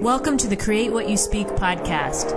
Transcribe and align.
Welcome 0.00 0.38
to 0.38 0.48
the 0.48 0.56
Create 0.56 0.90
What 0.90 1.10
You 1.10 1.18
Speak 1.18 1.46
podcast. 1.46 2.30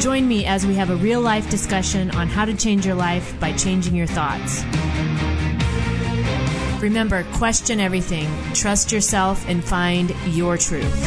Join 0.00 0.26
me 0.26 0.46
as 0.46 0.66
we 0.66 0.74
have 0.76 0.88
a 0.88 0.96
real 0.96 1.20
life 1.20 1.50
discussion 1.50 2.10
on 2.12 2.28
how 2.28 2.46
to 2.46 2.56
change 2.56 2.86
your 2.86 2.94
life 2.94 3.38
by 3.38 3.52
changing 3.52 3.94
your 3.94 4.06
thoughts. 4.06 4.64
Remember, 6.80 7.24
question 7.34 7.80
everything, 7.80 8.26
trust 8.54 8.92
yourself, 8.92 9.46
and 9.46 9.62
find 9.62 10.14
your 10.28 10.56
truth. 10.56 11.06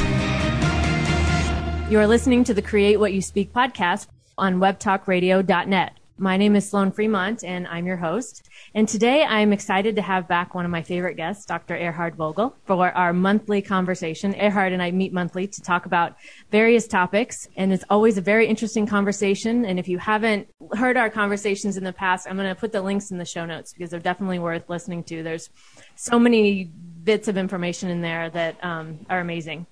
You 1.89 1.97
are 1.97 2.05
listening 2.05 2.43
to 2.43 2.53
the 2.53 2.61
Create 2.61 2.99
What 2.99 3.13
You 3.13 3.23
Speak 3.23 3.51
podcast 3.51 4.05
on 4.37 4.59
webtalkradio.net. 4.59 5.97
My 6.17 6.37
name 6.37 6.55
is 6.55 6.69
Sloan 6.69 6.93
Fremont, 6.93 7.43
and 7.43 7.67
I'm 7.67 7.85
your 7.85 7.97
host. 7.97 8.47
And 8.73 8.87
today 8.87 9.25
I'm 9.25 9.51
excited 9.51 9.97
to 9.97 10.01
have 10.01 10.29
back 10.29 10.55
one 10.55 10.63
of 10.63 10.71
my 10.71 10.81
favorite 10.81 11.15
guests, 11.15 11.45
Dr. 11.45 11.75
Erhard 11.75 12.15
Vogel, 12.15 12.55
for 12.63 12.89
our 12.89 13.11
monthly 13.11 13.61
conversation. 13.61 14.33
Erhard 14.35 14.71
and 14.71 14.81
I 14.81 14.91
meet 14.91 15.11
monthly 15.11 15.45
to 15.45 15.61
talk 15.61 15.85
about 15.85 16.15
various 16.51 16.87
topics, 16.87 17.49
and 17.57 17.73
it's 17.73 17.83
always 17.89 18.17
a 18.17 18.21
very 18.21 18.47
interesting 18.47 18.87
conversation. 18.87 19.65
And 19.65 19.77
if 19.77 19.89
you 19.89 19.97
haven't 19.97 20.47
heard 20.77 20.95
our 20.95 21.09
conversations 21.09 21.75
in 21.75 21.83
the 21.83 21.91
past, 21.91 22.27
I'm 22.29 22.37
going 22.37 22.47
to 22.47 22.55
put 22.55 22.71
the 22.71 22.81
links 22.81 23.11
in 23.11 23.17
the 23.17 23.25
show 23.25 23.45
notes 23.45 23.73
because 23.73 23.89
they're 23.89 23.99
definitely 23.99 24.39
worth 24.39 24.69
listening 24.69 25.03
to. 25.05 25.21
There's 25.21 25.49
so 25.95 26.17
many 26.17 26.71
bits 27.03 27.27
of 27.27 27.35
information 27.35 27.89
in 27.89 27.99
there 27.99 28.29
that 28.29 28.63
um, 28.63 29.05
are 29.09 29.19
amazing. 29.19 29.65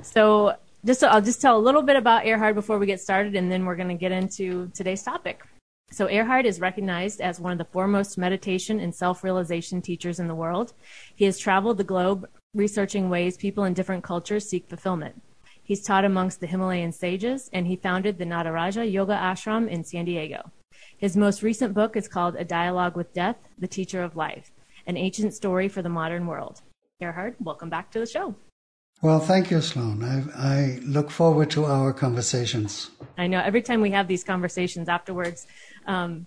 So 0.00 0.56
just 0.82 1.04
I'll 1.04 1.20
just 1.20 1.42
tell 1.42 1.58
a 1.58 1.60
little 1.60 1.82
bit 1.82 1.96
about 1.96 2.24
Erhard 2.24 2.54
before 2.54 2.78
we 2.78 2.86
get 2.86 3.02
started, 3.02 3.36
and 3.36 3.52
then 3.52 3.66
we're 3.66 3.76
going 3.76 3.88
to 3.88 3.94
get 3.94 4.12
into 4.12 4.70
today's 4.74 5.02
topic. 5.02 5.42
So 5.92 6.06
Erhard 6.06 6.44
is 6.44 6.60
recognized 6.60 7.20
as 7.20 7.40
one 7.40 7.52
of 7.52 7.58
the 7.58 7.64
foremost 7.64 8.16
meditation 8.16 8.78
and 8.78 8.94
self-realization 8.94 9.82
teachers 9.82 10.20
in 10.20 10.28
the 10.28 10.34
world. 10.34 10.72
He 11.16 11.24
has 11.24 11.36
traveled 11.36 11.78
the 11.78 11.84
globe 11.84 12.28
researching 12.54 13.10
ways 13.10 13.36
people 13.36 13.64
in 13.64 13.74
different 13.74 14.04
cultures 14.04 14.48
seek 14.48 14.68
fulfillment. 14.68 15.20
He's 15.62 15.82
taught 15.82 16.04
amongst 16.04 16.40
the 16.40 16.46
Himalayan 16.46 16.92
sages, 16.92 17.50
and 17.52 17.66
he 17.66 17.76
founded 17.76 18.18
the 18.18 18.24
Nataraja 18.24 18.90
Yoga 18.90 19.14
Ashram 19.14 19.68
in 19.68 19.84
San 19.84 20.04
Diego. 20.04 20.50
His 20.96 21.16
most 21.16 21.42
recent 21.42 21.74
book 21.74 21.96
is 21.96 22.08
called 22.08 22.36
A 22.36 22.44
Dialogue 22.44 22.96
with 22.96 23.12
Death, 23.12 23.36
The 23.58 23.68
Teacher 23.68 24.02
of 24.02 24.16
Life, 24.16 24.50
an 24.86 24.96
ancient 24.96 25.34
story 25.34 25.68
for 25.68 25.82
the 25.82 25.88
modern 25.88 26.26
world. 26.26 26.60
Erhard, 27.02 27.34
welcome 27.40 27.70
back 27.70 27.90
to 27.92 27.98
the 27.98 28.06
show. 28.06 28.34
Well, 29.02 29.20
thank 29.20 29.50
you, 29.50 29.62
Sloan. 29.62 30.04
I, 30.04 30.24
I 30.36 30.78
look 30.82 31.10
forward 31.10 31.50
to 31.52 31.64
our 31.64 31.92
conversations. 31.94 32.90
I 33.16 33.28
know 33.28 33.40
every 33.40 33.62
time 33.62 33.80
we 33.80 33.92
have 33.92 34.08
these 34.08 34.22
conversations 34.22 34.90
afterwards, 34.90 35.46
um, 35.86 36.26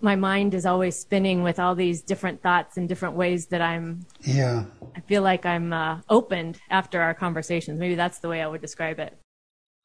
my 0.00 0.16
mind 0.16 0.54
is 0.54 0.64
always 0.64 0.98
spinning 0.98 1.42
with 1.42 1.58
all 1.58 1.74
these 1.74 2.02
different 2.02 2.42
thoughts 2.42 2.76
and 2.76 2.88
different 2.88 3.14
ways 3.14 3.46
that 3.46 3.60
I'm. 3.60 4.06
Yeah. 4.22 4.64
I 4.96 5.00
feel 5.00 5.22
like 5.22 5.44
I'm 5.44 5.72
uh, 5.72 6.00
opened 6.08 6.58
after 6.70 7.00
our 7.00 7.14
conversations. 7.14 7.78
Maybe 7.78 7.94
that's 7.94 8.18
the 8.18 8.28
way 8.28 8.42
I 8.42 8.46
would 8.46 8.60
describe 8.60 8.98
it. 8.98 9.16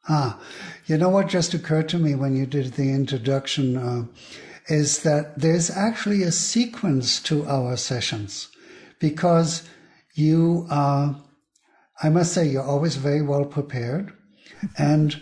Ah, 0.09 0.39
you 0.85 0.97
know 0.97 1.09
what 1.09 1.27
just 1.27 1.53
occurred 1.53 1.87
to 1.89 1.97
me 1.97 2.13
when 2.13 2.35
you 2.35 2.45
did 2.45 2.73
the 2.73 2.91
introduction 2.91 3.77
uh, 3.77 4.05
is 4.67 5.03
that 5.03 5.39
there's 5.39 5.69
actually 5.69 6.23
a 6.23 6.31
sequence 6.31 7.21
to 7.21 7.45
our 7.45 7.77
sessions 7.77 8.49
because 8.99 9.63
you 10.13 10.67
are 10.69 11.15
I 12.01 12.09
must 12.09 12.33
say, 12.33 12.47
you're 12.47 12.63
always 12.63 12.97
very 12.97 13.21
well 13.21 13.45
prepared 13.45 14.11
and 14.77 15.21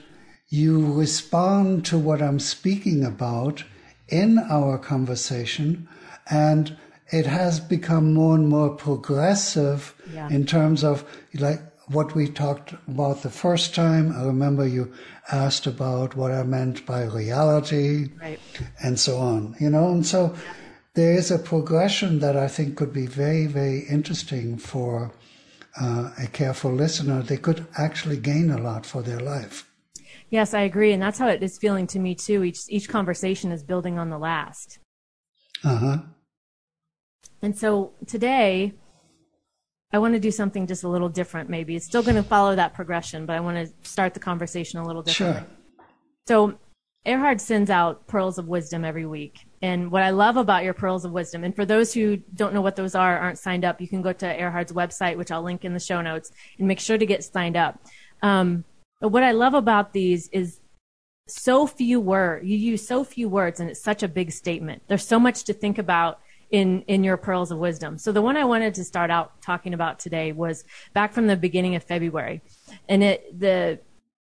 you 0.49 0.93
respond 0.93 1.85
to 1.85 1.97
what 1.97 2.21
I'm 2.21 2.39
speaking 2.39 3.03
about 3.05 3.63
in 4.11 4.37
our 4.37 4.77
conversation. 4.77 5.87
And 6.29 6.77
it 7.09 7.25
has 7.25 7.59
become 7.59 8.13
more 8.13 8.35
and 8.35 8.47
more 8.47 8.69
progressive 8.69 9.93
yeah. 10.13 10.29
in 10.29 10.45
terms 10.45 10.83
of 10.83 11.03
like 11.33 11.61
what 11.87 12.15
we 12.15 12.27
talked 12.27 12.73
about 12.87 13.21
the 13.21 13.29
first 13.29 13.75
time. 13.75 14.13
I 14.15 14.23
remember 14.23 14.65
you 14.65 14.93
asked 15.31 15.67
about 15.67 16.15
what 16.15 16.31
I 16.31 16.43
meant 16.43 16.85
by 16.85 17.03
reality 17.03 18.09
right. 18.21 18.39
and 18.81 18.99
so 18.99 19.17
on, 19.17 19.55
you 19.59 19.69
know, 19.69 19.91
and 19.91 20.05
so 20.05 20.35
there 20.93 21.13
is 21.13 21.31
a 21.31 21.39
progression 21.39 22.19
that 22.19 22.37
I 22.37 22.47
think 22.47 22.77
could 22.77 22.93
be 22.93 23.07
very, 23.07 23.45
very 23.47 23.79
interesting 23.89 24.57
for 24.57 25.11
uh, 25.79 26.11
a 26.17 26.27
careful 26.27 26.71
listener, 26.71 27.21
they 27.21 27.37
could 27.37 27.65
actually 27.77 28.17
gain 28.17 28.49
a 28.51 28.57
lot 28.57 28.85
for 28.85 29.01
their 29.01 29.19
life. 29.19 29.70
Yes, 30.31 30.53
I 30.53 30.61
agree, 30.61 30.93
and 30.93 31.01
that's 31.01 31.19
how 31.19 31.27
it 31.27 31.43
is 31.43 31.57
feeling 31.57 31.85
to 31.87 31.99
me 31.99 32.15
too. 32.15 32.43
Each 32.43 32.61
each 32.69 32.87
conversation 32.87 33.51
is 33.51 33.63
building 33.63 33.99
on 33.99 34.09
the 34.09 34.17
last. 34.17 34.79
Uh 35.63 35.77
huh. 35.77 35.97
And 37.41 37.57
so 37.57 37.91
today, 38.07 38.73
I 39.91 39.99
want 39.99 40.13
to 40.13 40.21
do 40.21 40.31
something 40.31 40.67
just 40.67 40.85
a 40.85 40.87
little 40.87 41.09
different. 41.09 41.49
Maybe 41.49 41.75
it's 41.75 41.85
still 41.85 42.01
going 42.01 42.15
to 42.15 42.23
follow 42.23 42.55
that 42.55 42.73
progression, 42.73 43.25
but 43.25 43.35
I 43.35 43.41
want 43.41 43.57
to 43.57 43.89
start 43.89 44.13
the 44.13 44.21
conversation 44.21 44.79
a 44.79 44.85
little 44.87 45.03
differently. 45.03 45.41
Sure. 45.41 45.85
So, 46.27 46.59
Erhard 47.05 47.41
sends 47.41 47.69
out 47.69 48.07
pearls 48.07 48.37
of 48.37 48.47
wisdom 48.47 48.85
every 48.85 49.05
week, 49.05 49.39
and 49.61 49.91
what 49.91 50.03
I 50.03 50.11
love 50.11 50.37
about 50.37 50.63
your 50.63 50.73
pearls 50.73 51.03
of 51.03 51.11
wisdom, 51.11 51.43
and 51.43 51.53
for 51.53 51.65
those 51.65 51.93
who 51.93 52.17
don't 52.35 52.53
know 52.53 52.61
what 52.61 52.77
those 52.77 52.95
are, 52.95 53.17
aren't 53.17 53.39
signed 53.39 53.65
up, 53.65 53.81
you 53.81 53.87
can 53.89 54.01
go 54.01 54.13
to 54.13 54.25
Erhard's 54.25 54.71
website, 54.71 55.17
which 55.17 55.31
I'll 55.31 55.43
link 55.43 55.65
in 55.65 55.73
the 55.73 55.79
show 55.79 56.01
notes, 56.01 56.31
and 56.57 56.67
make 56.69 56.79
sure 56.79 56.97
to 56.97 57.05
get 57.05 57.23
signed 57.23 57.57
up. 57.57 57.83
Um, 58.21 58.63
but 59.01 59.09
what 59.09 59.23
I 59.23 59.31
love 59.31 59.55
about 59.55 59.91
these 59.91 60.29
is 60.29 60.61
so 61.27 61.67
few 61.67 61.99
words. 61.99 62.45
You 62.45 62.57
use 62.57 62.87
so 62.87 63.03
few 63.03 63.27
words, 63.27 63.59
and 63.59 63.69
it's 63.69 63.81
such 63.81 64.03
a 64.03 64.07
big 64.07 64.31
statement. 64.31 64.83
There's 64.87 65.05
so 65.05 65.19
much 65.19 65.43
to 65.45 65.53
think 65.53 65.77
about 65.77 66.19
in 66.51 66.83
in 66.83 67.03
your 67.03 67.17
pearls 67.17 67.51
of 67.51 67.57
wisdom. 67.57 67.97
So 67.97 68.11
the 68.11 68.21
one 68.21 68.37
I 68.37 68.45
wanted 68.45 68.75
to 68.75 68.83
start 68.83 69.09
out 69.09 69.41
talking 69.41 69.73
about 69.73 69.99
today 69.99 70.31
was 70.31 70.63
back 70.93 71.13
from 71.13 71.27
the 71.27 71.35
beginning 71.35 71.75
of 71.75 71.83
February, 71.83 72.41
and 72.87 73.03
it 73.03 73.39
the 73.39 73.79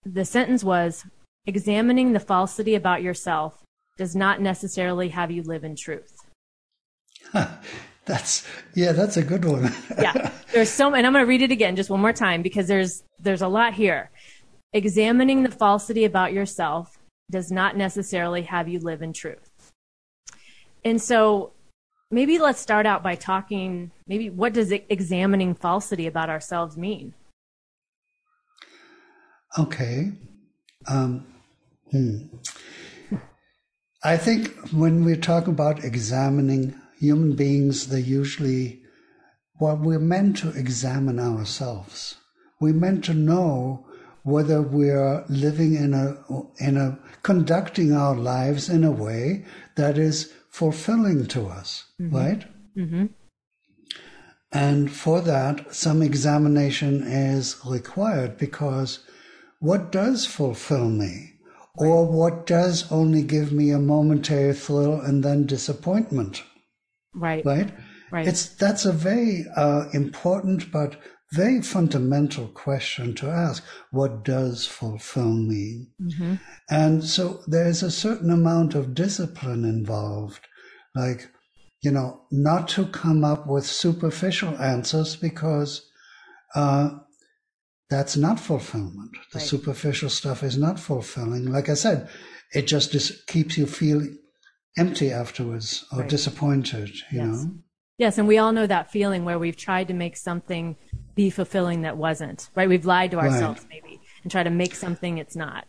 the 0.04 0.26
sentence 0.26 0.64
was 0.64 1.06
examining 1.48 2.14
the 2.14 2.20
falsity 2.20 2.76
about 2.76 3.02
yourself 3.02 3.64
does 3.98 4.16
not 4.16 4.42
necessarily 4.42 5.10
have 5.10 5.32
you 5.32 5.42
live 5.44 5.64
in 5.64 5.76
truth. 5.76 6.18
That's 8.06 8.46
yeah, 8.76 8.92
that's 8.92 9.18
a 9.18 9.24
good 9.24 9.46
one. 9.46 9.74
yeah, 9.98 10.32
there's 10.54 10.70
so, 10.70 10.94
and 10.94 11.08
I'm 11.08 11.14
going 11.14 11.24
to 11.24 11.28
read 11.28 11.42
it 11.42 11.52
again 11.52 11.76
just 11.76 11.90
one 11.90 12.00
more 12.00 12.14
time 12.14 12.44
because 12.44 12.68
there's 12.68 13.04
there's 13.20 13.42
a 13.42 13.48
lot 13.48 13.74
here. 13.74 14.12
Examining 14.76 15.44
the 15.44 15.52
falsity 15.52 16.04
about 16.04 16.34
yourself 16.34 17.00
does 17.32 17.50
not 17.50 17.78
necessarily 17.78 18.42
have 18.42 18.68
you 18.68 18.78
live 18.78 19.02
in 19.02 19.14
truth. 19.14 19.72
And 20.84 21.02
so, 21.02 21.54
maybe 22.12 22.38
let's 22.38 22.60
start 22.60 22.86
out 22.86 23.02
by 23.02 23.16
talking. 23.16 23.92
Maybe 24.06 24.30
what 24.30 24.52
does 24.52 24.74
examining 24.74 25.56
falsity 25.56 26.08
about 26.08 26.30
ourselves 26.30 26.76
mean? 26.76 27.14
Okay. 29.58 30.12
Um, 30.90 31.26
hmm. 31.92 32.18
I 34.04 34.18
think 34.18 34.54
when 34.74 35.06
we 35.06 35.16
talk 35.16 35.48
about 35.48 35.86
examining 35.86 36.76
human 37.00 37.34
beings, 37.38 37.88
they 37.88 38.02
usually, 38.02 38.82
well, 39.58 39.78
we're 39.78 40.00
meant 40.00 40.36
to 40.40 40.50
examine 40.50 41.18
ourselves. 41.18 42.16
We're 42.60 42.74
meant 42.74 43.06
to 43.06 43.14
know 43.14 43.86
whether 44.26 44.62
we're 44.62 45.24
living 45.30 45.76
in 45.76 45.94
a, 45.94 46.18
in 46.60 46.76
a, 46.76 47.00
conducting 47.24 47.94
our 47.94 48.16
lives 48.16 48.70
in 48.70 48.84
a 48.84 48.92
way 48.92 49.46
that 49.76 49.98
is 49.98 50.34
fulfilling 50.50 51.26
to 51.28 51.48
us, 51.48 51.86
mm-hmm. 52.02 52.16
right? 52.16 52.46
Mm-hmm. 52.78 53.06
And 54.52 54.92
for 54.92 55.22
that, 55.22 55.74
some 55.74 56.02
examination 56.02 57.04
is 57.04 57.56
required 57.66 58.38
because 58.38 59.00
what 59.60 59.92
does 59.92 60.26
fulfill 60.26 60.90
me? 60.90 61.36
or 61.78 62.06
what 62.06 62.46
does 62.46 62.90
only 62.92 63.22
give 63.22 63.52
me 63.52 63.72
a 63.72 63.80
momentary 63.80 64.54
thrill 64.54 65.00
and 65.02 65.24
then 65.24 65.46
disappointment. 65.46 66.44
Right. 67.14 67.46
Right. 67.46 67.72
Right. 68.12 68.28
It's 68.28 68.50
that's 68.50 68.86
a 68.86 68.94
very 68.94 69.46
uh, 69.58 69.90
important 69.94 70.72
but 70.72 70.96
very 71.36 71.62
fundamental 71.62 72.48
question 72.48 73.14
to 73.16 73.30
ask. 73.30 73.64
What 73.92 74.24
does 74.24 74.66
fulfill 74.66 75.34
mean? 75.34 75.88
Mm-hmm. 76.02 76.36
And 76.70 77.04
so 77.04 77.42
there's 77.48 77.84
a 77.84 77.92
certain 77.92 78.32
amount 78.32 78.76
of 78.76 78.94
discipline 78.96 79.66
involved, 79.66 80.48
like 80.96 81.30
you 81.82 81.92
know, 81.92 82.22
not 82.32 82.68
to 82.70 82.88
come 82.88 83.24
up 83.24 83.46
with 83.46 83.66
superficial 83.66 84.58
answers 84.60 85.16
because 85.16 85.88
uh, 86.56 86.90
that's 87.92 88.18
not 88.18 88.40
fulfillment. 88.40 89.12
The 89.32 89.38
right. 89.38 89.48
superficial 89.48 90.10
stuff 90.10 90.42
is 90.42 90.58
not 90.58 90.80
fulfilling. 90.80 91.52
Like 91.52 91.70
I 91.70 91.76
said, 91.76 92.10
it 92.54 92.66
just 92.66 92.92
dis- 92.92 93.22
keeps 93.28 93.58
you 93.58 93.68
feeling 93.68 94.18
empty 94.78 95.12
afterwards 95.12 95.86
or 95.92 96.00
right. 96.00 96.10
disappointed, 96.10 96.90
you 97.12 97.20
yes. 97.20 97.44
know? 97.44 97.52
Yes, 97.98 98.18
and 98.18 98.28
we 98.28 98.40
all 98.40 98.52
know 98.52 98.68
that 98.68 98.92
feeling 98.92 99.24
where 99.24 99.40
we've 99.40 99.56
tried 99.56 99.88
to 99.90 99.94
make 99.94 100.18
something 100.18 100.76
be 101.16 101.30
fulfilling 101.30 101.82
that 101.82 101.98
wasn't, 101.98 102.50
right? 102.56 102.70
We've 102.70 102.86
lied 102.86 103.12
to 103.12 103.18
ourselves 103.18 103.62
right. 103.62 103.70
maybe 103.70 104.02
and 104.24 104.32
try 104.32 104.44
to 104.44 104.50
make 104.50 104.76
something 104.76 105.18
it's 105.18 105.36
not. 105.36 105.68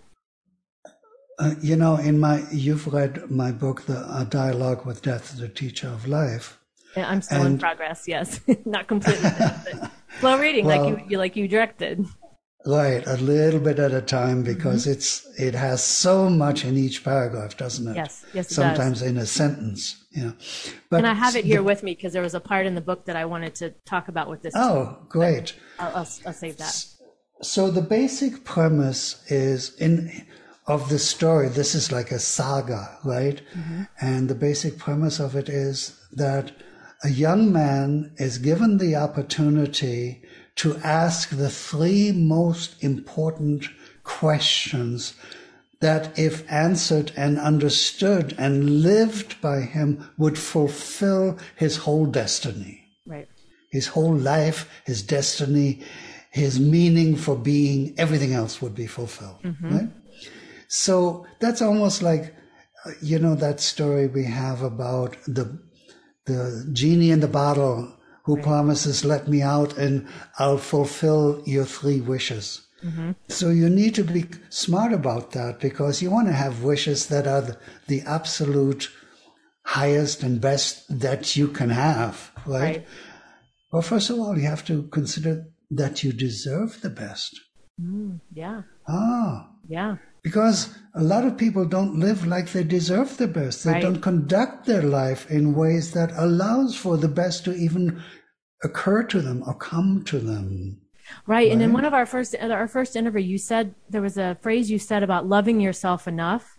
Uh, 1.39 1.55
you 1.61 1.77
know, 1.77 1.97
in 1.97 2.19
my, 2.19 2.43
you've 2.51 2.93
read 2.93 3.31
my 3.31 3.53
book, 3.53 3.85
The 3.87 4.07
A 4.11 4.25
Dialogue 4.25 4.87
with 4.87 5.03
Death, 5.03 5.37
The 5.39 5.49
Teacher 5.49 5.89
of 5.89 6.09
Life. 6.09 6.59
Yeah, 6.97 7.11
I'm 7.11 7.21
still 7.21 7.43
and, 7.43 7.55
in 7.55 7.59
progress. 7.59 8.05
Yes, 8.09 8.41
not 8.65 8.89
completely, 8.89 9.29
but 9.39 9.91
slow 10.21 10.39
reading, 10.39 10.65
well, 10.65 10.83
like 10.83 10.99
you, 10.99 11.07
you, 11.11 11.19
like 11.19 11.37
you 11.37 11.47
directed. 11.47 12.07
Right, 12.67 13.07
a 13.07 13.17
little 13.19 13.61
bit 13.61 13.79
at 13.79 13.93
a 13.93 14.03
time 14.03 14.43
because 14.43 14.83
mm-hmm. 14.83 14.93
it's 14.93 15.25
it 15.39 15.55
has 15.55 15.85
so 15.85 16.29
much 16.29 16.65
in 16.65 16.77
each 16.77 17.05
paragraph, 17.05 17.57
doesn't 17.57 17.87
it? 17.87 17.95
Yes, 17.95 18.25
yes. 18.35 18.51
It 18.51 18.55
Sometimes 18.55 19.03
in 19.03 19.17
a 19.19 19.27
sentence, 19.27 20.05
yeah. 20.11 20.33
But 20.91 20.99
and 20.99 21.07
I 21.07 21.15
have 21.15 21.37
it 21.37 21.45
here 21.45 21.59
the, 21.59 21.63
with 21.63 21.85
me 21.85 21.95
because 21.95 22.13
there 22.13 22.23
was 22.23 22.35
a 22.35 22.41
part 22.41 22.67
in 22.67 22.75
the 22.75 22.81
book 22.81 23.05
that 23.07 23.15
I 23.15 23.25
wanted 23.25 23.55
to 23.57 23.71
talk 23.85 24.09
about 24.09 24.29
with 24.29 24.43
this. 24.43 24.53
Oh, 24.57 24.99
great! 25.09 25.55
I'll, 25.79 25.89
I'll, 25.91 26.09
I'll 26.27 26.33
save 26.33 26.57
that. 26.57 26.85
So 27.41 27.71
the 27.71 27.83
basic 27.83 28.45
premise 28.45 29.23
is 29.31 29.75
in 29.77 30.27
of 30.67 30.89
the 30.89 30.99
story. 30.99 31.49
This 31.49 31.77
is 31.77 31.93
like 31.93 32.11
a 32.11 32.19
saga, 32.19 32.99
right? 33.05 33.41
Mm-hmm. 33.55 33.83
And 34.01 34.29
the 34.29 34.35
basic 34.35 34.79
premise 34.79 35.21
of 35.21 35.37
it 35.37 35.49
is 35.49 36.01
that 36.13 36.53
a 37.05 37.11
young 37.11 37.53
man 37.53 38.13
is 38.17 38.39
given 38.39 38.79
the 38.79 38.97
opportunity 38.97 40.23
to 40.57 40.77
ask 40.79 41.31
the 41.31 41.51
three 41.51 42.13
most 42.13 42.83
important 42.83 43.69
questions 44.03 45.15
that, 45.81 46.19
if 46.19 46.51
answered 46.51 47.13
and 47.17 47.39
understood 47.39 48.35
and 48.39 48.83
lived 48.83 49.41
by 49.41 49.61
him, 49.61 50.09
would 50.17 50.39
fulfill 50.39 51.39
his 51.57 51.77
whole 51.77 52.07
destiny. 52.07 52.85
Right. 53.07 53.29
His 53.71 53.89
whole 53.89 54.15
life, 54.15 54.69
his 54.85 55.03
destiny, 55.03 55.83
his 56.31 56.59
meaning 56.59 57.17
for 57.17 57.37
being, 57.37 57.95
everything 57.99 58.33
else 58.33 58.63
would 58.63 58.75
be 58.75 58.87
fulfilled. 58.87 59.43
Mm-hmm. 59.43 59.75
Right? 59.75 59.89
So 60.69 61.27
that's 61.41 61.61
almost 61.61 62.03
like, 62.03 62.35
you 63.03 63.19
know, 63.19 63.35
that 63.35 63.61
story 63.61 64.07
we 64.07 64.25
have 64.25 64.63
about 64.63 65.17
the 65.27 65.61
the 66.25 66.69
genie 66.73 67.11
in 67.11 67.21
the 67.21 67.29
bottle 67.29 67.93
who 68.27 68.35
right. 68.35 68.45
promises, 68.45 69.05
let 69.05 69.29
me 69.29 69.41
out 69.41 69.79
and 69.79 70.07
I'll 70.39 70.59
fulfill 70.59 71.43
your 71.47 71.65
three 71.65 72.01
wishes. 72.01 72.67
Mm-hmm. 72.85 73.13
So 73.29 73.51
you 73.51 73.71
need 73.71 73.95
to 73.95 74.05
be 74.05 74.27
smart 74.51 74.93
about 74.93 75.31
that 75.31 75.61
because 75.61 76.03
you 76.03 76.11
want 76.11 76.27
to 76.27 76.35
have 76.35 76.65
wishes 76.65 77.07
that 77.07 77.27
are 77.27 77.41
the, 77.41 77.59
the 77.87 78.03
absolute 78.03 78.91
highest 79.65 80.25
and 80.25 80.41
best 80.41 81.01
that 81.01 81.37
you 81.37 81.49
can 81.49 81.71
have, 81.71 82.33
right? 82.47 82.63
right? 82.63 82.87
Well, 83.73 83.83
first 83.83 84.11
of 84.11 84.19
all, 84.19 84.37
you 84.37 84.47
have 84.47 84.65
to 84.67 84.89
consider 84.89 85.47
that 85.71 86.03
you 86.03 86.13
deserve 86.13 86.81
the 86.81 86.91
best. 86.91 87.41
Mm, 87.81 88.21
yeah. 88.33 88.63
Ah. 88.89 89.51
Yeah. 89.69 89.97
Because 90.27 90.77
a 90.95 91.05
lot 91.05 91.25
of 91.25 91.39
people 91.39 91.65
don't 91.65 92.01
live 92.01 92.27
like 92.27 92.51
they 92.51 92.65
deserve 92.65 93.17
the 93.17 93.29
best. 93.29 93.63
They 93.63 93.75
right. 93.75 93.81
don't 93.81 94.01
conduct 94.01 94.67
their 94.67 94.83
life 94.83 95.31
in 95.31 95.55
ways 95.55 95.93
that 95.93 96.11
allows 96.17 96.75
for 96.75 96.97
the 96.97 97.07
best 97.07 97.45
to 97.45 97.55
even 97.55 98.03
occur 98.65 99.05
to 99.05 99.21
them 99.21 99.45
or 99.47 99.55
come 99.55 100.03
to 100.07 100.19
them. 100.19 100.81
Right. 101.29 101.37
right. 101.37 101.53
And 101.53 101.63
in 101.63 101.73
one 101.73 101.85
of 101.85 101.95
our 101.95 102.07
first 102.07 102.35
our 102.41 102.67
first 102.67 102.97
interview, 102.97 103.23
you 103.23 103.39
said 103.39 103.77
there 103.89 104.03
was 104.03 104.19
a 104.19 104.37
phrase 104.41 104.69
you 104.69 104.81
said 104.81 105.05
about 105.05 105.29
loving 105.29 105.61
yourself 105.61 106.09
enough 106.09 106.59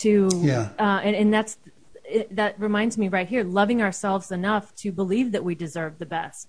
to 0.00 0.28
yeah. 0.34 0.68
Uh, 0.78 1.00
and, 1.02 1.16
and 1.16 1.32
that's 1.32 1.56
it, 2.04 2.36
that 2.36 2.60
reminds 2.60 2.98
me 2.98 3.08
right 3.08 3.26
here, 3.26 3.42
loving 3.42 3.80
ourselves 3.80 4.30
enough 4.30 4.74
to 4.82 4.92
believe 4.92 5.32
that 5.32 5.42
we 5.42 5.54
deserve 5.54 5.98
the 5.98 6.04
best. 6.04 6.48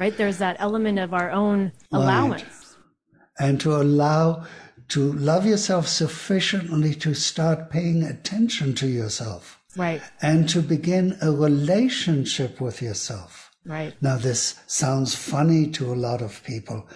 Right. 0.00 0.16
There's 0.16 0.38
that 0.38 0.56
element 0.58 0.98
of 0.98 1.14
our 1.14 1.30
own 1.30 1.70
allowance. 1.92 2.42
Right. 2.42 3.48
And 3.48 3.60
to 3.60 3.76
allow 3.76 4.44
to 4.90 5.12
love 5.12 5.46
yourself 5.46 5.88
sufficiently 5.88 6.94
to 6.94 7.14
start 7.14 7.70
paying 7.70 8.02
attention 8.02 8.74
to 8.74 8.86
yourself. 8.86 9.60
Right. 9.76 10.02
And 10.20 10.48
to 10.48 10.62
begin 10.62 11.16
a 11.22 11.30
relationship 11.30 12.60
with 12.60 12.82
yourself. 12.82 13.50
Right. 13.64 13.94
Now, 14.00 14.16
this 14.16 14.60
sounds 14.66 15.14
funny 15.14 15.68
to 15.72 15.92
a 15.92 15.94
lot 15.94 16.22
of 16.22 16.42
people. 16.44 16.88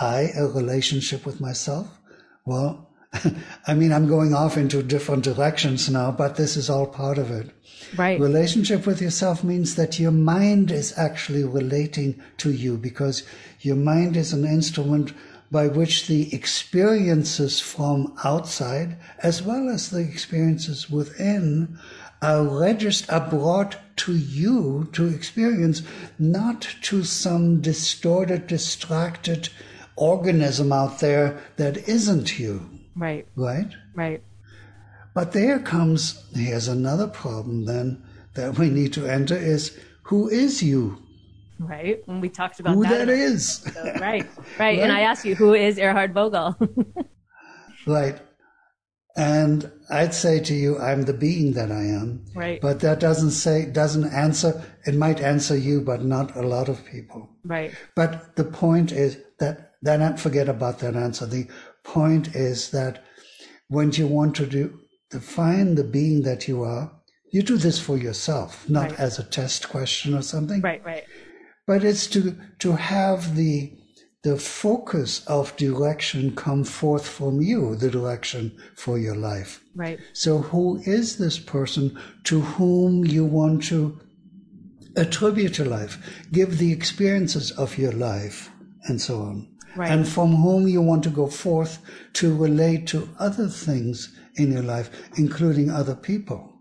I, 0.00 0.30
a 0.36 0.46
relationship 0.46 1.26
with 1.26 1.40
myself? 1.40 1.88
Well, 2.46 2.88
I 3.66 3.74
mean, 3.74 3.92
I'm 3.92 4.08
going 4.08 4.32
off 4.32 4.56
into 4.56 4.82
different 4.82 5.24
directions 5.24 5.90
now, 5.90 6.10
but 6.10 6.36
this 6.36 6.56
is 6.56 6.70
all 6.70 6.86
part 6.86 7.18
of 7.18 7.30
it. 7.30 7.50
Right. 7.96 8.18
Relationship 8.18 8.86
with 8.86 9.02
yourself 9.02 9.44
means 9.44 9.74
that 9.74 9.98
your 9.98 10.12
mind 10.12 10.70
is 10.70 10.96
actually 10.96 11.44
relating 11.44 12.22
to 12.38 12.50
you 12.50 12.78
because 12.78 13.24
your 13.60 13.76
mind 13.76 14.16
is 14.16 14.32
an 14.32 14.46
instrument 14.46 15.12
by 15.52 15.68
which 15.68 16.06
the 16.06 16.34
experiences 16.34 17.60
from 17.60 18.16
outside, 18.24 18.96
as 19.22 19.42
well 19.42 19.68
as 19.68 19.90
the 19.90 20.00
experiences 20.00 20.90
within, 20.90 21.78
are 22.22 22.42
registered, 22.42 23.10
are 23.10 23.28
brought 23.28 23.76
to 23.96 24.16
you 24.16 24.88
to 24.92 25.06
experience, 25.06 25.82
not 26.18 26.62
to 26.80 27.04
some 27.04 27.60
distorted, 27.60 28.46
distracted 28.46 29.50
organism 29.94 30.72
out 30.72 31.00
there 31.00 31.38
that 31.56 31.86
isn't 31.86 32.38
you. 32.38 32.70
Right. 32.96 33.26
Right? 33.36 33.70
Right. 33.94 34.22
But 35.12 35.32
there 35.32 35.58
comes, 35.58 36.24
here's 36.34 36.68
another 36.68 37.06
problem 37.06 37.66
then 37.66 38.02
that 38.32 38.58
we 38.58 38.70
need 38.70 38.94
to 38.94 39.06
enter 39.06 39.36
is 39.36 39.78
who 40.04 40.30
is 40.30 40.62
you? 40.62 41.02
Right. 41.66 42.02
When 42.06 42.20
we 42.20 42.28
talked 42.28 42.60
about 42.60 42.74
who 42.74 42.82
that. 42.84 43.06
that 43.06 43.08
is. 43.08 43.58
So, 43.58 43.82
right. 43.84 44.00
right. 44.00 44.26
right. 44.58 44.78
And 44.78 44.92
I 44.92 45.00
asked 45.00 45.24
you, 45.24 45.34
who 45.34 45.54
is 45.54 45.78
Erhard 45.78 46.12
Vogel? 46.12 46.56
right. 47.86 48.20
And 49.14 49.70
I'd 49.90 50.14
say 50.14 50.40
to 50.40 50.54
you, 50.54 50.78
I'm 50.78 51.02
the 51.02 51.12
being 51.12 51.52
that 51.52 51.70
I 51.70 51.82
am. 51.82 52.24
Right. 52.34 52.60
But 52.60 52.80
that 52.80 52.98
doesn't 52.98 53.32
say, 53.32 53.66
doesn't 53.66 54.10
answer, 54.12 54.64
it 54.86 54.94
might 54.94 55.20
answer 55.20 55.56
you, 55.56 55.82
but 55.82 56.02
not 56.02 56.34
a 56.34 56.42
lot 56.42 56.68
of 56.68 56.84
people. 56.84 57.28
Right. 57.44 57.74
But 57.94 58.36
the 58.36 58.44
point 58.44 58.90
is 58.90 59.18
that, 59.38 59.72
then 59.82 60.16
forget 60.16 60.48
about 60.48 60.78
that 60.78 60.96
answer. 60.96 61.26
The 61.26 61.48
point 61.84 62.34
is 62.34 62.70
that 62.70 63.04
when 63.68 63.92
you 63.92 64.06
want 64.06 64.36
to 64.36 64.46
do, 64.46 64.78
define 65.10 65.74
the 65.74 65.84
being 65.84 66.22
that 66.22 66.48
you 66.48 66.62
are, 66.62 66.92
you 67.32 67.42
do 67.42 67.56
this 67.56 67.80
for 67.80 67.96
yourself, 67.96 68.68
not 68.68 68.90
right. 68.90 69.00
as 69.00 69.18
a 69.18 69.24
test 69.24 69.68
question 69.68 70.14
or 70.14 70.22
something. 70.22 70.60
Right, 70.60 70.84
right. 70.84 71.04
But 71.72 71.84
it's 71.84 72.06
to, 72.08 72.36
to 72.58 72.72
have 72.72 73.34
the, 73.34 73.72
the 74.24 74.36
focus 74.36 75.24
of 75.26 75.56
direction 75.56 76.36
come 76.36 76.64
forth 76.64 77.08
from 77.08 77.40
you, 77.40 77.76
the 77.76 77.88
direction 77.88 78.54
for 78.76 78.98
your 78.98 79.14
life. 79.14 79.64
Right. 79.74 79.98
So, 80.12 80.36
who 80.36 80.82
is 80.84 81.16
this 81.16 81.38
person 81.38 81.98
to 82.24 82.42
whom 82.42 83.06
you 83.06 83.24
want 83.24 83.64
to 83.68 83.98
attribute 84.96 85.56
your 85.56 85.68
life, 85.68 85.96
give 86.30 86.58
the 86.58 86.72
experiences 86.72 87.52
of 87.52 87.78
your 87.78 87.92
life, 87.92 88.50
and 88.84 89.00
so 89.00 89.22
on? 89.22 89.48
Right. 89.74 89.90
And 89.90 90.06
from 90.06 90.36
whom 90.42 90.68
you 90.68 90.82
want 90.82 91.02
to 91.04 91.08
go 91.08 91.26
forth 91.26 91.78
to 92.20 92.36
relate 92.36 92.86
to 92.88 93.08
other 93.18 93.48
things 93.48 94.14
in 94.34 94.52
your 94.52 94.62
life, 94.62 94.90
including 95.16 95.70
other 95.70 95.94
people. 95.94 96.52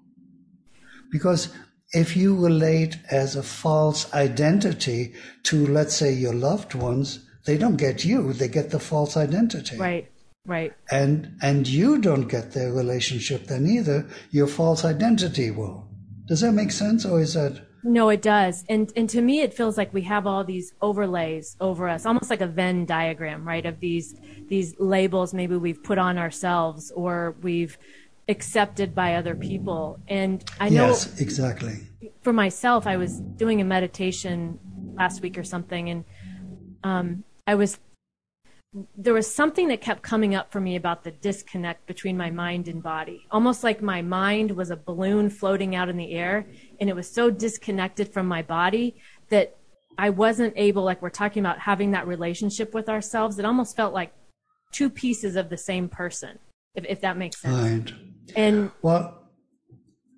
Because 1.12 1.50
if 1.94 2.16
you 2.16 2.36
relate 2.36 2.98
as 3.10 3.36
a 3.36 3.44
false 3.44 4.12
identity 4.14 5.14
to, 5.44 5.68
let's 5.68 5.96
say, 5.96 6.14
your 6.14 6.34
loved 6.34 6.74
ones, 6.74 7.26
they 7.46 7.58
don't 7.58 7.78
get 7.78 8.06
you, 8.06 8.34
they 8.34 8.48
get 8.48 8.70
the 8.70 8.80
false 8.80 9.18
identity. 9.18 9.78
Right. 9.78 10.08
Right. 10.46 10.74
And 10.90 11.38
and 11.44 11.68
you 11.68 12.00
don't 12.00 12.28
get 12.28 12.54
their 12.54 12.74
relationship 12.74 13.46
then 13.46 13.68
either. 13.68 14.08
Your 14.32 14.48
false 14.48 14.84
identity 14.84 15.52
will. 15.52 15.88
Does 16.26 16.42
that 16.42 16.54
make 16.54 16.72
sense 16.72 17.06
or 17.06 17.22
is 17.22 17.36
that 17.36 17.62
no, 17.84 18.10
it 18.10 18.22
does. 18.22 18.64
And 18.70 18.92
and 18.96 19.10
to 19.10 19.22
me 19.22 19.42
it 19.42 19.54
feels 19.54 19.78
like 19.78 19.94
we 19.94 20.02
have 20.04 20.26
all 20.26 20.44
these 20.44 20.74
overlays 20.82 21.56
over 21.60 21.88
us, 21.88 22.06
almost 22.06 22.30
like 22.30 22.42
a 22.42 22.48
Venn 22.48 22.86
diagram, 22.86 23.48
right? 23.48 23.66
Of 23.66 23.80
these 23.80 24.16
these 24.48 24.76
labels 24.80 25.34
maybe 25.34 25.58
we've 25.58 25.84
put 25.84 25.98
on 25.98 26.18
ourselves 26.18 26.92
or 26.92 27.36
we've 27.42 27.78
accepted 28.28 28.94
by 28.96 29.16
other 29.16 29.36
people. 29.36 30.00
And 30.08 30.44
I 30.60 30.70
know 30.70 30.88
Yes, 30.88 31.20
exactly. 31.20 31.80
For 32.22 32.34
myself, 32.34 32.88
I 32.88 32.98
was 32.98 33.20
doing 33.20 33.62
a 33.62 33.66
meditation 33.66 34.60
last 34.98 35.22
week 35.22 35.38
or 35.38 35.44
something 35.44 35.90
and 35.90 36.04
um 36.84 37.24
I 37.48 37.56
was 37.56 37.80
there 38.98 39.14
was 39.14 39.34
something 39.34 39.68
that 39.68 39.82
kept 39.82 40.02
coming 40.02 40.34
up 40.34 40.50
for 40.52 40.62
me 40.62 40.78
about 40.78 41.04
the 41.04 41.12
disconnect 41.12 41.86
between 41.88 42.16
my 42.16 42.30
mind 42.30 42.70
and 42.70 42.82
body. 42.82 43.28
Almost 43.30 43.66
like 43.66 43.82
my 43.82 44.02
mind 44.02 44.52
was 44.52 44.72
a 44.72 44.78
balloon 44.78 45.30
floating 45.30 45.76
out 45.76 45.90
in 45.90 45.98
the 45.98 46.14
air 46.14 46.46
and 46.80 46.90
it 46.90 46.96
was 46.96 47.12
so 47.12 47.30
disconnected 47.30 48.14
from 48.14 48.28
my 48.28 48.42
body 48.42 48.96
that 49.30 49.58
I 49.98 50.10
wasn't 50.10 50.54
able, 50.56 50.84
like 50.84 51.02
we're 51.02 51.10
talking 51.10 51.42
about 51.42 51.60
having 51.60 51.92
that 51.92 52.08
relationship 52.08 52.74
with 52.74 52.88
ourselves. 52.88 53.38
It 53.38 53.46
almost 53.46 53.76
felt 53.76 53.94
like 53.94 54.14
two 54.72 54.90
pieces 54.90 55.36
of 55.36 55.50
the 55.50 55.58
same 55.58 55.90
person, 55.90 56.40
if, 56.76 56.86
if 56.86 57.02
that 57.02 57.18
makes 57.18 57.42
sense. 57.42 57.92
Right. 57.92 57.94
And 58.36 58.72
well, 58.82 59.30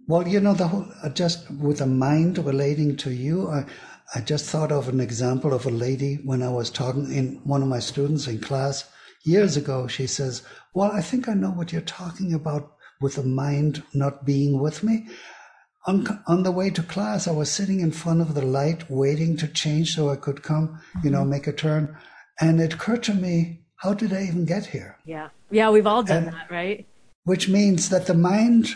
well, 0.07 0.27
you 0.27 0.39
know, 0.39 0.53
the 0.53 0.67
whole, 0.67 0.87
uh, 1.03 1.09
just 1.09 1.49
with 1.51 1.79
the 1.79 1.85
mind 1.87 2.37
relating 2.37 2.97
to 2.97 3.11
you, 3.11 3.49
I, 3.49 3.65
I 4.13 4.19
just 4.21 4.45
thought 4.45 4.71
of 4.71 4.89
an 4.89 4.99
example 4.99 5.53
of 5.53 5.65
a 5.65 5.71
lady 5.71 6.15
when 6.25 6.43
I 6.43 6.49
was 6.49 6.69
talking 6.69 7.11
in 7.11 7.41
one 7.45 7.61
of 7.61 7.69
my 7.69 7.79
students 7.79 8.27
in 8.27 8.39
class 8.39 8.89
years 9.23 9.55
ago. 9.57 9.87
She 9.87 10.07
says, 10.07 10.43
Well, 10.73 10.91
I 10.91 11.01
think 11.01 11.27
I 11.29 11.33
know 11.33 11.51
what 11.51 11.71
you're 11.71 11.81
talking 11.81 12.33
about 12.33 12.73
with 13.01 13.15
the 13.15 13.23
mind 13.23 13.83
not 13.93 14.25
being 14.25 14.59
with 14.59 14.83
me. 14.83 15.07
on, 15.85 16.23
on 16.27 16.43
the 16.43 16.51
way 16.51 16.69
to 16.69 16.83
class, 16.83 17.27
I 17.27 17.31
was 17.31 17.51
sitting 17.51 17.79
in 17.79 17.91
front 17.91 18.21
of 18.21 18.35
the 18.35 18.45
light 18.45 18.89
waiting 18.89 19.35
to 19.37 19.47
change 19.47 19.95
so 19.95 20.09
I 20.09 20.15
could 20.15 20.43
come, 20.43 20.81
you 21.03 21.09
know, 21.09 21.25
make 21.25 21.47
a 21.47 21.53
turn. 21.53 21.97
And 22.39 22.61
it 22.61 22.73
occurred 22.73 23.03
to 23.03 23.13
me, 23.13 23.62
how 23.77 23.93
did 23.93 24.13
I 24.13 24.23
even 24.23 24.45
get 24.45 24.67
here? 24.67 24.97
Yeah. 25.05 25.29
Yeah, 25.51 25.69
we've 25.69 25.87
all 25.87 26.03
done 26.03 26.25
and, 26.25 26.33
that, 26.33 26.49
right? 26.49 26.87
Which 27.25 27.49
means 27.49 27.89
that 27.89 28.07
the 28.07 28.13
mind 28.13 28.73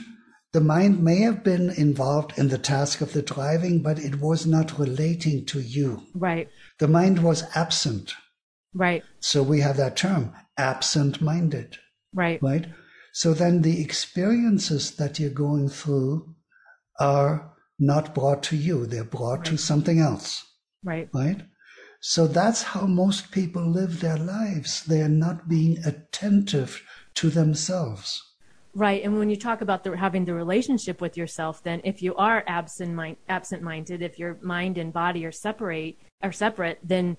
the 0.53 0.61
mind 0.61 1.03
may 1.03 1.19
have 1.19 1.43
been 1.43 1.69
involved 1.69 2.37
in 2.37 2.47
the 2.47 2.57
task 2.57 3.01
of 3.01 3.13
the 3.13 3.21
driving, 3.21 3.81
but 3.81 3.99
it 3.99 4.19
was 4.21 4.45
not 4.45 4.79
relating 4.79 5.45
to 5.45 5.59
you. 5.59 6.03
Right. 6.15 6.49
The 6.79 6.87
mind 6.87 7.21
was 7.21 7.43
absent. 7.53 8.13
Right. 8.73 9.03
So 9.19 9.43
we 9.43 9.59
have 9.59 9.77
that 9.77 9.97
term, 9.97 10.33
absent 10.57 11.21
minded. 11.21 11.77
Right. 12.13 12.41
Right. 12.41 12.65
So 13.13 13.33
then 13.33 13.61
the 13.61 13.81
experiences 13.81 14.95
that 14.95 15.19
you're 15.19 15.29
going 15.29 15.69
through 15.69 16.35
are 16.99 17.53
not 17.77 18.15
brought 18.15 18.41
to 18.43 18.55
you, 18.55 18.85
they're 18.85 19.03
brought 19.03 19.39
right. 19.39 19.45
to 19.45 19.57
something 19.57 19.99
else. 19.99 20.43
Right. 20.83 21.09
Right. 21.13 21.41
So 22.07 22.25
that's 22.25 22.63
how 22.63 22.85
most 22.85 23.31
people 23.31 23.69
live 23.69 23.99
their 23.99 24.15
lives. 24.15 24.81
They're 24.85 25.09
not 25.09 25.49
being 25.49 25.77
attentive 25.83 26.81
to 27.15 27.29
themselves. 27.29 28.23
Right, 28.73 29.03
and 29.03 29.19
when 29.19 29.29
you 29.29 29.35
talk 29.35 29.59
about 29.59 29.83
the, 29.83 29.97
having 29.97 30.23
the 30.23 30.33
relationship 30.33 31.01
with 31.01 31.17
yourself, 31.17 31.61
then 31.63 31.81
if 31.83 32.01
you 32.01 32.15
are 32.15 32.45
absent 32.47 32.93
mind, 32.93 33.17
absent 33.27 33.61
minded, 33.61 34.01
if 34.01 34.17
your 34.17 34.37
mind 34.41 34.77
and 34.77 34.93
body 34.93 35.25
are 35.25 35.33
separate 35.33 35.97
are 36.23 36.31
separate, 36.31 36.79
then 36.81 37.17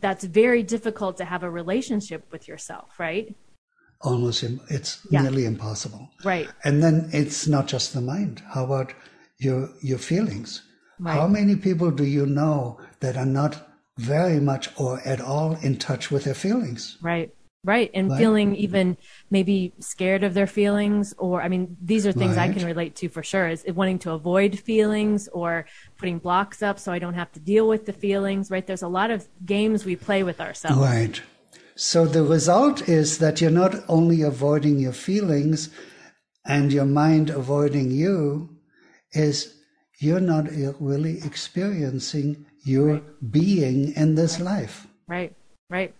that's 0.00 0.24
very 0.24 0.64
difficult 0.64 1.16
to 1.18 1.24
have 1.24 1.44
a 1.44 1.50
relationship 1.50 2.26
with 2.32 2.48
yourself, 2.48 2.98
right? 2.98 3.36
Almost, 4.00 4.42
it's 4.68 5.06
yeah. 5.12 5.22
nearly 5.22 5.44
impossible. 5.44 6.10
Right, 6.24 6.48
and 6.64 6.82
then 6.82 7.08
it's 7.12 7.46
not 7.46 7.68
just 7.68 7.94
the 7.94 8.00
mind. 8.00 8.42
How 8.52 8.64
about 8.64 8.94
your 9.38 9.70
your 9.80 9.98
feelings? 9.98 10.64
Right. 10.98 11.14
How 11.14 11.28
many 11.28 11.54
people 11.54 11.92
do 11.92 12.04
you 12.04 12.26
know 12.26 12.80
that 12.98 13.16
are 13.16 13.32
not 13.40 13.67
very 13.98 14.40
much 14.40 14.70
or 14.76 15.00
at 15.04 15.20
all 15.20 15.56
in 15.56 15.76
touch 15.76 16.10
with 16.10 16.24
their 16.24 16.34
feelings? 16.34 16.96
Right. 17.02 17.34
Right. 17.64 17.90
And 17.92 18.08
right. 18.08 18.18
feeling 18.18 18.54
even 18.54 18.96
maybe 19.30 19.74
scared 19.80 20.22
of 20.22 20.32
their 20.32 20.46
feelings, 20.46 21.12
or 21.18 21.42
I 21.42 21.48
mean, 21.48 21.76
these 21.82 22.06
are 22.06 22.12
things 22.12 22.36
right. 22.36 22.48
I 22.48 22.52
can 22.52 22.64
relate 22.64 22.94
to 22.96 23.08
for 23.08 23.22
sure 23.24 23.48
is 23.48 23.64
wanting 23.66 23.98
to 24.00 24.12
avoid 24.12 24.58
feelings 24.58 25.28
or 25.28 25.66
putting 25.98 26.18
blocks 26.18 26.62
up 26.62 26.78
so 26.78 26.92
I 26.92 27.00
don't 27.00 27.14
have 27.14 27.32
to 27.32 27.40
deal 27.40 27.66
with 27.66 27.84
the 27.84 27.92
feelings, 27.92 28.48
right? 28.50 28.64
There's 28.64 28.82
a 28.82 28.88
lot 28.88 29.10
of 29.10 29.28
games 29.44 29.84
we 29.84 29.96
play 29.96 30.22
with 30.22 30.40
ourselves. 30.40 30.78
Right. 30.78 31.20
So 31.74 32.06
the 32.06 32.22
result 32.22 32.88
is 32.88 33.18
that 33.18 33.40
you're 33.40 33.50
not 33.50 33.74
only 33.88 34.22
avoiding 34.22 34.78
your 34.78 34.92
feelings 34.92 35.70
and 36.46 36.72
your 36.72 36.86
mind 36.86 37.28
avoiding 37.28 37.90
you, 37.90 38.50
is 39.12 39.54
you're 39.98 40.20
not 40.20 40.46
really 40.80 41.18
experiencing 41.24 42.46
your 42.68 42.92
right. 42.94 43.32
being 43.32 43.94
in 43.94 44.14
this 44.14 44.38
life. 44.38 44.86
Right, 45.06 45.34
right. 45.70 45.94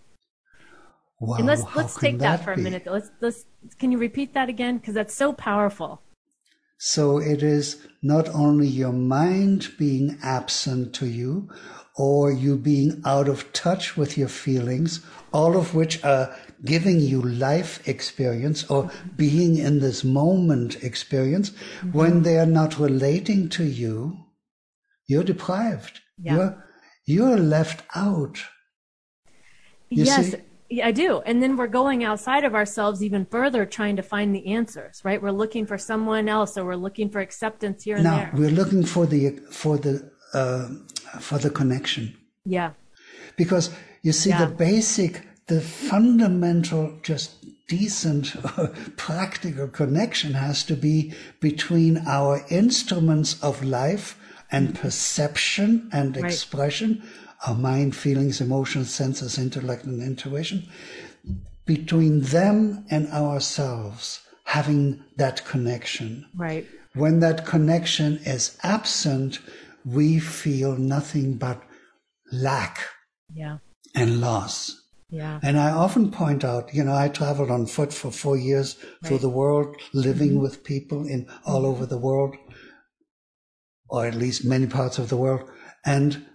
Wow, 1.21 1.39
and 1.39 1.47
let's 1.47 1.65
let's 1.75 1.97
take 1.97 2.19
that, 2.19 2.39
that 2.39 2.45
for 2.45 2.53
a 2.53 2.59
minute. 2.59 2.87
Let's 2.87 3.11
let's 3.21 3.45
can 3.79 3.91
you 3.91 3.99
repeat 3.99 4.35
that 4.35 4.49
again 4.49 4.79
because 4.79 4.95
that's 4.95 5.15
so 5.15 5.33
powerful. 5.33 6.01
So 6.79 7.19
it 7.19 7.43
is 7.43 7.85
not 8.03 8.29
only 8.29 8.69
your 8.69 8.93
mind 8.93 9.73
being 9.79 10.17
absent 10.23 10.95
to 10.95 11.07
you 11.07 11.51
or 11.97 12.31
you 12.31 12.57
being 12.57 13.03
out 13.05 13.29
of 13.29 13.53
touch 13.53 13.97
with 13.97 14.17
your 14.17 14.29
feelings, 14.29 15.05
all 15.33 15.57
of 15.57 15.75
which 15.75 16.05
are 16.05 16.37
giving 16.65 17.01
you 17.01 17.21
life 17.21 17.87
experience 17.89 18.63
or 18.71 18.93
being 19.17 19.57
in 19.59 19.81
this 19.81 20.05
moment 20.05 20.83
experience, 20.85 21.51
mm-hmm. 21.51 21.91
when 21.91 22.23
they 22.23 22.39
are 22.39 22.47
not 22.47 22.79
relating 22.79 23.49
to 23.49 23.65
you, 23.65 24.17
you're 25.09 25.25
deprived. 25.25 26.01
Yeah. 26.21 26.35
You're, 26.35 26.65
you're 27.07 27.39
left 27.39 27.85
out. 27.95 28.39
You 29.91 30.05
yes. 30.05 30.33
See? 30.33 30.39
Yeah, 30.71 30.89
I 30.89 30.93
do. 30.93 31.21
And 31.21 31.43
then 31.43 31.57
we're 31.57 31.67
going 31.67 32.05
outside 32.05 32.45
of 32.45 32.55
ourselves 32.55 33.03
even 33.03 33.25
further 33.25 33.65
trying 33.65 33.97
to 33.97 34.03
find 34.03 34.35
the 34.35 34.49
answers, 34.49 35.01
right? 35.03 35.21
We're 35.21 35.31
looking 35.31 35.65
for 35.67 35.79
someone 35.79 36.29
else 36.29 36.59
or 36.59 36.65
we're 36.67 36.77
looking 36.77 37.09
for 37.09 37.21
acceptance 37.21 37.85
here 37.85 37.97
and 37.97 38.05
now, 38.05 38.17
there. 38.17 38.31
we're 38.35 38.51
looking 38.51 38.85
for 38.85 39.07
the 39.07 39.31
for 39.51 39.79
the 39.79 40.11
uh, 40.35 40.69
for 41.21 41.39
the 41.39 41.49
connection. 41.49 42.15
Yeah. 42.45 42.73
Because 43.37 43.71
you 44.03 44.13
see 44.13 44.31
yeah. 44.31 44.45
the 44.45 44.55
basic 44.55 45.23
the 45.47 45.63
fundamental 45.63 46.99
just 47.03 47.45
decent 47.69 48.37
practical 48.97 49.69
connection 49.69 50.35
has 50.35 50.65
to 50.65 50.75
be 50.75 51.15
between 51.41 51.99
our 52.07 52.45
instruments 52.51 53.43
of 53.43 53.65
life 53.65 54.19
and 54.51 54.75
perception 54.75 55.89
and 55.93 56.17
right. 56.17 56.25
expression 56.25 57.03
our 57.47 57.55
mind, 57.55 57.95
feelings, 57.95 58.41
emotions, 58.41 58.93
senses, 58.93 59.39
intellect, 59.39 59.85
and 59.85 60.03
intuition, 60.03 60.69
between 61.67 62.21
them 62.21 62.85
and 62.91 63.07
ourselves, 63.09 64.21
having 64.45 65.05
that 65.17 65.45
connection. 65.45 66.27
Right. 66.37 66.67
When 66.95 67.21
that 67.21 67.47
connection 67.47 68.19
is 68.25 68.59
absent, 68.63 69.39
we 69.85 70.19
feel 70.19 70.77
nothing 70.77 71.37
but 71.37 71.63
lack 72.33 72.81
yeah. 73.33 73.59
and 73.95 74.21
loss. 74.21 74.75
Yeah. 75.11 75.41
And 75.43 75.59
I 75.59 75.71
often 75.71 76.11
point 76.11 76.45
out, 76.45 76.75
you 76.75 76.85
know, 76.85 76.95
I 76.95 77.09
traveled 77.09 77.51
on 77.51 77.67
foot 77.67 77.93
for 77.95 78.11
four 78.11 78.37
years 78.37 78.77
right. 78.83 79.09
through 79.09 79.19
the 79.19 79.29
world, 79.29 79.77
living 79.95 80.33
mm-hmm. 80.33 80.43
with 80.43 80.65
people 80.65 81.07
in 81.07 81.27
all 81.47 81.65
over 81.65 81.87
the 81.87 81.97
world, 81.97 82.37
or 83.89 84.07
at 84.07 84.15
least 84.15 84.45
many 84.45 84.67
parts 84.67 84.99
of 84.99 85.09
the 85.09 85.17
world. 85.17 85.49
And 85.85 86.27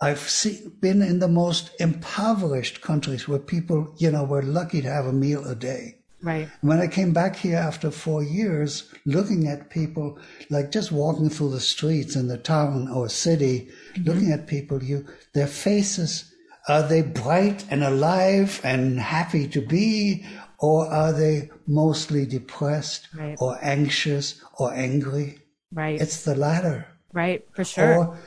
I've 0.00 0.20
seen, 0.20 0.72
been 0.80 1.02
in 1.02 1.18
the 1.18 1.28
most 1.28 1.70
impoverished 1.80 2.80
countries 2.80 3.26
where 3.26 3.38
people, 3.38 3.94
you 3.98 4.10
know, 4.10 4.24
were 4.24 4.42
lucky 4.42 4.80
to 4.82 4.90
have 4.90 5.06
a 5.06 5.12
meal 5.12 5.44
a 5.46 5.54
day. 5.54 5.96
Right. 6.20 6.48
When 6.62 6.80
I 6.80 6.88
came 6.88 7.12
back 7.12 7.36
here 7.36 7.56
after 7.56 7.90
four 7.90 8.22
years, 8.22 8.92
looking 9.06 9.46
at 9.46 9.70
people, 9.70 10.18
like 10.50 10.72
just 10.72 10.90
walking 10.90 11.30
through 11.30 11.50
the 11.50 11.60
streets 11.60 12.16
in 12.16 12.26
the 12.26 12.38
town 12.38 12.88
or 12.88 13.08
city, 13.08 13.68
mm-hmm. 13.92 14.02
looking 14.04 14.32
at 14.32 14.48
people, 14.48 14.82
you, 14.82 15.06
their 15.34 15.46
faces, 15.46 16.32
are 16.68 16.82
they 16.82 17.02
bright 17.02 17.64
and 17.70 17.82
alive 17.82 18.60
and 18.64 18.98
happy 18.98 19.46
to 19.48 19.60
be, 19.60 20.26
or 20.58 20.86
are 20.86 21.12
they 21.12 21.50
mostly 21.66 22.26
depressed 22.26 23.08
right. 23.14 23.36
or 23.40 23.58
anxious 23.62 24.42
or 24.58 24.74
angry? 24.74 25.38
Right. 25.72 26.00
It's 26.00 26.24
the 26.24 26.34
latter. 26.34 26.86
Right, 27.12 27.46
for 27.54 27.64
sure. 27.64 27.96
Or 27.96 28.18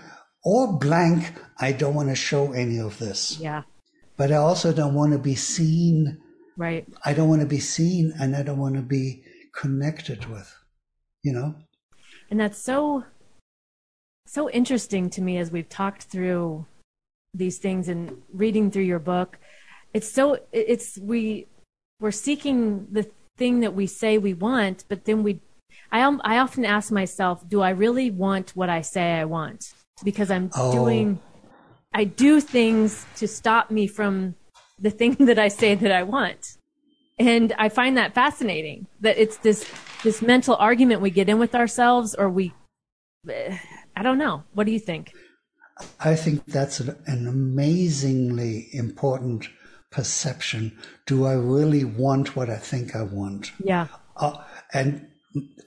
or 0.44 0.74
blank, 0.74 1.34
I 1.60 1.72
don't 1.72 1.94
want 1.94 2.10
to 2.10 2.16
show 2.16 2.52
any 2.52 2.80
of 2.80 2.98
this. 2.98 3.40
Yeah. 3.40 3.64
But 4.18 4.32
I 4.32 4.36
also 4.36 4.74
don't 4.74 4.94
want 4.94 5.14
to 5.14 5.20
be 5.20 5.36
seen. 5.36 6.20
Right. 6.58 6.88
I 7.06 7.14
don't 7.14 7.30
want 7.30 7.42
to 7.42 7.48
be 7.48 7.60
seen 7.60 8.14
and 8.20 8.36
I 8.36 8.44
don't 8.44 8.60
want 8.60 8.76
to 8.76 8.82
be 8.82 9.24
connected 9.56 10.26
with, 10.26 10.54
you 11.24 11.34
know? 11.34 11.56
And 12.30 12.40
that's 12.40 12.58
so, 12.58 13.04
so 14.26 14.50
interesting 14.50 15.10
to 15.12 15.22
me 15.22 15.38
as 15.38 15.52
we've 15.52 15.70
talked 15.70 16.04
through 16.04 16.66
these 17.34 17.58
things 17.58 17.88
and 17.88 18.22
reading 18.34 18.72
through 18.72 18.84
your 18.84 19.00
book. 19.00 19.38
It's 19.94 20.10
so, 20.10 20.40
it's, 20.52 20.98
we, 20.98 21.48
we're 22.00 22.12
seeking 22.12 22.88
the 22.92 23.10
thing 23.38 23.60
that 23.62 23.74
we 23.74 23.88
say 23.88 24.18
we 24.18 24.34
want, 24.34 24.86
but 24.88 25.06
then 25.06 25.24
we, 25.24 25.40
I, 25.92 26.02
I 26.24 26.38
often 26.38 26.66
ask 26.66 26.92
myself, 26.92 27.48
do 27.48 27.62
I 27.62 27.70
really 27.70 28.12
want 28.12 28.56
what 28.56 28.70
I 28.70 28.82
say 28.82 29.14
I 29.14 29.26
want? 29.26 29.74
because 30.04 30.32
I'm 30.32 30.50
oh. 30.56 30.72
doing, 30.72 31.20
I 31.94 32.06
do 32.06 32.42
things 32.42 33.06
to 33.18 33.28
stop 33.28 33.72
me 33.72 33.88
from 33.88 34.36
the 34.80 34.90
thing 34.90 35.14
that 35.20 35.40
I 35.40 35.48
say 35.48 35.76
that 35.76 35.92
I 35.92 36.04
want. 36.04 36.58
And 37.20 37.54
I 37.58 37.70
find 37.70 37.98
that 37.98 38.16
fascinating 38.16 38.88
that 39.02 39.18
it's 39.18 39.38
this, 39.38 39.70
this 40.04 40.22
mental 40.22 40.56
argument 40.56 41.02
we 41.02 41.12
get 41.12 41.30
in 41.30 41.38
with 41.38 41.54
ourselves 41.54 42.16
or 42.16 42.30
we, 42.30 42.54
I 43.30 44.04
don't 44.04 44.18
know. 44.18 44.44
What 44.54 44.66
do 44.66 44.72
you 44.72 44.80
think? 44.80 45.14
I 46.00 46.16
think 46.16 46.46
that's 46.46 46.80
an, 46.80 46.96
an 47.06 47.28
amazingly 47.28 48.70
important 48.72 49.50
perception. 49.92 50.78
Do 51.06 51.26
I 51.26 51.34
really 51.34 51.84
want 51.84 52.36
what 52.36 52.50
I 52.50 52.58
think 52.58 52.96
I 52.96 53.04
want? 53.04 53.52
Yeah. 53.64 53.88
Uh, 54.16 54.38
and 54.74 55.08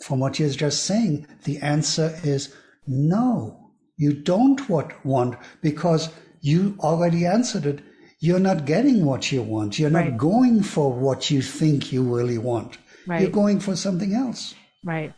from 0.03 0.21
what 0.21 0.39
you're 0.39 0.51
just 0.51 0.85
saying, 0.85 1.27
the 1.45 1.59
answer 1.59 2.19
is 2.23 2.55
no. 2.87 3.71
You 3.97 4.13
don't 4.13 4.69
what 4.69 5.05
want 5.05 5.37
because 5.63 6.11
you 6.41 6.77
already 6.81 7.27
answered 7.27 7.67
it. 7.67 7.81
You're 8.21 8.41
not 8.41 8.65
getting 8.65 9.05
what 9.05 9.31
you 9.31 9.43
want. 9.43 9.79
You're 9.79 9.91
not 9.91 10.05
right. 10.05 10.17
going 10.17 10.63
for 10.63 10.93
what 10.93 11.31
you 11.31 11.43
think 11.43 11.93
you 11.93 12.03
really 12.03 12.39
want. 12.39 12.79
Right. 13.07 13.21
You're 13.21 13.31
going 13.31 13.61
for 13.61 13.77
something 13.77 14.15
else. 14.15 14.55
Right. 14.83 15.13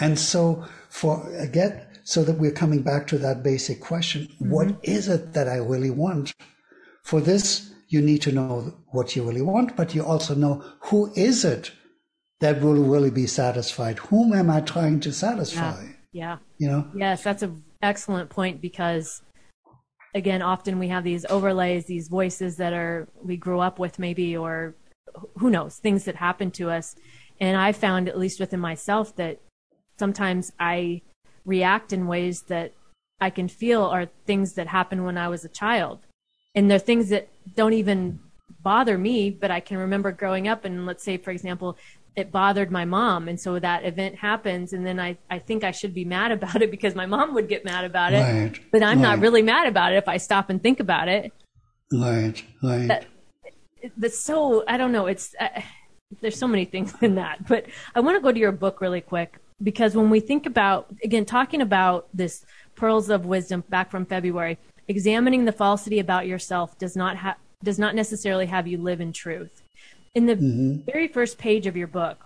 And 0.00 0.18
so 0.18 0.64
for 0.88 1.28
again, 1.36 1.84
so 2.04 2.24
that 2.24 2.38
we're 2.38 2.52
coming 2.52 2.82
back 2.82 3.06
to 3.08 3.18
that 3.18 3.42
basic 3.42 3.80
question, 3.80 4.22
mm-hmm. 4.22 4.50
what 4.50 4.76
is 4.82 5.08
it 5.08 5.34
that 5.34 5.48
I 5.48 5.56
really 5.56 5.90
want? 5.90 6.32
For 7.02 7.20
this, 7.20 7.72
you 7.88 8.00
need 8.00 8.22
to 8.22 8.32
know 8.32 8.74
what 8.88 9.16
you 9.16 9.22
really 9.24 9.42
want, 9.42 9.76
but 9.76 9.94
you 9.94 10.04
also 10.04 10.34
know 10.34 10.64
who 10.84 11.12
is 11.14 11.44
it 11.44 11.72
that 12.40 12.60
will 12.60 12.74
really 12.74 13.10
be 13.10 13.26
satisfied? 13.26 13.98
Whom 13.98 14.32
am 14.32 14.50
I 14.50 14.60
trying 14.60 15.00
to 15.00 15.12
satisfy? 15.12 15.82
Yeah. 15.82 15.88
Yeah. 16.12 16.38
You 16.58 16.68
know? 16.68 16.90
Yes, 16.94 17.22
that's 17.22 17.42
an 17.42 17.62
excellent 17.82 18.30
point 18.30 18.60
because 18.60 19.22
again, 20.14 20.42
often 20.42 20.78
we 20.78 20.88
have 20.88 21.04
these 21.04 21.26
overlays, 21.28 21.86
these 21.86 22.08
voices 22.08 22.56
that 22.56 22.72
are 22.72 23.08
we 23.22 23.36
grew 23.36 23.60
up 23.60 23.78
with 23.78 23.98
maybe 23.98 24.36
or 24.36 24.74
who 25.36 25.50
knows, 25.50 25.76
things 25.76 26.04
that 26.04 26.16
happen 26.16 26.50
to 26.52 26.70
us. 26.70 26.96
And 27.40 27.56
I 27.56 27.72
found 27.72 28.08
at 28.08 28.18
least 28.18 28.40
within 28.40 28.60
myself 28.60 29.14
that 29.16 29.40
sometimes 29.98 30.52
I 30.58 31.02
react 31.44 31.92
in 31.92 32.06
ways 32.06 32.42
that 32.42 32.72
I 33.20 33.30
can 33.30 33.48
feel 33.48 33.82
are 33.82 34.06
things 34.26 34.54
that 34.54 34.68
happened 34.68 35.04
when 35.04 35.18
I 35.18 35.28
was 35.28 35.44
a 35.44 35.48
child. 35.48 36.00
And 36.54 36.70
they're 36.70 36.78
things 36.78 37.10
that 37.10 37.28
don't 37.54 37.72
even 37.72 38.20
bother 38.60 38.98
me, 38.98 39.30
but 39.30 39.50
I 39.50 39.60
can 39.60 39.76
remember 39.76 40.10
growing 40.12 40.48
up 40.48 40.64
and 40.64 40.86
let's 40.86 41.04
say, 41.04 41.16
for 41.16 41.30
example, 41.30 41.76
it 42.16 42.32
bothered 42.32 42.70
my 42.70 42.84
mom. 42.84 43.28
And 43.28 43.38
so 43.38 43.58
that 43.58 43.84
event 43.84 44.16
happens. 44.16 44.72
And 44.72 44.84
then 44.86 44.98
I, 44.98 45.16
I 45.30 45.38
think 45.38 45.64
I 45.64 45.70
should 45.70 45.94
be 45.94 46.04
mad 46.04 46.32
about 46.32 46.62
it 46.62 46.70
because 46.72 46.94
my 46.94 47.06
mom 47.06 47.34
would 47.34 47.48
get 47.48 47.64
mad 47.64 47.84
about 47.84 48.12
it. 48.12 48.20
Right, 48.20 48.60
but 48.72 48.82
I'm 48.82 49.00
right. 49.00 49.16
not 49.16 49.20
really 49.20 49.42
mad 49.42 49.66
about 49.66 49.92
it 49.92 49.96
if 49.96 50.08
I 50.08 50.16
stop 50.16 50.50
and 50.50 50.62
think 50.62 50.80
about 50.80 51.08
it. 51.08 51.32
Right, 51.92 52.44
right. 52.62 52.88
That, 52.88 53.06
that's 53.96 54.18
so, 54.18 54.64
I 54.66 54.76
don't 54.76 54.92
know. 54.92 55.06
It's, 55.06 55.34
uh, 55.40 55.60
there's 56.20 56.38
so 56.38 56.48
many 56.48 56.64
things 56.64 56.94
in 57.00 57.14
that. 57.16 57.46
But 57.46 57.66
I 57.94 58.00
want 58.00 58.16
to 58.16 58.20
go 58.20 58.32
to 58.32 58.38
your 58.38 58.52
book 58.52 58.80
really 58.80 59.00
quick 59.00 59.38
because 59.62 59.94
when 59.94 60.10
we 60.10 60.20
think 60.20 60.46
about, 60.46 60.86
again, 61.02 61.24
talking 61.24 61.60
about 61.60 62.08
this 62.14 62.44
pearls 62.74 63.10
of 63.10 63.26
wisdom 63.26 63.64
back 63.68 63.90
from 63.90 64.06
February, 64.06 64.58
examining 64.86 65.44
the 65.44 65.52
falsity 65.52 65.98
about 65.98 66.26
yourself 66.26 66.78
does 66.78 66.96
not 66.96 67.16
have, 67.16 67.36
does 67.62 67.78
not 67.78 67.94
necessarily 67.94 68.46
have 68.46 68.66
you 68.66 68.78
live 68.78 69.00
in 69.00 69.12
truth. 69.12 69.62
In 70.14 70.26
the 70.26 70.36
Mm-hmm. 70.36 70.90
very 70.90 71.08
first 71.08 71.38
page 71.38 71.66
of 71.66 71.76
your 71.76 71.86
book, 71.86 72.18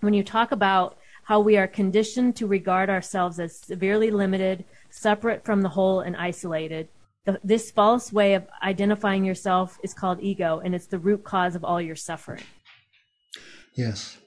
when 0.00 0.14
you 0.14 0.22
talk 0.22 0.52
about 0.52 0.98
how 1.24 1.40
we 1.40 1.56
are 1.56 1.66
conditioned 1.66 2.36
to 2.36 2.46
regard 2.46 2.90
ourselves 2.90 3.38
as 3.38 3.56
severely 3.56 4.10
limited, 4.10 4.64
separate 4.90 5.44
from 5.44 5.62
the 5.62 5.68
whole, 5.68 6.00
and 6.00 6.16
isolated, 6.16 6.88
the, 7.24 7.38
this 7.44 7.70
false 7.70 8.12
way 8.12 8.34
of 8.34 8.46
identifying 8.62 9.24
yourself 9.24 9.78
is 9.82 9.94
called 9.94 10.20
ego, 10.20 10.60
and 10.64 10.74
it's 10.74 10.86
the 10.86 10.98
root 10.98 11.22
cause 11.24 11.54
of 11.54 11.64
all 11.64 11.80
your 11.80 11.96
suffering. 11.96 12.42
Yes. 13.74 14.18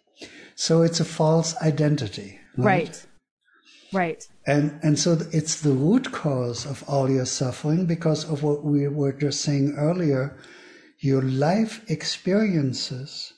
So 0.56 0.84
it's 0.84 1.00
a 1.00 1.06
false 1.06 1.56
identity. 1.58 2.40
Right. 2.58 3.06
Right. 3.92 4.28
And 4.48 4.80
and 4.84 4.98
so 4.98 5.18
it's 5.32 5.62
the 5.62 5.72
root 5.72 6.12
cause 6.12 6.66
of 6.66 6.84
all 6.88 7.10
your 7.10 7.26
suffering 7.26 7.86
because 7.86 8.28
of 8.30 8.42
what 8.42 8.64
we 8.64 8.88
were 8.88 9.12
just 9.12 9.42
saying 9.42 9.76
earlier. 9.78 10.38
Your 11.04 11.22
life 11.22 11.84
experiences 11.90 13.34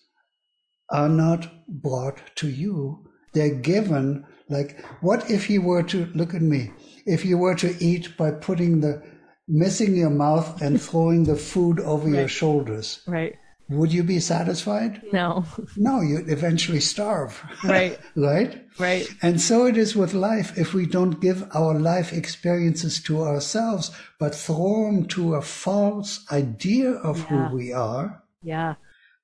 are 0.92 1.10
not 1.10 1.68
brought 1.68 2.22
to 2.36 2.48
you. 2.48 3.10
They're 3.34 3.56
given 3.56 4.24
like 4.50 4.86
what 5.02 5.32
if 5.32 5.50
you 5.50 5.64
were 5.64 5.82
to 5.82 6.06
look 6.14 6.36
at 6.36 6.44
me? 6.44 6.72
If 7.08 7.26
you 7.26 7.40
were 7.40 7.56
to 7.56 7.76
eat 7.84 8.16
by 8.18 8.30
putting 8.32 8.82
the 8.82 9.02
missing 9.48 9.96
your 9.96 10.12
mouth 10.12 10.62
and 10.62 10.80
throwing 10.80 11.24
the 11.24 11.36
food 11.36 11.80
over 11.80 12.08
your 12.08 12.28
shoulders, 12.28 13.02
Right. 13.08 13.36
Would 13.70 13.92
you 13.92 14.04
be 14.04 14.20
satisfied? 14.20 15.02
No. 15.12 15.44
No, 15.76 16.02
you'd 16.02 16.30
eventually 16.30 16.80
starve. 16.80 17.42
Right. 17.64 18.00
right? 18.16 18.64
Right. 18.78 19.08
And 19.22 19.42
so 19.42 19.66
it 19.66 19.78
is 19.78 19.96
with 19.96 20.14
life. 20.14 20.58
If 20.58 20.74
we 20.74 20.86
don't 20.86 21.20
give 21.20 21.48
our 21.56 21.74
life 21.80 22.14
experiences 22.14 23.02
to 23.04 23.24
ourselves, 23.24 23.92
but 24.20 24.36
throw 24.36 24.86
them 24.86 25.08
to 25.08 25.36
a 25.36 25.42
false 25.42 26.26
idea 26.32 26.92
of 26.92 27.18
Yeah. 27.20 27.26
who 27.50 27.56
we 27.56 27.74
are, 27.74 28.24
Yeah. 28.44 28.76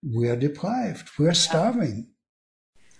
we're 0.03 0.35
deprived. 0.37 1.09
We're 1.19 1.33
starving 1.35 2.07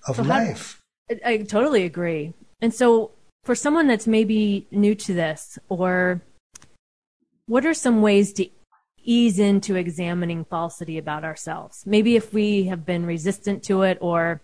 of 0.08 0.18
So 0.18 0.24
life. 0.24 0.80
I, 1.10 1.20
I 1.26 1.38
totally 1.38 1.84
agree. 1.86 2.34
And 2.62 2.74
so, 2.74 3.12
for 3.44 3.56
someone 3.56 3.88
that's 3.88 4.06
maybe 4.06 4.68
new 4.70 4.94
to 4.94 5.14
this, 5.16 5.58
or 5.68 6.22
what 7.48 7.66
are 7.66 7.74
some 7.74 8.04
ways 8.04 8.34
to 8.34 8.48
ease 9.04 9.40
into 9.40 9.76
examining 9.76 10.46
falsity 10.46 10.98
about 10.98 11.24
ourselves? 11.24 11.84
Maybe 11.86 12.16
if 12.16 12.34
we 12.34 12.64
have 12.66 12.86
been 12.86 13.06
resistant 13.06 13.64
to 13.64 13.84
it, 13.84 13.98
or, 14.02 14.42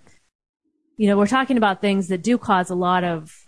you 0.97 1.07
know, 1.07 1.17
we're 1.17 1.27
talking 1.27 1.57
about 1.57 1.81
things 1.81 2.07
that 2.07 2.23
do 2.23 2.37
cause 2.37 2.69
a 2.69 2.75
lot 2.75 3.03
of 3.03 3.47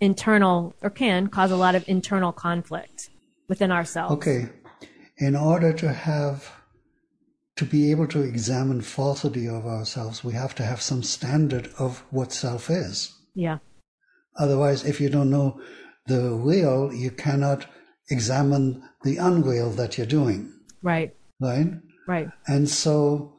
internal, 0.00 0.74
or 0.82 0.90
can 0.90 1.28
cause 1.28 1.50
a 1.50 1.56
lot 1.56 1.74
of 1.74 1.88
internal 1.88 2.32
conflict 2.32 3.10
within 3.48 3.72
ourselves. 3.72 4.12
Okay. 4.12 4.48
In 5.16 5.34
order 5.34 5.72
to 5.72 5.92
have, 5.92 6.50
to 7.56 7.64
be 7.64 7.90
able 7.90 8.06
to 8.08 8.22
examine 8.22 8.80
falsity 8.80 9.48
of 9.48 9.66
ourselves, 9.66 10.22
we 10.22 10.32
have 10.34 10.54
to 10.54 10.62
have 10.62 10.80
some 10.80 11.02
standard 11.02 11.70
of 11.78 12.04
what 12.10 12.32
self 12.32 12.70
is. 12.70 13.12
Yeah. 13.34 13.58
Otherwise, 14.38 14.84
if 14.84 15.00
you 15.00 15.08
don't 15.08 15.30
know 15.30 15.60
the 16.06 16.32
real, 16.32 16.92
you 16.92 17.10
cannot 17.10 17.66
examine 18.10 18.82
the 19.04 19.16
unreal 19.16 19.70
that 19.70 19.96
you're 19.96 20.06
doing, 20.06 20.52
Right. 20.82 21.14
right? 21.40 21.72
Right. 22.06 22.28
And 22.46 22.68
so, 22.68 23.36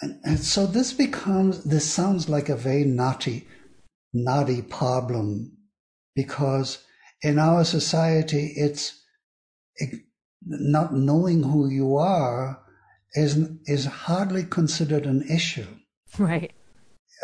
and, 0.00 0.18
and 0.24 0.38
so 0.38 0.66
this 0.66 0.92
becomes, 0.92 1.64
this 1.64 1.84
sounds 1.90 2.28
like 2.28 2.48
a 2.48 2.56
very 2.56 2.84
naughty, 2.84 3.46
naughty 4.12 4.62
problem 4.62 5.56
because 6.14 6.78
in 7.22 7.38
our 7.38 7.64
society, 7.64 8.52
it's 8.56 9.00
it, 9.76 10.00
not 10.46 10.94
knowing 10.94 11.42
who 11.42 11.68
you 11.68 11.96
are 11.96 12.60
is, 13.14 13.48
is 13.66 13.84
hardly 13.84 14.44
considered 14.44 15.04
an 15.04 15.22
issue. 15.28 15.66
Right. 16.18 16.52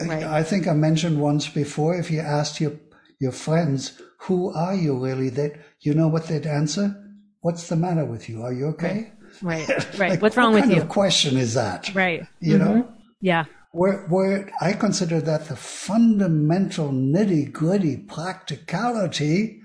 Right. 0.00 0.24
I 0.24 0.42
think 0.42 0.66
I 0.66 0.72
mentioned 0.72 1.20
once 1.20 1.48
before, 1.48 1.94
if 1.94 2.10
you 2.10 2.20
asked 2.20 2.60
your, 2.60 2.72
your 3.20 3.32
friends, 3.32 4.00
who 4.22 4.52
are 4.52 4.74
you 4.74 4.98
really? 4.98 5.30
That 5.30 5.56
you 5.84 5.94
know 5.94 6.08
what 6.08 6.26
they'd 6.26 6.46
answer? 6.46 6.94
What's 7.40 7.68
the 7.68 7.76
matter 7.76 8.04
with 8.04 8.28
you? 8.28 8.42
Are 8.42 8.52
you 8.52 8.66
okay? 8.68 9.12
Right. 9.42 9.68
Right. 9.68 9.98
Like, 9.98 10.22
What's 10.22 10.36
wrong 10.36 10.52
what 10.52 10.62
with 10.62 10.64
kind 10.64 10.76
you? 10.76 10.82
Of 10.82 10.88
question 10.88 11.36
is 11.36 11.54
that? 11.54 11.94
Right. 11.94 12.26
You 12.40 12.58
know, 12.58 12.74
mm-hmm. 12.74 12.94
Yeah. 13.20 13.44
where 13.72 14.06
where 14.08 14.50
I 14.60 14.72
consider 14.72 15.20
that 15.20 15.48
the 15.48 15.56
fundamental 15.56 16.90
nitty 16.90 17.52
gritty 17.52 17.96
practicality 17.96 19.60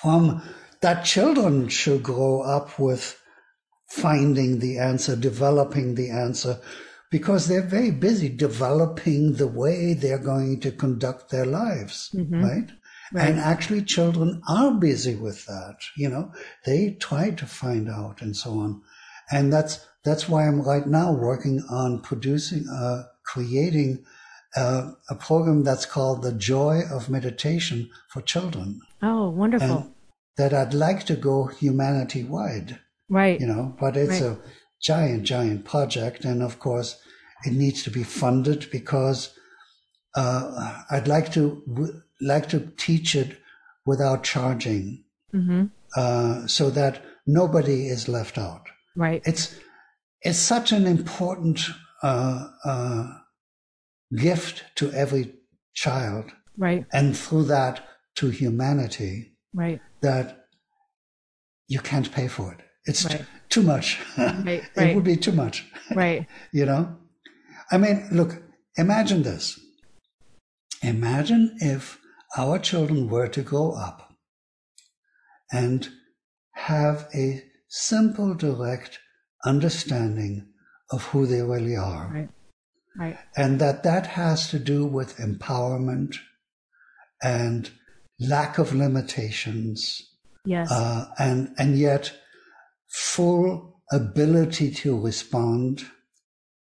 from 0.00 0.42
that 0.80 1.04
children 1.04 1.68
should 1.68 2.02
grow 2.02 2.42
up 2.42 2.78
with 2.78 3.20
finding 3.88 4.58
the 4.58 4.78
answer, 4.78 5.16
developing 5.16 5.94
the 5.94 6.10
answer, 6.10 6.60
because 7.10 7.46
they're 7.46 7.62
very 7.62 7.90
busy 7.90 8.28
developing 8.28 9.34
the 9.34 9.46
way 9.46 9.94
they're 9.94 10.18
going 10.18 10.60
to 10.60 10.70
conduct 10.70 11.30
their 11.30 11.46
lives, 11.46 12.10
mm-hmm. 12.14 12.42
right? 12.44 12.70
And 13.12 13.38
actually, 13.38 13.82
children 13.82 14.42
are 14.48 14.72
busy 14.72 15.14
with 15.14 15.44
that. 15.46 15.76
You 15.96 16.08
know, 16.08 16.32
they 16.64 16.96
try 17.00 17.30
to 17.30 17.46
find 17.46 17.88
out 17.88 18.22
and 18.22 18.36
so 18.36 18.58
on, 18.58 18.82
and 19.30 19.52
that's 19.52 19.86
that's 20.04 20.28
why 20.28 20.46
I'm 20.46 20.62
right 20.62 20.86
now 20.86 21.12
working 21.12 21.62
on 21.70 22.00
producing, 22.00 22.66
uh, 22.68 23.04
creating 23.24 24.04
uh, 24.56 24.92
a 25.10 25.14
program 25.14 25.64
that's 25.64 25.86
called 25.86 26.22
the 26.22 26.32
Joy 26.32 26.82
of 26.90 27.08
Meditation 27.08 27.90
for 28.08 28.20
Children, 28.22 28.80
Oh, 29.02 29.28
wonderful. 29.30 29.76
and 29.78 29.94
that 30.36 30.52
I'd 30.54 30.74
like 30.74 31.04
to 31.06 31.16
go 31.16 31.46
humanity 31.46 32.22
wide 32.24 32.78
right. 33.08 33.40
you 33.40 33.46
know, 33.46 33.74
but 33.80 33.96
it's 33.96 34.20
Right. 34.20 34.30
a 34.32 34.36
giant, 34.82 35.22
giant 35.24 35.64
project. 35.64 36.24
And 36.24 36.42
of 36.42 36.58
course, 36.58 36.96
it 37.44 37.52
needs 37.52 37.82
to 37.84 37.90
be 37.90 38.02
funded 38.02 38.68
because 38.70 39.30
uh, 40.14 40.82
I'd 40.90 41.08
like 41.08 41.32
to 41.32 41.62
w- 41.68 42.00
like 42.20 42.48
to 42.50 42.60
teach 42.76 43.14
it 43.14 43.38
without 43.86 44.22
charging, 44.24 45.04
hmm 45.32 45.64
uh, 45.96 46.46
so 46.46 46.70
that 46.70 47.02
nobody 47.26 47.86
is 47.88 48.08
left 48.08 48.38
out. 48.38 48.62
Right. 48.96 49.22
It's 49.24 49.54
it's 50.22 50.38
such 50.38 50.72
an 50.72 50.86
important 50.86 51.60
uh, 52.02 52.48
uh, 52.64 53.06
gift 54.16 54.64
to 54.76 54.90
every 54.92 55.34
child, 55.74 56.30
Right. 56.56 56.86
and 56.92 57.16
through 57.16 57.44
that 57.44 57.84
to 58.16 58.30
humanity 58.30 59.36
Right. 59.52 59.80
that 60.00 60.46
you 61.68 61.80
can't 61.80 62.10
pay 62.12 62.28
for 62.28 62.52
it. 62.52 62.60
It's 62.86 63.04
t- 63.04 63.24
too 63.48 63.62
much. 63.62 63.98
Right. 64.18 64.62
it 64.76 64.76
Right. 64.76 64.94
would 64.94 65.04
be 65.04 65.16
too 65.16 65.32
much. 65.32 65.66
Right. 65.94 66.26
you 66.52 66.66
know? 66.66 66.96
I 67.72 67.78
mean, 67.78 68.08
look, 68.12 68.42
imagine 68.76 69.22
this. 69.22 69.58
Imagine 70.84 71.56
if 71.60 71.98
our 72.36 72.58
children 72.58 73.08
were 73.08 73.28
to 73.28 73.42
grow 73.42 73.72
up 73.72 74.12
and 75.52 75.88
have 76.52 77.08
a 77.14 77.42
simple, 77.68 78.34
direct 78.34 78.98
understanding 79.44 80.48
of 80.90 81.04
who 81.06 81.26
they 81.26 81.42
really 81.42 81.76
are. 81.76 82.10
Right. 82.12 82.28
Right. 82.96 83.18
And 83.36 83.60
that 83.60 83.82
that 83.82 84.06
has 84.06 84.48
to 84.50 84.58
do 84.58 84.86
with 84.86 85.16
empowerment 85.16 86.16
and 87.22 87.70
lack 88.20 88.58
of 88.58 88.74
limitations 88.74 90.02
Yes. 90.44 90.70
uh, 90.70 91.06
and 91.18 91.54
and 91.58 91.78
yet 91.78 92.12
full 92.88 93.80
ability 93.90 94.70
to 94.70 95.00
respond, 95.00 95.86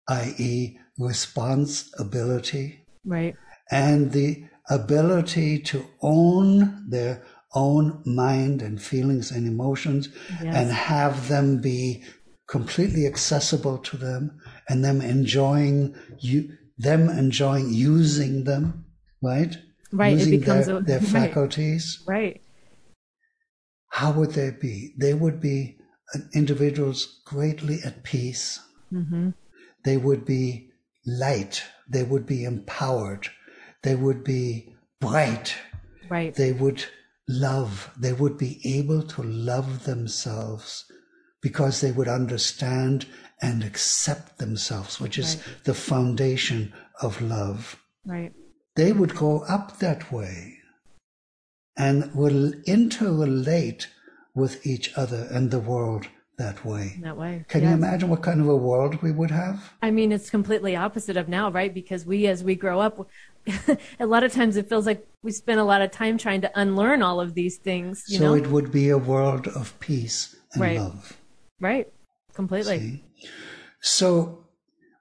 i.e., 0.07 0.79
response 0.97 1.91
ability, 1.99 2.85
right. 3.05 3.35
And 3.71 4.11
the 4.11 4.43
ability 4.69 5.59
to 5.59 5.85
own 6.01 6.89
their 6.89 7.23
own 7.53 8.01
mind 8.05 8.61
and 8.61 8.81
feelings 8.81 9.31
and 9.31 9.47
emotions 9.47 10.09
Yes. 10.43 10.55
and 10.55 10.71
have 10.71 11.27
them 11.29 11.59
be 11.61 12.03
completely 12.47 13.05
accessible 13.07 13.77
to 13.79 13.97
them 13.97 14.39
and 14.69 14.83
them 14.83 15.01
enjoying 15.01 15.95
you 16.19 16.57
them 16.77 17.09
enjoying 17.09 17.73
using 17.73 18.43
them 18.43 18.85
right? 19.23 19.57
Right, 19.91 20.13
it 20.13 20.19
using 20.19 20.39
becomes 20.39 20.65
their, 20.67 20.77
a- 20.77 20.81
their 20.81 20.99
faculties. 21.17 22.03
Right. 22.05 22.41
how 23.89 24.11
would 24.11 24.31
they 24.31 24.51
be? 24.51 24.93
They 24.97 25.13
would 25.13 25.39
be 25.41 25.77
individuals 26.33 27.21
greatly 27.25 27.79
at 27.83 28.03
peace. 28.03 28.59
Mm-hmm. 28.93 29.29
they 29.83 29.97
would 29.97 30.23
be 30.25 30.69
light. 31.05 31.63
They 31.89 32.03
would 32.03 32.25
be 32.25 32.43
empowered 32.45 33.27
they 33.83 33.95
would 33.95 34.23
be 34.23 34.75
bright 34.99 35.55
Right. 36.09 36.33
they 36.33 36.53
would 36.53 36.85
love, 37.27 37.91
they 37.97 38.13
would 38.13 38.37
be 38.37 38.61
able 38.63 39.03
to 39.03 39.21
love 39.23 39.83
themselves 39.83 40.85
because 41.41 41.81
they 41.81 41.91
would 41.91 42.07
understand 42.07 43.05
and 43.41 43.63
accept 43.63 44.37
themselves, 44.37 44.99
which 44.99 45.17
is 45.17 45.35
Right. 45.35 45.63
the 45.65 45.73
foundation 45.73 46.73
of 47.01 47.21
love. 47.21 47.77
Right. 48.05 48.33
They 48.75 48.91
would 48.93 49.13
grow 49.15 49.39
up 49.41 49.79
that 49.79 50.11
way 50.11 50.59
and 51.75 52.13
will 52.15 52.53
interrelate 52.65 53.87
with 54.33 54.65
each 54.65 54.97
other 54.97 55.27
and 55.31 55.51
the 55.51 55.59
world 55.59 56.07
that 56.37 56.63
way. 56.63 56.99
That 57.01 57.17
way. 57.17 57.45
Can 57.47 57.63
you 57.63 57.69
imagine 57.69 58.09
what 58.09 58.21
kind 58.21 58.39
of 58.39 58.47
a 58.47 58.55
world 58.55 59.01
we 59.01 59.11
would 59.11 59.31
have? 59.31 59.73
I 59.81 59.89
mean, 59.91 60.11
it's 60.11 60.29
completely 60.29 60.75
opposite 60.75 61.17
of 61.17 61.27
now, 61.27 61.49
right? 61.49 61.73
Because 61.73 62.05
we, 62.05 62.27
as 62.27 62.43
we 62.43 62.55
grow 62.55 62.79
up, 62.79 63.07
a 63.99 64.05
lot 64.05 64.23
of 64.23 64.31
times 64.31 64.55
it 64.55 64.69
feels 64.69 64.85
like 64.85 65.07
we 65.23 65.31
spend 65.31 65.59
a 65.59 65.63
lot 65.63 65.81
of 65.81 65.89
time 65.91 66.17
trying 66.17 66.41
to 66.41 66.51
unlearn 66.59 67.01
all 67.01 67.19
of 67.19 67.33
these 67.33 67.57
things, 67.57 68.03
you 68.07 68.19
so 68.19 68.25
know? 68.25 68.33
it 68.35 68.47
would 68.47 68.71
be 68.71 68.89
a 68.89 68.97
world 68.97 69.47
of 69.47 69.77
peace 69.79 70.35
and 70.53 70.61
Right. 70.61 70.79
love. 70.79 71.17
right. 71.59 71.87
Completely. 72.33 72.79
See? 72.79 73.03
So 73.81 74.45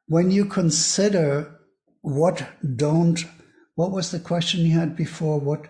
when 0.07 0.31
you 0.31 0.47
consider 0.47 1.59
what 2.01 2.49
don't, 2.77 3.23
what 3.75 3.91
was 3.91 4.11
the 4.11 4.21
question 4.21 4.61
you 4.61 4.79
had 4.79 4.97
before? 4.97 5.39
What, 5.39 5.67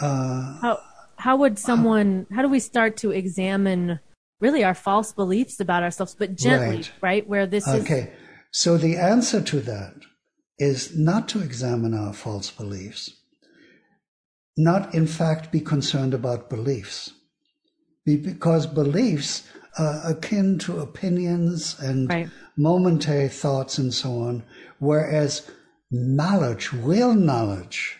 uh, 0.00 0.58
How, 0.60 0.80
how 1.18 1.36
would 1.36 1.58
someone, 1.58 2.26
how 2.34 2.42
do 2.42 2.48
we 2.48 2.58
start 2.58 2.96
to 2.98 3.12
examine 3.12 4.00
really 4.42 4.64
our 4.64 4.74
false 4.74 5.12
beliefs 5.12 5.60
about 5.60 5.82
ourselves, 5.84 6.14
but 6.18 6.34
gently, 6.36 6.76
Right. 6.76 6.92
right? 7.00 7.28
Where 7.28 7.46
this 7.46 7.66
is, 7.66 7.84
okay. 7.84 8.12
So 8.50 8.76
the 8.76 8.96
answer 8.96 9.40
to 9.40 9.60
that 9.60 9.94
is 10.58 10.98
not 10.98 11.28
to 11.28 11.40
examine 11.40 11.94
our 11.94 12.12
false 12.12 12.50
beliefs, 12.50 13.10
not 14.56 14.94
in 14.94 15.06
fact 15.06 15.52
be 15.52 15.60
concerned 15.60 16.12
about 16.12 16.50
beliefs, 16.50 17.12
because 18.04 18.66
beliefs 18.66 19.44
are 19.78 20.02
akin 20.04 20.58
to 20.58 20.80
opinions 20.80 21.76
and 21.80 22.08
Right. 22.10 22.28
momentary 22.56 23.28
thoughts 23.28 23.78
and 23.78 23.94
so 23.94 24.18
on, 24.18 24.42
whereas 24.80 25.48
knowledge, 25.90 26.72
real 26.72 27.14
knowledge, 27.14 27.96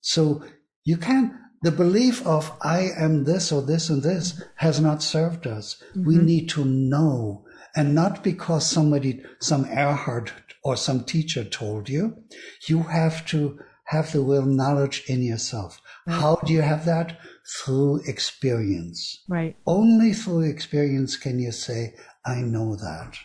so 0.00 0.42
you 0.84 0.96
can't, 0.96 1.32
the 1.62 1.70
belief 1.70 2.26
of 2.26 2.52
I 2.62 2.88
am 2.96 3.24
this 3.24 3.52
or 3.52 3.62
this 3.62 3.90
and 3.90 4.02
this 4.02 4.42
has 4.56 4.80
not 4.80 5.02
served 5.02 5.46
us. 5.46 5.82
We 5.94 6.16
mm-hmm. 6.16 6.24
need 6.24 6.48
to 6.50 6.64
know. 6.64 7.44
And 7.76 7.94
not 7.94 8.24
because 8.24 8.66
somebody, 8.66 9.22
some 9.38 9.64
Erhard 9.66 10.32
or 10.64 10.76
some 10.76 11.04
teacher 11.04 11.44
told 11.44 11.88
you. 11.88 12.24
You 12.66 12.84
have 12.84 13.24
to 13.26 13.60
have 13.84 14.12
the 14.12 14.20
real 14.20 14.46
knowledge 14.46 15.04
in 15.06 15.22
yourself. 15.22 15.80
How 16.06 16.36
do 16.44 16.52
you 16.52 16.62
have 16.62 16.84
that? 16.86 17.18
Through 17.58 18.02
experience. 18.06 19.24
right, 19.28 19.56
Only 19.66 20.12
through 20.12 20.42
experience 20.42 21.16
can 21.16 21.38
you 21.38 21.52
say, 21.52 21.94
I 22.24 22.36
know 22.36 22.76
that. 22.76 23.16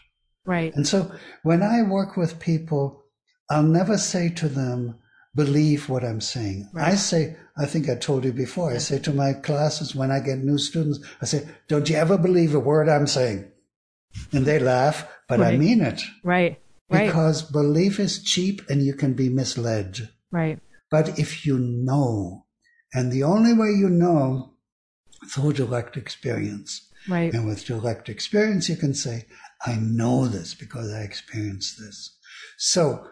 right, 0.45 0.73
And 0.75 0.87
so 0.87 1.11
when 1.43 1.61
I 1.61 1.83
work 1.83 2.17
with 2.17 2.39
people, 2.39 3.03
I'll 3.49 3.63
never 3.63 3.97
say 3.97 4.29
to 4.29 4.49
them, 4.49 4.99
believe 5.35 5.89
what 5.89 6.03
I'm 6.03 6.21
saying. 6.21 6.69
I 6.75 6.95
say, 6.95 7.35
I 7.57 7.65
think 7.65 7.89
I 7.89 7.95
told 7.95 8.23
you 8.23 8.31
before, 8.33 8.71
I 8.71 8.77
say 8.77 8.99
to 8.99 9.13
my 9.13 9.33
classes 9.33 9.93
when 9.95 10.11
I 10.11 10.19
get 10.19 10.39
new 10.39 10.57
students, 10.57 10.99
I 11.21 11.25
say, 11.25 11.47
don't 11.67 11.89
you 11.89 11.95
ever 11.97 12.17
believe 12.17 12.55
a 12.55 12.59
word 12.59 12.87
I'm 12.89 13.07
saying? 13.07 13.51
And 14.31 14.45
they 14.45 14.59
laugh, 14.59 15.07
but 15.27 15.41
I 15.41 15.57
mean 15.57 15.81
it. 15.81 16.01
right, 16.23 16.59
right, 16.89 17.07
Because 17.07 17.41
belief 17.41 17.99
is 17.99 18.23
cheap 18.23 18.61
and 18.69 18.81
you 18.81 18.93
can 18.93 19.13
be 19.13 19.27
misled. 19.29 20.09
right, 20.31 20.59
But 20.89 21.19
if 21.19 21.45
you 21.45 21.59
know, 21.59 22.45
and 22.93 23.11
the 23.11 23.23
only 23.23 23.53
way 23.53 23.71
you 23.71 23.89
know, 23.89 24.53
through 25.29 25.53
direct 25.53 25.97
experience. 25.97 26.89
right, 27.09 27.33
And 27.33 27.45
with 27.45 27.65
direct 27.65 28.07
experience, 28.07 28.69
you 28.69 28.77
can 28.77 28.93
say, 28.93 29.25
I 29.65 29.75
know 29.75 30.27
this 30.27 30.53
because 30.53 30.93
I 30.93 31.01
experienced 31.01 31.77
this. 31.79 32.15
So 32.57 33.07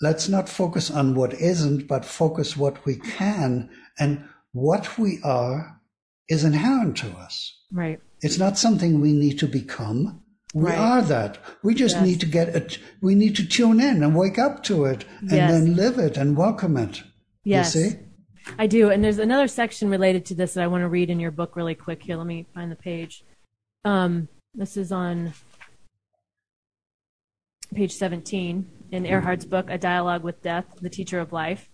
let's 0.00 0.28
not 0.28 0.48
focus 0.48 0.90
on 0.90 1.14
what 1.14 1.34
isn't, 1.34 1.86
but 1.86 2.04
focus 2.04 2.56
what 2.56 2.84
we 2.84 2.96
can. 2.96 3.68
And 3.98 4.24
what 4.52 4.98
we 4.98 5.20
are 5.22 5.80
is 6.28 6.44
inherent 6.44 6.96
to 6.98 7.08
us. 7.16 7.56
right, 7.72 8.00
It's 8.22 8.38
not 8.38 8.58
something 8.58 9.00
we 9.00 9.12
need 9.12 9.38
to 9.38 9.46
become. 9.46 10.22
We 10.52 10.64
Right. 10.64 10.78
are 10.78 11.02
that. 11.02 11.38
We 11.62 11.74
just 11.74 11.96
Yes. 11.96 12.04
need 12.04 12.20
to 12.20 12.26
get 12.26 12.48
it. 12.48 12.78
We 13.00 13.14
need 13.14 13.36
to 13.36 13.46
tune 13.46 13.78
in 13.80 14.02
and 14.02 14.16
wake 14.16 14.38
up 14.38 14.64
to 14.64 14.84
it 14.86 15.04
and 15.20 15.30
Yes. 15.30 15.50
then 15.52 15.76
live 15.76 15.98
it 15.98 16.16
and 16.16 16.36
welcome 16.36 16.76
it. 16.76 17.02
Yes. 17.44 17.74
You 17.76 17.90
see? 17.90 17.96
I 18.58 18.66
do. 18.66 18.90
And 18.90 19.04
there's 19.04 19.18
another 19.18 19.46
section 19.46 19.88
related 19.88 20.24
to 20.26 20.34
this 20.34 20.54
that 20.54 20.64
I 20.64 20.66
want 20.66 20.82
to 20.82 20.88
read 20.88 21.10
in 21.10 21.20
your 21.20 21.30
book 21.30 21.54
really 21.54 21.76
quick. 21.76 22.02
Here, 22.02 22.16
let 22.16 22.26
me 22.26 22.46
find 22.52 22.72
the 22.72 22.76
page. 22.76 23.24
Um, 23.84 24.28
this 24.54 24.76
is 24.76 24.90
on 24.90 25.32
page 27.74 27.92
17 27.92 28.66
in 28.92 29.06
Erhard's 29.06 29.44
book, 29.44 29.66
A 29.68 29.78
Dialogue 29.78 30.22
with 30.22 30.42
Death, 30.42 30.66
The 30.80 30.90
Teacher 30.90 31.20
of 31.20 31.32
Life. 31.32 31.68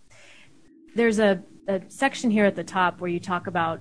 There's 0.95 1.19
a, 1.19 1.43
a 1.69 1.83
section 1.89 2.31
here 2.31 2.45
at 2.45 2.57
the 2.57 2.65
top 2.65 3.01
where 3.01 3.11
you 3.11 3.21
talk 3.21 3.47
about 3.47 3.81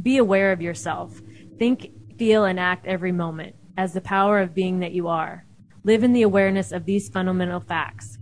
be 0.00 0.16
aware 0.16 0.52
of 0.52 0.62
yourself. 0.62 1.20
Think, 1.58 1.90
feel, 2.18 2.44
and 2.44 2.58
act 2.58 2.86
every 2.86 3.12
moment 3.12 3.56
as 3.76 3.92
the 3.92 4.00
power 4.00 4.40
of 4.40 4.54
being 4.54 4.80
that 4.80 4.92
you 4.92 5.08
are. 5.08 5.46
Live 5.84 6.04
in 6.04 6.12
the 6.12 6.22
awareness 6.22 6.72
of 6.72 6.84
these 6.84 7.08
fundamental 7.08 7.60
facts. 7.60 8.18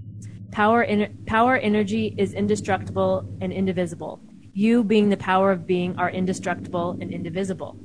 Power, 0.50 0.86
power 1.26 1.56
energy 1.56 2.14
is 2.18 2.34
indestructible 2.34 3.28
and 3.40 3.52
indivisible. 3.52 4.20
You, 4.52 4.82
being 4.82 5.10
the 5.10 5.16
power 5.16 5.52
of 5.52 5.66
being, 5.66 5.96
are 5.96 6.10
indestructible 6.10 6.98
and 7.00 7.12
indivisible. 7.12 7.78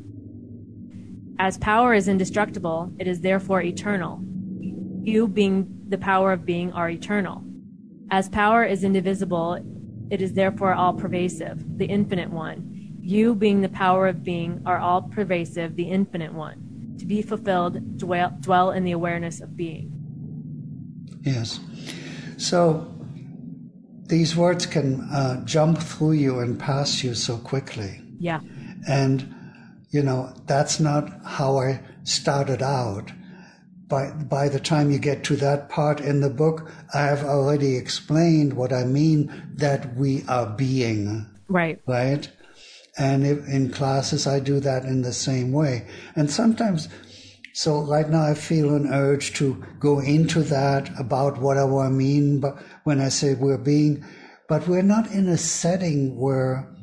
As 1.37 1.57
power 1.57 1.93
is 1.93 2.07
indestructible, 2.07 2.91
it 2.97 3.07
is 3.07 3.21
therefore 3.21 3.61
eternal. 3.61 4.21
You, 5.03 5.27
being 5.27 5.74
the 5.87 5.97
power 5.97 6.31
of 6.31 6.45
being, 6.45 6.71
are 6.73 6.89
eternal. 6.89 7.43
As 8.11 8.29
power 8.29 8.63
is 8.63 8.83
indivisible, 8.83 9.59
it 10.09 10.21
is 10.21 10.33
therefore 10.33 10.73
all 10.73 10.93
pervasive, 10.93 11.77
the 11.77 11.85
infinite 11.85 12.29
one. 12.29 12.71
You, 13.01 13.35
being 13.35 13.61
the 13.61 13.69
power 13.69 14.07
of 14.07 14.23
being, 14.23 14.61
are 14.65 14.79
all 14.79 15.01
pervasive, 15.01 15.75
the 15.75 15.89
infinite 15.89 16.33
one. 16.33 16.95
To 16.99 17.05
be 17.05 17.21
fulfilled, 17.21 17.97
dwell, 17.97 18.35
dwell 18.39 18.71
in 18.71 18.83
the 18.83 18.91
awareness 18.91 19.41
of 19.41 19.57
being. 19.57 19.91
Yes. 21.21 21.59
So 22.37 22.91
these 24.07 24.35
words 24.35 24.65
can 24.65 25.01
uh, 25.11 25.43
jump 25.45 25.79
through 25.79 26.13
you 26.13 26.39
and 26.39 26.59
pass 26.59 27.03
you 27.03 27.13
so 27.15 27.37
quickly. 27.37 28.01
Yeah. 28.19 28.39
And, 28.87 29.35
you 29.89 30.03
know, 30.03 30.33
that's 30.45 30.79
not 30.79 31.09
how 31.25 31.57
I 31.57 31.81
started 32.03 32.61
out. 32.61 33.11
By, 33.87 34.11
by 34.11 34.49
the 34.49 34.59
time 34.59 34.89
you 34.89 34.97
get 34.97 35.23
to 35.25 35.35
that 35.35 35.69
part 35.69 35.99
in 35.99 36.21
the 36.21 36.29
book, 36.29 36.71
I 36.93 37.03
have 37.03 37.23
already 37.23 37.75
explained 37.77 38.53
what 38.53 38.73
I 38.73 38.83
mean 38.83 39.31
that 39.55 39.95
we 39.95 40.23
are 40.27 40.47
being, 40.47 41.27
Right. 41.47 41.79
right? 41.85 42.27
And 42.97 43.25
if, 43.25 43.47
in 43.47 43.71
classes, 43.71 44.25
I 44.25 44.39
do 44.39 44.59
that 44.61 44.85
in 44.85 45.01
the 45.01 45.13
same 45.13 45.51
way. 45.51 45.87
And 46.15 46.31
sometimes, 46.31 46.87
so 47.53 47.81
right 47.81 48.09
now 48.09 48.23
I 48.23 48.33
feel 48.33 48.73
an 48.73 48.87
urge 48.91 49.33
to 49.35 49.63
go 49.79 49.99
into 49.99 50.41
that 50.43 50.89
about 50.99 51.39
what 51.39 51.57
I 51.57 51.89
mean 51.89 52.39
but 52.39 52.57
when 52.83 52.99
I 52.99 53.09
say 53.09 53.33
we're 53.33 53.57
being, 53.57 54.03
but 54.49 54.67
we're 54.67 54.81
not 54.81 55.11
in 55.11 55.27
a 55.27 55.37
setting 55.37 56.17
where 56.17 56.74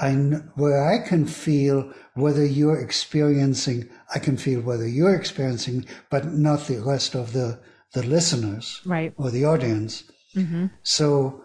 I, 0.00 0.12
where 0.56 0.82
I 0.84 1.06
can 1.06 1.26
feel 1.26 1.92
whether 2.14 2.44
you're 2.44 2.80
experiencing, 2.80 3.88
I 4.14 4.18
can 4.18 4.36
feel 4.36 4.60
whether 4.60 4.86
you're 4.86 5.14
experiencing, 5.14 5.86
but 6.10 6.26
not 6.32 6.66
the 6.66 6.80
rest 6.80 7.14
of 7.14 7.32
the, 7.32 7.58
the 7.94 8.02
listeners 8.02 8.80
Right. 8.84 9.12
or 9.16 9.30
the 9.30 9.44
audience. 9.44 10.04
So 10.82 11.42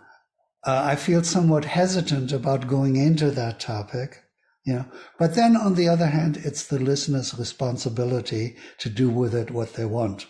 uh, 0.65 0.81
I 0.83 0.95
feel 0.97 1.23
somewhat 1.23 1.63
hesitant 1.63 2.33
about 2.33 2.67
going 2.67 2.97
into 2.97 3.31
that 3.31 3.61
topic, 3.61 4.17
you 4.65 4.73
know. 4.73 4.85
But 5.17 5.35
then 5.35 5.55
on 5.55 5.75
the 5.75 5.87
other 5.87 6.07
hand, 6.07 6.37
it's 6.43 6.65
the 6.67 6.77
listener's 6.79 7.37
responsibility 7.39 8.57
to 8.79 8.89
do 8.89 9.09
with 9.09 9.33
it 9.33 9.51
what 9.51 9.75
they 9.75 9.85
want. 9.85 10.27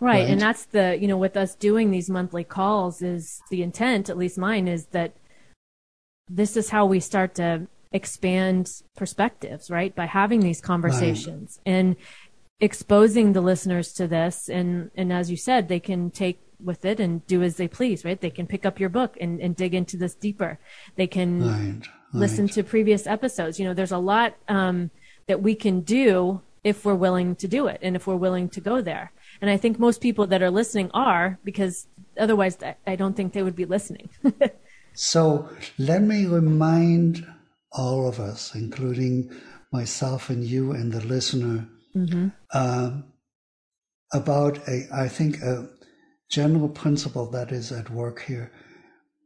Right. 0.00 0.20
Right. 0.20 0.30
And 0.30 0.40
that's 0.40 0.66
the, 0.66 0.96
you 1.00 1.08
know, 1.08 1.16
with 1.16 1.36
us 1.36 1.54
doing 1.56 1.90
these 1.90 2.08
monthly 2.08 2.44
calls 2.44 3.02
is 3.02 3.40
the 3.50 3.62
intent, 3.62 4.08
at 4.08 4.18
least 4.18 4.38
mine, 4.38 4.68
is 4.68 4.86
that 4.86 5.16
this 6.28 6.56
is 6.56 6.70
how 6.70 6.86
we 6.86 7.00
start 7.00 7.34
to 7.36 7.66
expand 7.92 8.82
perspectives, 8.96 9.70
right? 9.70 9.94
By 9.94 10.06
having 10.06 10.40
these 10.40 10.60
conversations 10.60 11.60
and 11.64 11.96
exposing 12.60 13.32
the 13.32 13.40
listeners 13.40 13.92
to 13.94 14.06
this. 14.08 14.48
And, 14.48 14.90
and 14.96 15.12
as 15.12 15.30
you 15.30 15.36
said, 15.36 15.68
they 15.68 15.80
can 15.80 16.10
take 16.10 16.40
with 16.62 16.84
it 16.84 16.98
and 16.98 17.26
do 17.26 17.42
as 17.42 17.56
they 17.56 17.68
please, 17.68 18.04
right? 18.04 18.20
They 18.20 18.30
can 18.30 18.46
pick 18.46 18.64
up 18.64 18.80
your 18.80 18.88
book 18.88 19.16
and, 19.20 19.40
and 19.40 19.54
dig 19.54 19.74
into 19.74 19.96
this 19.96 20.14
deeper. 20.14 20.58
They 20.96 21.06
can 21.06 21.42
Right. 21.42 21.82
listen 22.12 22.48
to 22.48 22.62
previous 22.62 23.06
episodes. 23.06 23.58
You 23.60 23.66
know, 23.66 23.74
there's 23.74 23.92
a 23.92 23.98
lot 23.98 24.34
um, 24.48 24.90
that 25.26 25.42
we 25.42 25.54
can 25.54 25.80
do 25.80 26.40
if 26.62 26.84
we're 26.84 26.94
willing 26.94 27.36
to 27.36 27.46
do 27.46 27.66
it 27.66 27.78
and 27.82 27.94
if 27.94 28.06
we're 28.06 28.16
willing 28.16 28.48
to 28.50 28.60
go 28.60 28.80
there. 28.80 29.12
And 29.42 29.50
I 29.50 29.56
think 29.56 29.78
most 29.78 30.00
people 30.00 30.26
that 30.28 30.42
are 30.42 30.50
listening 30.50 30.90
are 30.94 31.38
because 31.44 31.86
otherwise 32.18 32.56
I 32.86 32.96
don't 32.96 33.14
think 33.14 33.34
they 33.34 33.42
would 33.42 33.56
be 33.56 33.66
listening. 33.66 34.08
So 34.94 35.48
let 35.78 36.02
me 36.02 36.26
remind 36.26 37.26
all 37.72 38.08
of 38.08 38.20
us, 38.20 38.54
including 38.54 39.30
myself 39.72 40.30
and 40.30 40.44
you 40.44 40.72
and 40.72 40.92
the 40.92 41.04
listener, 41.04 41.68
um, 42.52 43.04
about 44.12 44.58
a, 44.68 44.86
I 44.92 45.08
think, 45.08 45.42
a 45.42 45.68
general 46.30 46.68
principle 46.68 47.30
that 47.30 47.50
is 47.52 47.72
at 47.72 47.90
work 47.90 48.22
here. 48.22 48.52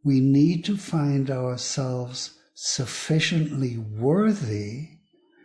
We 0.05 0.21
need 0.21 0.65
to 0.67 0.77
find 0.77 1.31
ourselves 1.31 2.39
sufficiently 2.55 3.77
worthy 3.77 4.89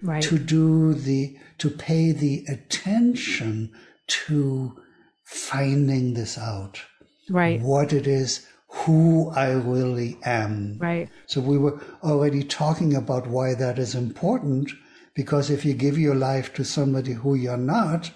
right. 0.01 0.23
to 0.23 0.39
do 0.39 0.93
the 0.93 1.37
to 1.59 1.69
pay 1.69 2.11
the 2.11 2.45
attention 2.49 3.71
to 4.07 4.75
finding 5.23 6.13
this 6.13 6.37
out 6.37 6.81
right. 7.29 7.61
what 7.61 7.93
it 7.93 8.07
is 8.07 8.47
who 8.81 9.29
i 9.35 9.51
really 9.51 10.17
am 10.23 10.77
Right. 10.79 11.09
so 11.27 11.39
we 11.41 11.57
were 11.57 11.79
already 12.03 12.43
talking 12.43 12.95
about 12.95 13.27
why 13.27 13.53
that 13.55 13.77
is 13.79 13.93
important 13.95 14.71
because 15.13 15.49
if 15.49 15.63
you 15.65 15.73
give 15.73 15.97
your 15.97 16.15
life 16.15 16.53
to 16.55 16.63
somebody 16.65 17.13
who 17.13 17.35
you're 17.35 17.65
not 17.75 18.11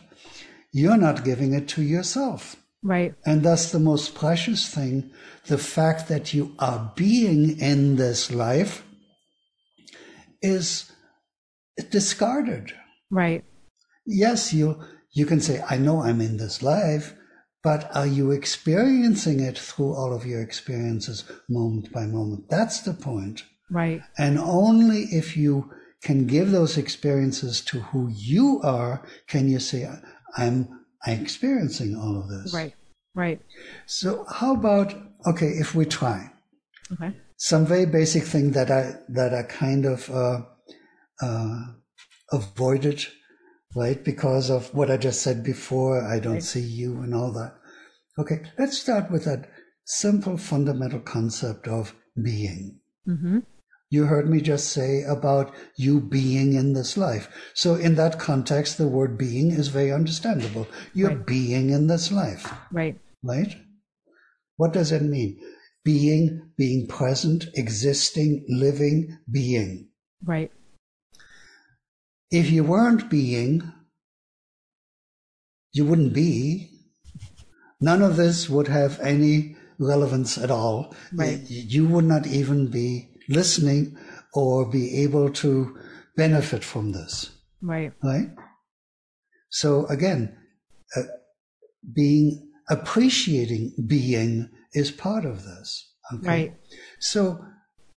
you're 0.72 0.98
not 0.98 1.24
giving 1.24 1.54
it 1.54 1.67
to 1.70 1.82
yourself 1.84 2.56
Right. 2.84 3.13
and 3.26 3.43
thus 3.43 3.72
the 3.72 3.80
most 3.80 4.15
precious 4.15 4.67
thing 4.67 5.12
the 5.46 5.58
fact 5.58 6.08
that 6.08 6.34
you 6.34 6.56
are 6.60 6.91
being 6.96 7.60
in 7.60 7.96
this 7.98 8.32
life 8.32 8.84
is 10.41 10.91
discarded 11.91 12.74
Right. 13.10 13.43
yes, 14.06 14.54
you 14.54 14.82
you 15.12 15.26
can 15.26 15.39
say, 15.39 15.63
I 15.67 15.78
know 15.78 16.02
I'm 16.04 16.22
in 16.22 16.38
this 16.38 16.62
life, 16.62 17.15
but 17.68 17.94
are 17.94 18.08
you 18.08 18.32
experiencing 18.32 19.42
it 19.42 19.58
through 19.60 19.94
all 19.94 20.14
of 20.14 20.26
your 20.26 20.42
experiences 20.42 21.26
moment 21.50 21.92
by 21.92 22.06
moment? 22.06 22.50
That's 22.50 22.80
the 22.80 22.94
point. 22.94 23.44
Right. 23.70 24.02
And 24.18 24.40
only 24.40 25.02
if 25.22 25.36
you 25.36 25.70
can 26.02 26.28
give 26.28 26.52
those 26.52 26.78
experiences 26.78 27.60
to 27.70 27.80
who 27.90 28.08
you 28.08 28.62
are, 28.64 29.06
can 29.28 29.50
you 29.50 29.60
say, 29.60 29.86
I'm 30.38 30.80
I'm 31.06 31.20
experiencing 31.22 31.98
all 31.98 32.16
of 32.22 32.30
this. 32.30 32.54
Right. 32.54 32.74
Right. 33.14 33.42
So 33.86 34.26
how 34.40 34.54
about 34.54 34.96
okay, 35.32 35.52
if 35.64 35.76
we 35.76 35.84
try 35.84 36.32
Okay. 36.94 37.12
some 37.36 37.66
very 37.66 37.86
basic 37.86 38.24
thing 38.24 38.52
that 38.52 38.72
I 38.72 38.84
that 39.10 39.34
I 39.34 39.44
kind 39.44 39.84
of 39.86 40.10
uh, 40.10 40.40
uh, 41.22 41.60
avoided, 42.32 43.06
right? 43.78 44.04
Because 44.04 44.50
of 44.50 44.74
what 44.74 44.90
I 44.90 44.98
just 44.98 45.22
said 45.22 45.44
before, 45.44 46.02
I 46.04 46.20
don't 46.20 46.34
Right. 46.34 46.44
see 46.44 46.62
you 46.82 47.02
and 47.02 47.13
all 47.13 47.32
that. 47.34 47.54
Okay, 48.18 48.42
let's 48.58 48.78
start 48.80 49.12
with 49.12 49.26
that 49.26 49.50
simple 49.86 50.38
fundamental 50.38 51.00
concept 51.00 51.68
of 51.68 51.94
being. 52.22 52.80
Mm-hmm. 53.08 53.40
You 53.90 54.06
heard 54.06 54.30
me 54.30 54.42
just 54.42 54.70
say 54.70 55.04
about 55.04 55.54
you 55.78 56.02
being 56.02 56.54
in 56.54 56.74
this 56.74 56.98
life. 56.98 57.30
So 57.54 57.76
in 57.76 57.96
that 57.96 58.20
context, 58.20 58.78
the 58.78 58.88
word 58.88 59.18
being 59.18 59.52
is 59.52 59.68
very 59.70 59.94
understandable. 59.94 60.68
You're 60.94 61.16
Right. 61.16 61.26
being 61.26 61.70
in 61.70 61.88
this 61.88 62.12
life 62.12 62.52
Right. 62.72 63.00
right? 63.24 63.56
What 64.58 64.74
does 64.74 64.92
it 64.92 65.04
mean? 65.04 65.40
Being, 65.86 66.50
being 66.58 66.88
present, 66.88 67.46
existing, 67.54 68.44
living, 68.50 69.20
being. 69.32 69.90
Right. 70.26 70.52
If 72.32 72.52
you 72.52 72.63
weren't 72.63 73.10
being, 73.10 73.72
you 75.72 75.86
wouldn't 75.86 76.13
be. 76.13 76.72
None 77.80 78.02
of 78.02 78.18
this 78.18 78.50
would 78.50 78.68
have 78.68 79.00
any 79.00 79.56
relevance 79.80 80.38
at 80.38 80.52
all. 80.52 80.96
Right. 81.13 81.40
You 81.48 81.88
would 81.88 82.06
not 82.06 82.26
even 82.28 82.68
be 82.68 83.10
listening 83.30 83.98
or 84.34 84.66
be 84.66 85.04
able 85.04 85.32
to 85.32 85.78
benefit 86.16 86.63
from 86.63 86.92
this. 86.92 87.30
Right. 87.62 87.94
right? 88.04 88.30
So 89.50 89.86
again, 89.88 90.36
uh, 90.96 91.04
being 91.94 92.52
appreciating 92.70 93.74
being 93.88 94.50
is 94.74 94.92
part 94.92 95.26
of 95.26 95.44
this. 95.44 95.94
Okay? 96.13 96.28
Right. 96.28 96.54
So 97.00 97.44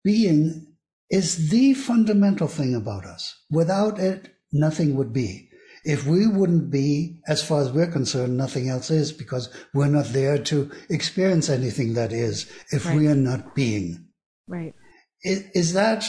being 0.05 0.68
is 1.11 1.51
the 1.51 1.75
fundamental 1.75 2.49
thing 2.49 2.75
about 2.75 3.05
us. 3.07 3.35
Without 3.51 3.99
it, 3.99 4.35
nothing 4.53 4.94
would 4.97 5.12
be. 5.12 5.49
If 5.85 6.07
we 6.07 6.27
wouldn't 6.27 6.71
be, 6.71 7.21
as 7.29 7.42
far 7.42 7.62
as 7.62 7.73
we're 7.73 7.90
concerned, 7.90 8.37
nothing 8.37 8.68
else 8.68 8.90
is 8.90 9.12
because 9.12 9.49
we're 9.73 9.87
not 9.87 10.07
there 10.07 10.37
to 10.44 10.71
experience 10.90 11.49
anything 11.49 11.94
that 11.94 12.12
is 12.12 12.51
if 12.71 12.85
Right. 12.87 12.97
we 12.97 13.09
are 13.09 13.14
not 13.14 13.55
being. 13.55 14.07
Right. 14.47 14.75
Is, 15.23 15.44
is 15.55 15.73
that, 15.75 16.05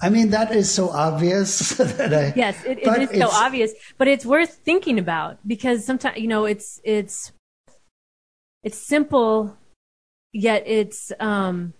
I 0.00 0.08
mean, 0.08 0.30
that 0.30 0.54
is 0.54 0.70
so 0.70 0.90
obvious 0.90 1.70
that 1.78 2.12
I. 2.14 2.32
Yes, 2.36 2.62
it, 2.64 2.78
it 2.78 3.10
is 3.10 3.18
so 3.18 3.28
obvious, 3.30 3.72
but 3.98 4.08
it's 4.08 4.26
worth 4.26 4.54
thinking 4.64 4.98
about 4.98 5.38
because 5.46 5.84
sometimes 5.84 6.18
you 6.18 6.28
know 6.28 6.44
it's 6.44 6.80
it's 6.84 7.32
it's 8.62 8.78
simple, 8.78 9.56
yet 10.32 10.62
it's 10.66 11.12
um 11.18 11.74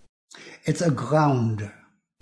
It's 0.65 0.81
a 0.81 0.91
ground, 0.91 1.71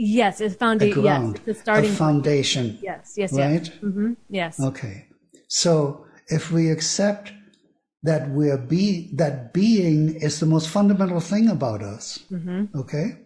yes, 0.01 0.41
it's 0.41 0.55
a 0.55 0.57
foundation. 0.57 1.03
Yes, 1.03 1.35
it's 1.45 1.59
a 1.59 1.61
starting. 1.61 1.91
a 1.91 1.95
foundation. 1.95 2.79
yes, 2.81 3.13
yes, 3.17 3.33
right? 3.33 3.65
yes. 3.65 3.77
hmm 3.79 4.13
Yes. 4.29 4.59
Okay. 4.59 5.07
So 5.47 6.05
if 6.27 6.51
we 6.51 6.69
accept 6.69 7.33
that 8.03 8.29
we're 8.29 8.57
be 8.57 9.11
that 9.15 9.53
being 9.53 10.15
is 10.15 10.39
the 10.39 10.45
most 10.45 10.69
fundamental 10.69 11.19
thing 11.19 11.49
about 11.49 11.81
us, 11.83 12.19
Mm-hmm. 12.31 12.77
okay, 12.79 13.17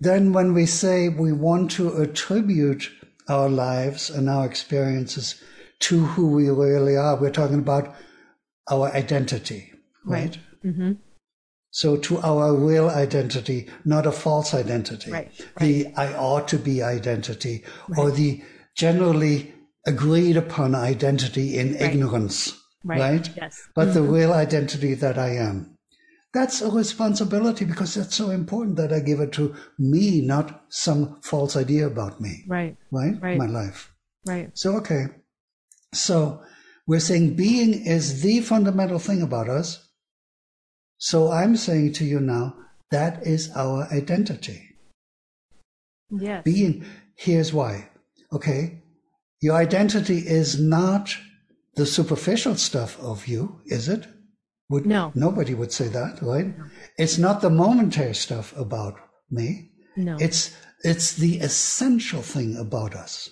then 0.00 0.32
when 0.32 0.52
we 0.52 0.66
say 0.66 1.08
we 1.08 1.32
want 1.32 1.70
to 1.72 1.96
attribute 2.02 2.90
our 3.28 3.48
lives 3.48 4.10
and 4.10 4.28
our 4.28 4.44
experiences 4.44 5.42
to 5.80 6.04
who 6.04 6.28
we 6.28 6.50
really 6.50 6.96
are, 6.96 7.16
we're 7.20 7.30
talking 7.30 7.58
about 7.60 7.94
our 8.70 8.90
identity, 8.92 9.72
right? 10.04 10.38
Mm-hmm. 10.64 10.92
So 11.72 11.96
to 11.96 12.18
our 12.18 12.54
real 12.54 12.90
identity, 12.90 13.68
not 13.86 14.06
a 14.06 14.12
false 14.12 14.52
identity. 14.52 15.10
Right, 15.10 15.32
The 15.58 15.86
I 15.96 16.14
ought 16.14 16.46
to 16.48 16.58
be 16.58 16.82
identity 16.82 17.64
or 17.96 18.10
the 18.10 18.42
generally 18.76 19.54
agreed 19.86 20.36
upon 20.36 20.74
identity 20.74 21.58
in 21.58 21.74
ignorance. 21.76 22.58
Right. 22.84 23.00
Right. 23.00 23.30
Yes. 23.36 23.68
But 23.74 23.94
the 23.94 24.00
mm-hmm. 24.00 24.12
real 24.12 24.32
identity 24.34 24.92
that 24.94 25.18
I 25.18 25.36
am. 25.36 25.78
That's 26.34 26.60
a 26.60 26.70
responsibility 26.70 27.64
because 27.64 27.96
it's 27.96 28.16
so 28.16 28.30
important 28.30 28.76
that 28.76 28.92
I 28.92 29.00
give 29.00 29.20
it 29.20 29.32
to 29.32 29.54
me, 29.78 30.20
not 30.20 30.64
some 30.68 31.20
false 31.22 31.56
idea 31.56 31.86
about 31.86 32.20
me. 32.20 32.44
Right. 32.46 32.76
Right? 32.90 33.20
Right. 33.20 33.38
My 33.38 33.46
life. 33.46 33.92
Right. 34.26 34.50
So, 34.54 34.76
okay. 34.76 35.06
So 35.94 36.42
we're 36.86 37.00
saying 37.00 37.34
being 37.34 37.86
is 37.86 38.22
the 38.22 38.40
fundamental 38.40 38.98
thing 38.98 39.22
about 39.22 39.48
us. 39.48 39.88
So 41.02 41.32
I'm 41.32 41.56
saying 41.56 41.94
to 41.94 42.04
you 42.04 42.20
now, 42.20 42.54
that 42.92 43.26
is 43.26 43.50
our 43.56 43.88
identity. 43.92 44.68
Yes. 46.10 46.44
Being, 46.44 46.84
here's 47.16 47.52
why. 47.52 47.88
Okay. 48.32 48.82
Your 49.40 49.56
identity 49.56 50.18
is 50.18 50.60
not 50.60 51.16
the 51.74 51.86
superficial 51.86 52.54
stuff 52.54 53.00
of 53.00 53.26
you, 53.26 53.60
is 53.66 53.88
it? 53.88 54.06
Would, 54.70 54.86
No. 54.86 55.10
Nobody 55.16 55.54
would 55.54 55.72
say 55.72 55.88
that, 55.88 56.22
right? 56.22 56.56
No. 56.56 56.64
It's 56.96 57.18
not 57.18 57.40
the 57.40 57.50
momentary 57.50 58.14
stuff 58.14 58.56
about 58.56 58.94
me. 59.28 59.70
no. 59.96 60.16
It's 60.20 60.54
it's 60.84 61.14
the 61.14 61.38
essential 61.38 62.22
thing 62.22 62.56
about 62.56 62.94
us. 62.94 63.28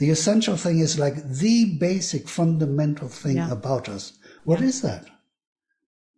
The 0.00 0.10
essential 0.10 0.56
thing 0.56 0.80
is 0.80 0.98
like 0.98 1.16
the 1.44 1.76
basic 1.78 2.28
fundamental 2.28 3.08
thing 3.08 3.36
Yeah. 3.36 3.52
about 3.52 3.88
us. 3.88 4.12
What 4.44 4.60
is 4.60 4.82
that? 4.82 5.06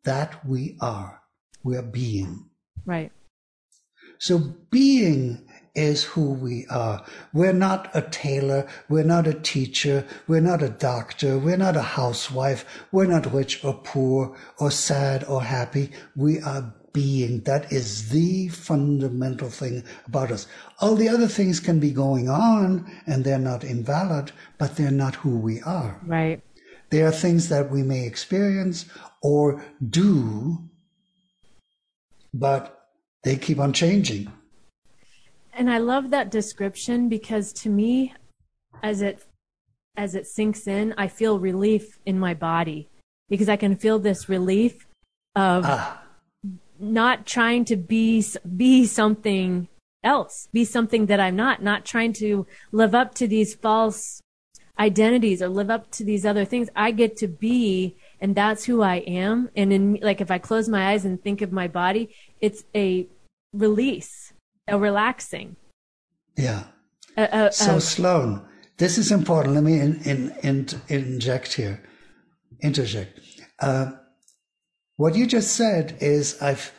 That 0.05 0.45
we 0.47 0.77
are. 0.81 1.21
We 1.63 1.77
are 1.77 1.83
being. 1.83 2.51
right. 2.87 3.13
So 4.21 4.39
being 4.71 5.47
is 5.77 6.03
who 6.03 6.33
we 6.33 6.67
are. 6.71 7.05
We're 7.33 7.53
not 7.53 7.89
a 7.95 8.03
tailor. 8.03 8.67
We're 8.89 9.05
not 9.05 9.29
a 9.29 9.35
teacher. 9.35 10.05
We're 10.27 10.41
not 10.41 10.61
a 10.61 10.71
doctor. 10.71 11.39
We're 11.39 11.57
not 11.57 11.77
a 11.77 11.83
housewife. 11.83 12.65
We're 12.91 13.07
not 13.07 13.33
rich 13.33 13.65
or 13.65 13.75
poor 13.75 14.37
or 14.59 14.73
sad 14.73 15.23
or 15.25 15.43
happy. 15.45 15.93
We 16.17 16.41
are 16.41 16.75
being. 16.93 17.43
That 17.43 17.73
is 17.73 18.09
the 18.09 18.49
fundamental 18.49 19.51
thing 19.51 19.85
about 20.09 20.33
us. 20.33 20.49
All 20.81 20.97
the 20.97 21.09
other 21.09 21.29
things 21.29 21.61
can 21.61 21.79
be 21.79 21.93
going 21.93 22.29
on 22.29 22.91
and 23.07 23.25
they're 23.25 23.39
not 23.39 23.63
invalid, 23.63 24.33
but 24.59 24.75
they're 24.75 24.91
not 24.91 25.15
who 25.17 25.39
we 25.39 25.61
are. 25.63 26.01
Right. 26.05 26.43
They 26.91 27.03
are 27.03 27.13
things 27.13 27.49
that 27.49 27.71
we 27.71 27.83
may 27.83 28.07
experience 28.07 28.87
or 29.23 29.63
do, 29.89 30.59
but 32.33 32.89
they 33.25 33.37
keep 33.37 33.59
on 33.59 33.73
changing. 33.73 34.33
And 35.53 35.71
I 35.71 35.79
love 35.79 36.11
that 36.11 36.31
description 36.31 37.09
because 37.09 37.53
to 37.55 37.69
me, 37.69 38.15
as 38.83 39.03
it 39.03 39.25
as 39.97 40.15
it 40.15 40.27
sinks 40.29 40.69
in, 40.69 40.95
I 40.97 41.09
feel 41.09 41.41
relief 41.41 41.99
in 42.07 42.21
my 42.21 42.33
body 42.33 42.89
because 43.29 43.49
I 43.49 43.57
can 43.57 43.75
feel 43.75 43.99
this 43.99 44.29
relief 44.29 44.87
of 45.35 45.65
ah. 45.67 46.03
not 46.79 47.27
trying 47.27 47.65
to 47.67 47.77
be 47.77 48.25
be 48.57 48.87
something 48.87 49.69
else, 50.05 50.49
be 50.53 50.65
something 50.65 51.07
that 51.07 51.21
I'm 51.21 51.37
not, 51.37 51.63
not 51.63 51.85
trying 51.85 52.13
to 52.15 52.47
live 52.71 52.95
up 52.95 53.15
to 53.17 53.27
these 53.27 53.55
false 53.55 54.21
identities 54.79 55.43
or 55.43 55.49
live 55.49 55.71
up 55.71 55.91
to 55.93 56.05
these 56.05 56.25
other 56.25 56.45
things. 56.45 56.69
I 56.77 56.93
get 56.93 57.17
to 57.19 57.29
be, 57.29 57.97
and 58.21 58.35
that's 58.35 58.65
who 58.65 58.83
I 58.83 58.97
am. 58.97 59.51
And 59.57 59.73
in 59.73 59.99
like, 60.03 60.21
if 60.21 60.31
I 60.31 60.39
close 60.39 60.69
my 60.69 60.93
eyes 60.93 61.05
and 61.05 61.23
think 61.23 61.43
of 61.43 61.53
my 61.53 61.69
body, 61.69 62.15
it's 62.41 62.65
a 62.75 63.09
release, 63.53 64.33
a 64.69 64.79
relaxing. 64.79 65.57
Yeah. 66.37 66.65
Uh, 67.17 67.51
so 67.51 67.81
Sloan, 67.81 68.47
this 68.77 68.97
is 68.97 69.11
important. 69.11 69.57
Let 69.57 69.65
me 69.65 69.81
in, 69.81 70.01
in, 70.03 70.35
in, 70.43 70.69
inject 70.89 71.55
here, 71.55 71.83
interject. 72.63 73.19
Uh, 73.59 73.93
what 74.97 75.17
you 75.17 75.27
just 75.27 75.57
said 75.57 75.97
is 76.01 76.41
I've, 76.41 76.73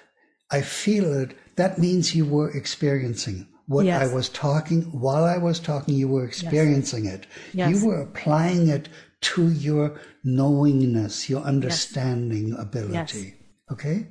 I 0.49 0.62
feel 0.62 1.13
it. 1.13 1.35
That 1.57 1.77
means 1.77 2.15
you 2.15 2.25
were 2.25 2.49
experiencing 2.51 3.48
what 3.69 3.86
yes. 3.86 4.01
I 4.01 4.12
was 4.12 4.29
talking, 4.29 4.82
while 4.91 5.23
I 5.23 5.38
was 5.38 5.60
talking, 5.60 5.93
you 5.93 6.08
were 6.08 6.25
experiencing 6.25 7.05
yes. 7.05 7.13
it. 7.13 7.27
Yes. 7.53 7.69
You 7.69 7.88
were 7.88 8.01
applying 8.01 8.67
it 8.67 8.89
to 9.21 9.49
your 9.51 10.01
knowingness, 10.23 11.29
your 11.29 11.43
understanding 11.43 12.55
ability. 12.58 13.36
Okay? 13.71 14.08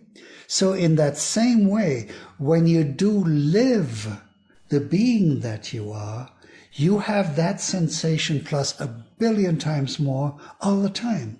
So 0.46 0.74
in 0.74 0.94
that 0.94 1.16
same 1.16 1.66
way, 1.66 2.08
when 2.38 2.68
you 2.68 2.84
do 2.84 3.10
live 3.10 4.20
the 4.68 4.78
being 4.78 5.40
that 5.40 5.72
you 5.72 5.90
are, 5.90 6.30
you 6.74 7.00
have 7.00 7.34
that 7.34 7.60
sensation 7.60 8.44
plus 8.44 8.80
a 8.80 9.04
billion 9.18 9.58
times 9.58 9.98
more 9.98 10.38
all 10.60 10.80
the 10.82 10.88
time. 10.88 11.36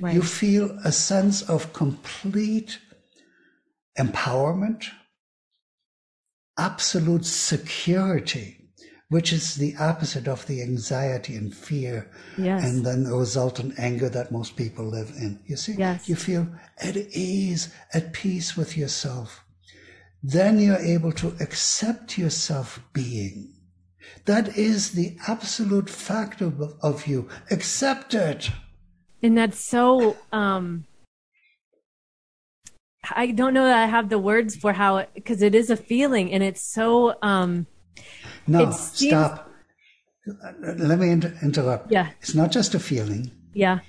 Right. 0.00 0.12
You 0.12 0.22
feel 0.22 0.76
a 0.84 0.90
sense 0.90 1.40
of 1.42 1.72
complete 1.72 2.80
empowerment, 3.96 4.86
absolute 6.58 7.24
security, 7.24 8.58
which 9.08 9.32
is 9.32 9.56
the 9.56 9.74
opposite 9.78 10.28
of 10.28 10.46
the 10.46 10.62
anxiety 10.62 11.34
and 11.36 11.54
fear 11.54 12.10
yes. 12.38 12.64
and 12.64 12.84
then 12.84 13.04
the 13.04 13.14
resultant 13.14 13.78
anger 13.78 14.08
that 14.08 14.32
most 14.32 14.56
people 14.56 14.84
live 14.84 15.10
in. 15.16 15.40
You 15.46 15.56
see, 15.56 15.74
yes. 15.74 16.08
you 16.08 16.16
feel 16.16 16.48
at 16.78 16.96
ease, 16.96 17.72
at 17.92 18.12
peace 18.12 18.56
with 18.56 18.76
yourself. 18.76 19.44
Then 20.22 20.58
you're 20.58 20.78
able 20.78 21.12
to 21.12 21.36
accept 21.40 22.16
yourself 22.16 22.80
being. 22.92 23.52
That 24.24 24.56
is 24.56 24.92
the 24.92 25.16
absolute 25.28 25.90
fact 25.90 26.40
of, 26.40 26.60
of 26.82 27.06
you. 27.06 27.28
Accept 27.50 28.14
it. 28.14 28.50
And 29.22 29.36
that's 29.36 29.58
so 29.58 30.16
um 30.32 30.84
I 33.12 33.28
don't 33.28 33.54
know 33.54 33.64
that 33.64 33.82
I 33.82 33.86
have 33.86 34.08
the 34.08 34.18
words 34.18 34.56
for 34.56 34.72
how 34.72 35.06
because 35.14 35.42
it, 35.42 35.54
it 35.54 35.58
is 35.58 35.70
a 35.70 35.76
feeling 35.76 36.32
and 36.32 36.42
it's 36.42 36.62
so 36.62 37.14
um 37.22 37.66
No, 38.46 38.70
seems, 38.70 39.08
stop. 39.08 39.50
Let 40.60 40.98
me 40.98 41.10
inter- 41.10 41.36
interrupt. 41.42 41.90
Yeah. 41.90 42.10
It's 42.20 42.34
not 42.34 42.50
just 42.50 42.74
a 42.74 42.78
feeling. 42.78 43.30
Yeah. 43.52 43.80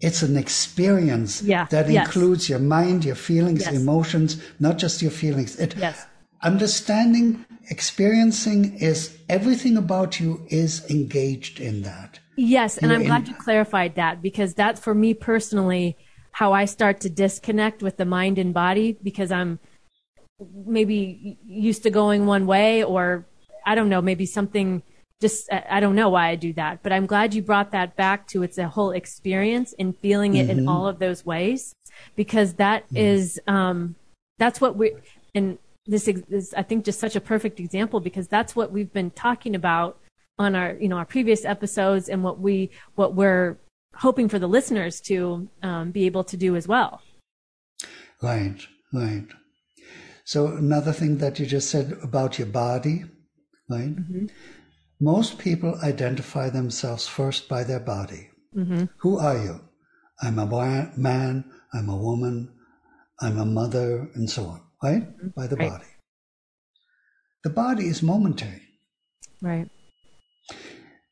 It's 0.00 0.22
an 0.22 0.36
experience 0.36 1.42
yeah. 1.42 1.66
that 1.70 1.88
yes. 1.88 2.06
includes 2.06 2.48
your 2.48 2.58
mind, 2.58 3.04
your 3.04 3.14
feelings, 3.14 3.62
yes. 3.66 3.74
emotions, 3.74 4.42
not 4.58 4.78
just 4.78 5.02
your 5.02 5.10
feelings. 5.10 5.58
It, 5.58 5.76
yes. 5.76 6.06
Understanding, 6.42 7.44
experiencing 7.68 8.78
is 8.78 9.18
everything 9.28 9.76
about 9.76 10.18
you 10.18 10.40
is 10.48 10.88
engaged 10.90 11.60
in 11.60 11.82
that. 11.82 12.18
Yes, 12.36 12.78
and 12.78 12.90
You're 12.90 13.00
I'm 13.00 13.06
glad 13.06 13.22
in, 13.22 13.28
you 13.28 13.34
clarified 13.34 13.96
that 13.96 14.22
because 14.22 14.54
that 14.54 14.78
for 14.78 14.94
me 14.94 15.12
personally 15.12 15.98
how 16.32 16.52
I 16.52 16.64
start 16.64 17.00
to 17.00 17.10
disconnect 17.10 17.82
with 17.82 17.96
the 17.96 18.04
mind 18.04 18.38
and 18.38 18.54
body 18.54 18.96
because 19.02 19.30
I'm 19.32 19.58
maybe 20.66 21.38
used 21.46 21.82
to 21.82 21.90
going 21.90 22.26
one 22.26 22.46
way 22.46 22.82
or 22.82 23.26
I 23.66 23.74
don't 23.74 23.88
know, 23.88 24.00
maybe 24.00 24.26
something 24.26 24.82
just 25.20 25.52
I 25.52 25.80
don't 25.80 25.94
know 25.94 26.08
why 26.08 26.28
I 26.28 26.34
do 26.34 26.54
that, 26.54 26.82
but 26.82 26.92
I'm 26.92 27.04
glad 27.06 27.34
you 27.34 27.42
brought 27.42 27.72
that 27.72 27.94
back 27.94 28.26
to 28.28 28.42
it's 28.42 28.56
a 28.56 28.68
whole 28.68 28.92
experience 28.92 29.74
and 29.78 29.96
feeling 29.98 30.36
it 30.36 30.48
mm-hmm. 30.48 30.60
in 30.60 30.68
all 30.68 30.86
of 30.86 30.98
those 30.98 31.26
ways 31.26 31.74
because 32.16 32.54
that 32.54 32.86
mm-hmm. 32.86 32.96
is 32.96 33.40
um 33.46 33.96
that's 34.38 34.60
what 34.60 34.76
we 34.76 34.94
and 35.34 35.58
this 35.86 36.08
is 36.08 36.54
I 36.54 36.62
think 36.62 36.84
just 36.84 37.00
such 37.00 37.16
a 37.16 37.20
perfect 37.20 37.60
example 37.60 38.00
because 38.00 38.28
that's 38.28 38.56
what 38.56 38.72
we've 38.72 38.92
been 38.92 39.10
talking 39.10 39.54
about 39.54 39.98
on 40.38 40.54
our 40.54 40.74
you 40.80 40.88
know 40.88 40.96
our 40.96 41.04
previous 41.04 41.44
episodes 41.44 42.08
and 42.08 42.24
what 42.24 42.40
we 42.40 42.70
what 42.94 43.14
we're 43.14 43.58
hoping 43.94 44.28
for 44.28 44.38
the 44.38 44.48
listeners 44.48 45.00
to 45.02 45.48
um, 45.62 45.90
be 45.90 46.06
able 46.06 46.24
to 46.24 46.36
do 46.36 46.56
as 46.56 46.66
well. 46.66 47.02
Right, 48.22 48.66
right. 48.92 49.26
So 50.24 50.46
another 50.46 50.92
thing 50.92 51.18
that 51.18 51.38
you 51.38 51.46
just 51.46 51.70
said 51.70 51.98
about 52.02 52.38
your 52.38 52.48
body, 52.48 53.04
right? 53.68 53.96
Mm-hmm. 53.96 54.26
Most 55.00 55.38
people 55.38 55.78
identify 55.82 56.50
themselves 56.50 57.08
first 57.08 57.48
by 57.48 57.64
their 57.64 57.80
body. 57.80 58.30
Mm-hmm. 58.56 58.84
Who 58.98 59.18
are 59.18 59.36
you? 59.36 59.60
I'm 60.22 60.38
a 60.38 60.46
man, 60.96 61.50
I'm 61.72 61.88
a 61.88 61.96
woman, 61.96 62.52
I'm 63.20 63.38
a 63.38 63.46
mother, 63.46 64.10
and 64.14 64.28
so 64.28 64.44
on, 64.44 64.60
right? 64.82 65.02
Mm-hmm. 65.02 65.28
By 65.34 65.46
the 65.46 65.56
right. 65.56 65.70
body. 65.70 65.86
The 67.42 67.50
body 67.50 67.86
is 67.86 68.02
momentary. 68.02 68.62
Right. 69.40 69.70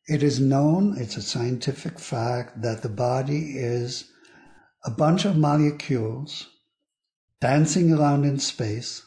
It 0.08 0.22
is 0.22 0.40
known, 0.40 0.96
it's 0.96 1.18
a 1.18 1.22
scientific 1.22 1.98
fact, 1.98 2.62
that 2.62 2.80
the 2.80 2.88
body 2.88 3.58
is 3.58 4.10
a 4.84 4.90
bunch 4.90 5.26
of 5.26 5.36
molecules 5.36 6.48
dancing 7.42 7.92
around 7.92 8.24
in 8.24 8.38
space, 8.38 9.06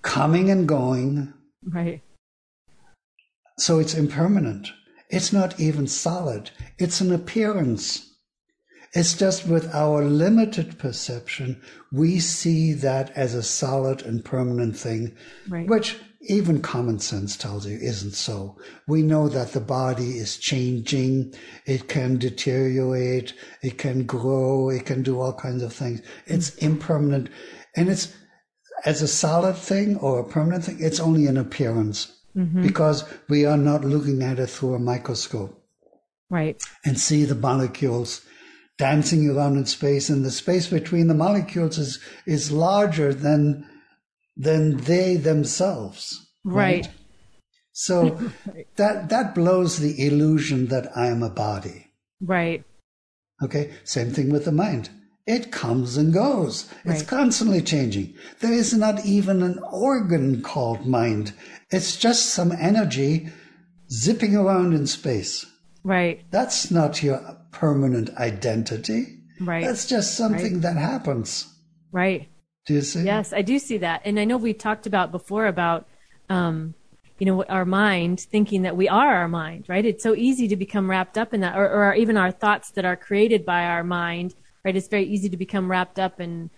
coming 0.00 0.50
and 0.50 0.66
going. 0.66 1.34
Right. 1.62 2.02
So 3.58 3.78
it's 3.78 3.94
impermanent. 3.94 4.72
It's 5.10 5.34
not 5.34 5.60
even 5.60 5.86
solid. 5.86 6.50
It's 6.78 7.02
an 7.02 7.12
appearance. 7.12 8.08
It's 8.94 9.12
just 9.12 9.46
with 9.46 9.74
our 9.74 10.02
limited 10.02 10.78
perception, 10.78 11.60
we 11.92 12.20
see 12.20 12.72
that 12.72 13.10
as 13.10 13.34
a 13.34 13.42
solid 13.42 14.00
and 14.00 14.24
permanent 14.24 14.78
thing, 14.78 15.14
right. 15.46 15.68
which 15.68 15.98
even 16.28 16.60
common 16.60 16.98
sense 16.98 17.36
tells 17.36 17.66
you 17.66 17.78
isn't 17.80 18.14
so. 18.14 18.56
We 18.86 19.02
know 19.02 19.28
that 19.28 19.52
the 19.52 19.60
body 19.60 20.18
is 20.18 20.36
changing. 20.36 21.34
It 21.66 21.88
can 21.88 22.18
deteriorate. 22.18 23.34
It 23.62 23.78
can 23.78 24.04
grow. 24.04 24.68
It 24.68 24.86
can 24.86 25.02
do 25.02 25.20
all 25.20 25.32
kinds 25.32 25.62
of 25.62 25.72
things. 25.72 26.02
It's 26.26 26.54
impermanent. 26.56 27.30
And 27.76 27.88
it's, 27.88 28.14
as 28.84 29.02
a 29.02 29.08
solid 29.08 29.56
thing 29.56 29.96
or 29.96 30.20
a 30.20 30.28
permanent 30.28 30.64
thing, 30.64 30.78
it's 30.80 31.00
only 31.00 31.26
an 31.26 31.38
appearance 31.38 32.14
mm-hmm. 32.36 32.62
because 32.62 33.04
we 33.28 33.44
are 33.44 33.56
not 33.56 33.84
looking 33.84 34.22
at 34.22 34.38
it 34.38 34.48
through 34.48 34.74
a 34.74 34.78
microscope. 34.78 35.54
Right. 36.30 36.62
And 36.84 37.00
see 37.00 37.24
the 37.24 37.34
molecules 37.34 38.20
dancing 38.76 39.28
around 39.28 39.56
in 39.56 39.66
space 39.66 40.08
and 40.08 40.24
the 40.24 40.30
space 40.30 40.68
between 40.68 41.08
the 41.08 41.14
molecules 41.14 41.78
is, 41.78 41.98
is 42.26 42.52
larger 42.52 43.12
than 43.12 43.66
than 44.38 44.76
they 44.76 45.16
themselves. 45.16 46.26
Right. 46.44 46.86
right? 46.86 46.94
So 47.72 48.18
that 48.76 49.08
that 49.10 49.34
blows 49.34 49.78
the 49.78 50.06
illusion 50.06 50.68
that 50.68 50.96
I 50.96 51.08
am 51.08 51.22
a 51.22 51.30
body. 51.30 51.88
Right. 52.20 52.64
Okay. 53.42 53.72
Same 53.84 54.10
thing 54.10 54.30
with 54.30 54.44
the 54.44 54.52
mind. 54.52 54.90
It 55.26 55.52
comes 55.52 55.98
and 55.98 56.12
goes. 56.12 56.72
Right. 56.84 56.94
It's 56.94 57.02
constantly 57.02 57.60
changing. 57.60 58.14
There 58.40 58.52
is 58.52 58.72
not 58.72 59.04
even 59.04 59.42
an 59.42 59.60
organ 59.70 60.40
called 60.40 60.86
mind. 60.86 61.34
It's 61.70 61.96
just 61.96 62.26
some 62.26 62.50
energy 62.50 63.28
zipping 63.90 64.34
around 64.34 64.72
in 64.72 64.86
space. 64.86 65.44
Right. 65.84 66.24
That's 66.30 66.70
not 66.70 67.02
your 67.02 67.20
permanent 67.52 68.10
identity. 68.16 69.18
Right. 69.40 69.64
That's 69.64 69.86
just 69.86 70.16
something 70.16 70.60
that 70.60 70.76
happens. 70.76 71.46
Right. 71.92 72.28
Do 72.68 72.74
you 72.74 72.82
see? 72.82 73.02
Yes, 73.02 73.32
I 73.32 73.40
do 73.40 73.58
see 73.58 73.78
that. 73.78 74.02
And 74.04 74.20
I 74.20 74.26
know 74.26 74.36
we 74.36 74.52
talked 74.52 74.86
about 74.86 75.10
before 75.10 75.46
about 75.46 75.86
um, 76.28 76.74
you 77.18 77.24
know, 77.24 77.42
our 77.44 77.64
mind 77.64 78.20
thinking 78.20 78.62
that 78.62 78.76
we 78.76 78.88
are 78.88 79.16
our 79.16 79.26
mind, 79.26 79.64
right? 79.68 79.86
It's 79.86 80.02
so 80.02 80.14
easy 80.14 80.46
to 80.48 80.56
become 80.56 80.90
wrapped 80.90 81.16
up 81.16 81.32
in 81.32 81.40
that, 81.40 81.56
or, 81.56 81.66
or 81.66 81.94
even 81.94 82.18
our 82.18 82.30
thoughts 82.30 82.70
that 82.72 82.84
are 82.84 82.94
created 82.94 83.46
by 83.46 83.64
our 83.64 83.82
mind, 83.82 84.34
right? 84.64 84.76
It's 84.76 84.88
very 84.88 85.04
easy 85.04 85.30
to 85.30 85.36
become 85.38 85.70
wrapped 85.70 85.98
up 85.98 86.20
and 86.20 86.50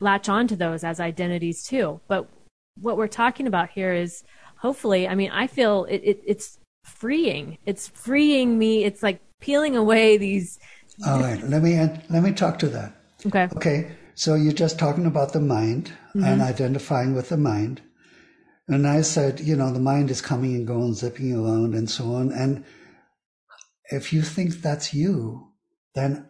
latch 0.00 0.28
onto 0.28 0.54
those 0.54 0.84
as 0.84 1.00
identities 1.00 1.64
too. 1.64 2.00
But 2.08 2.28
what 2.78 2.98
we're 2.98 3.08
talking 3.08 3.46
about 3.46 3.70
here 3.70 3.94
is 3.94 4.22
hopefully, 4.58 5.08
I 5.08 5.14
mean, 5.14 5.30
I 5.30 5.46
feel 5.46 5.86
it, 5.86 6.02
it, 6.04 6.20
it's 6.26 6.58
freeing. 6.84 7.56
It's 7.64 7.88
freeing 7.88 8.58
me. 8.58 8.84
It's 8.84 9.02
like 9.02 9.22
peeling 9.40 9.76
away 9.76 10.18
these. 10.18 10.58
All 11.06 11.20
right. 11.20 11.42
Let 11.42 11.62
me, 11.62 11.76
let 12.10 12.22
me 12.22 12.32
talk 12.32 12.58
to 12.60 12.68
that. 12.68 12.92
Okay. 13.26 13.48
Okay. 13.56 13.90
So 14.18 14.34
you're 14.34 14.52
just 14.52 14.80
talking 14.80 15.06
about 15.06 15.32
the 15.32 15.40
mind 15.40 15.92
mm-hmm. 16.08 16.24
and 16.24 16.42
identifying 16.42 17.14
with 17.14 17.28
the 17.28 17.36
mind. 17.36 17.82
And 18.66 18.84
I 18.84 19.02
said, 19.02 19.38
you 19.38 19.54
know, 19.54 19.72
the 19.72 19.78
mind 19.78 20.10
is 20.10 20.20
coming 20.20 20.56
and 20.56 20.66
going, 20.66 20.94
zipping 20.94 21.32
around 21.32 21.76
and 21.76 21.88
so 21.88 22.16
on. 22.16 22.32
And 22.32 22.64
if 23.92 24.12
you 24.12 24.22
think 24.22 24.54
that's 24.54 24.92
you, 24.92 25.52
then 25.94 26.26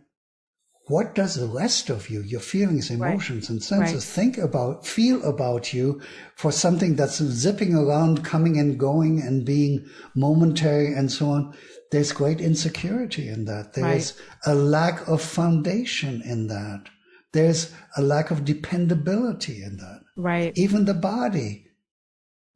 what 0.88 1.14
does 1.14 1.36
the 1.36 1.46
rest 1.46 1.88
of 1.88 2.10
you, 2.10 2.20
your 2.20 2.40
feelings, 2.40 2.90
emotions, 2.90 3.44
right. 3.44 3.50
and 3.52 3.64
senses 3.64 3.94
right. 3.94 4.02
think 4.02 4.36
about, 4.36 4.86
feel 4.86 5.24
about 5.24 5.72
you 5.72 6.02
for 6.36 6.52
something 6.52 6.94
that's 6.94 7.22
zipping 7.22 7.74
around, 7.74 8.22
coming 8.22 8.58
and 8.58 8.78
going 8.78 9.22
and 9.22 9.46
being 9.46 9.88
momentary 10.14 10.92
and 10.92 11.10
so 11.10 11.30
on? 11.30 11.54
There's 11.90 12.12
great 12.12 12.42
insecurity 12.42 13.28
in 13.28 13.46
that. 13.46 13.72
There's 13.72 14.12
right. 14.12 14.52
a 14.52 14.54
lack 14.54 15.08
of 15.08 15.22
foundation 15.22 16.20
in 16.20 16.48
that. 16.48 16.90
There's 17.32 17.74
a 17.96 18.02
lack 18.02 18.30
of 18.30 18.44
dependability 18.44 19.62
in 19.62 19.76
that. 19.76 20.00
Right. 20.16 20.52
Even 20.56 20.84
the 20.86 20.94
body 20.94 21.68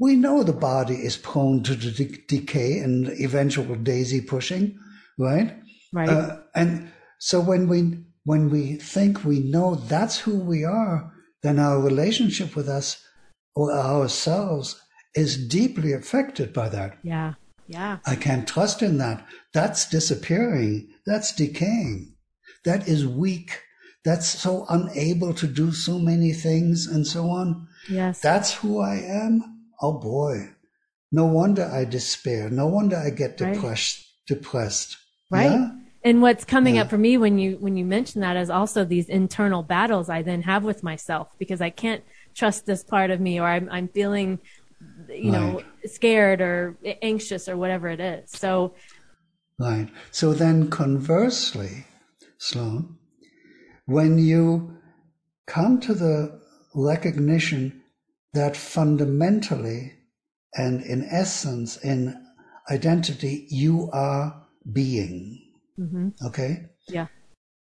we 0.03 0.17
know 0.17 0.43
the 0.43 0.53
body 0.53 0.97
is 0.97 1.17
prone 1.17 1.63
to 1.63 1.77
de- 1.77 2.19
decay 2.27 2.79
and 2.79 3.09
eventual 3.21 3.77
daisy 3.77 4.21
pushing, 4.21 4.77
right? 5.17 5.57
Right. 5.93 6.09
Uh, 6.09 6.39
and 6.57 6.91
so 7.21 7.41
when 7.41 7.69
we 7.69 7.99
when 8.25 8.51
we 8.51 8.79
think 8.79 9.25
we 9.25 9.39
know 9.39 9.77
that's 9.77 10.19
who 10.19 10.35
we 10.35 10.65
are, 10.65 11.13
then 11.45 11.61
our 11.61 11.81
relationship 11.81 12.57
with 12.57 12.69
us 12.69 13.01
or 13.55 13.73
ourselves 13.73 14.81
is 15.15 15.47
deeply 15.47 15.93
affected 15.93 16.53
by 16.53 16.69
that. 16.71 16.99
Yeah. 17.05 17.35
Yeah. 17.69 17.99
I 18.05 18.17
can't 18.17 18.49
trust 18.49 18.83
in 18.83 18.99
that. 18.99 19.25
That's 19.55 19.89
disappearing. 19.89 20.89
That's 21.07 21.33
decaying. 21.33 22.17
That 22.65 22.89
is 22.89 23.07
weak. 23.07 23.61
That's 24.05 24.27
so 24.27 24.67
unable 24.69 25.33
to 25.35 25.47
do 25.47 25.73
so 25.73 25.99
many 25.99 26.33
things 26.33 26.87
and 26.87 27.07
so 27.07 27.31
on. 27.31 27.69
Yes. 27.89 28.21
That's 28.21 28.53
who 28.55 28.81
I 28.81 28.97
am 28.97 29.53
oh 29.83 29.93
boy, 29.93 30.49
no 31.11 31.27
wonder 31.27 31.65
I 31.65 31.85
despair. 31.85 32.49
No 32.49 32.69
wonder 32.69 32.97
I 32.97 33.11
get 33.11 33.37
depressed. 33.37 33.99
Right. 33.99 34.37
Depressed. 34.39 34.97
Right. 35.31 35.51
Yeah? 35.51 35.71
And 36.05 36.23
what's 36.23 36.45
coming 36.45 36.77
yeah. 36.77 36.83
up 36.83 36.91
for 36.91 36.99
me 36.99 37.19
when 37.19 37.39
you 37.39 37.59
when 37.59 37.77
you 37.77 37.85
mention 37.85 38.23
that 38.23 38.37
is 38.37 38.51
also 38.51 38.85
these 38.85 39.09
internal 39.09 39.63
battles 39.63 40.09
I 40.09 40.23
then 40.23 40.43
have 40.43 40.65
with 40.65 40.83
myself 40.83 41.29
because 41.39 41.61
I 41.61 41.71
can't 41.71 42.03
trust 42.35 42.67
this 42.67 42.83
part 42.83 43.11
of 43.11 43.21
me 43.21 43.39
or 43.39 43.47
I'm 43.47 43.69
I'm 43.71 43.89
feeling 43.89 44.41
you 45.09 45.33
right. 45.33 45.41
know 45.41 45.63
scared 45.85 46.41
or 46.41 46.77
anxious 47.03 47.49
or 47.49 47.57
whatever 47.57 47.89
it 47.89 48.01
is. 48.01 48.31
So 48.31 48.75
Right. 49.59 49.89
So 50.11 50.33
then 50.33 50.71
conversely, 50.71 51.85
Sloan, 52.39 52.97
when 53.87 54.19
you 54.19 54.77
come 55.47 55.81
to 55.81 55.95
the 55.95 56.41
recognition 56.75 57.83
that 58.33 58.57
fundamentally 58.57 59.93
and 60.55 60.83
in 60.83 61.07
essence, 61.11 61.77
in 61.79 62.15
identity, 62.71 63.47
you 63.51 63.91
are 63.93 64.47
being. 64.73 65.41
Mm-hmm. 65.79 66.09
Okay? 66.27 66.67
Yeah. 66.89 67.07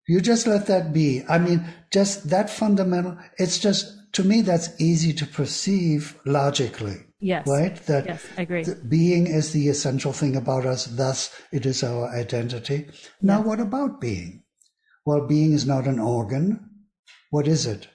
You 0.06 0.20
just 0.20 0.46
let 0.46 0.66
that 0.66 0.92
be. 0.92 1.24
I 1.28 1.38
mean, 1.38 1.64
just 1.92 2.30
that 2.30 2.48
fundamental, 2.48 3.18
it's 3.38 3.58
just, 3.58 4.12
to 4.12 4.22
me, 4.22 4.42
that's 4.42 4.80
easy 4.80 5.12
to 5.14 5.26
perceive 5.26 6.18
logically. 6.24 6.98
Yes. 7.18 7.46
Right? 7.46 7.74
That 7.86 8.06
yes, 8.06 8.26
I 8.36 8.42
agree. 8.42 8.64
being 8.88 9.26
is 9.26 9.52
the 9.52 9.68
essential 9.68 10.12
thing 10.12 10.36
about 10.36 10.66
us, 10.66 10.84
thus 10.84 11.34
it 11.50 11.66
is 11.66 11.82
our 11.82 12.14
identity. 12.14 12.88
Now, 13.22 13.42
what 13.42 13.58
about 13.58 14.00
being? 14.00 14.42
Well, 15.06 15.26
being 15.26 15.52
is 15.52 15.66
not 15.66 15.86
an 15.86 16.00
organ. 16.00 16.68
What 17.30 17.46
is 17.46 17.64
it? 17.64 17.88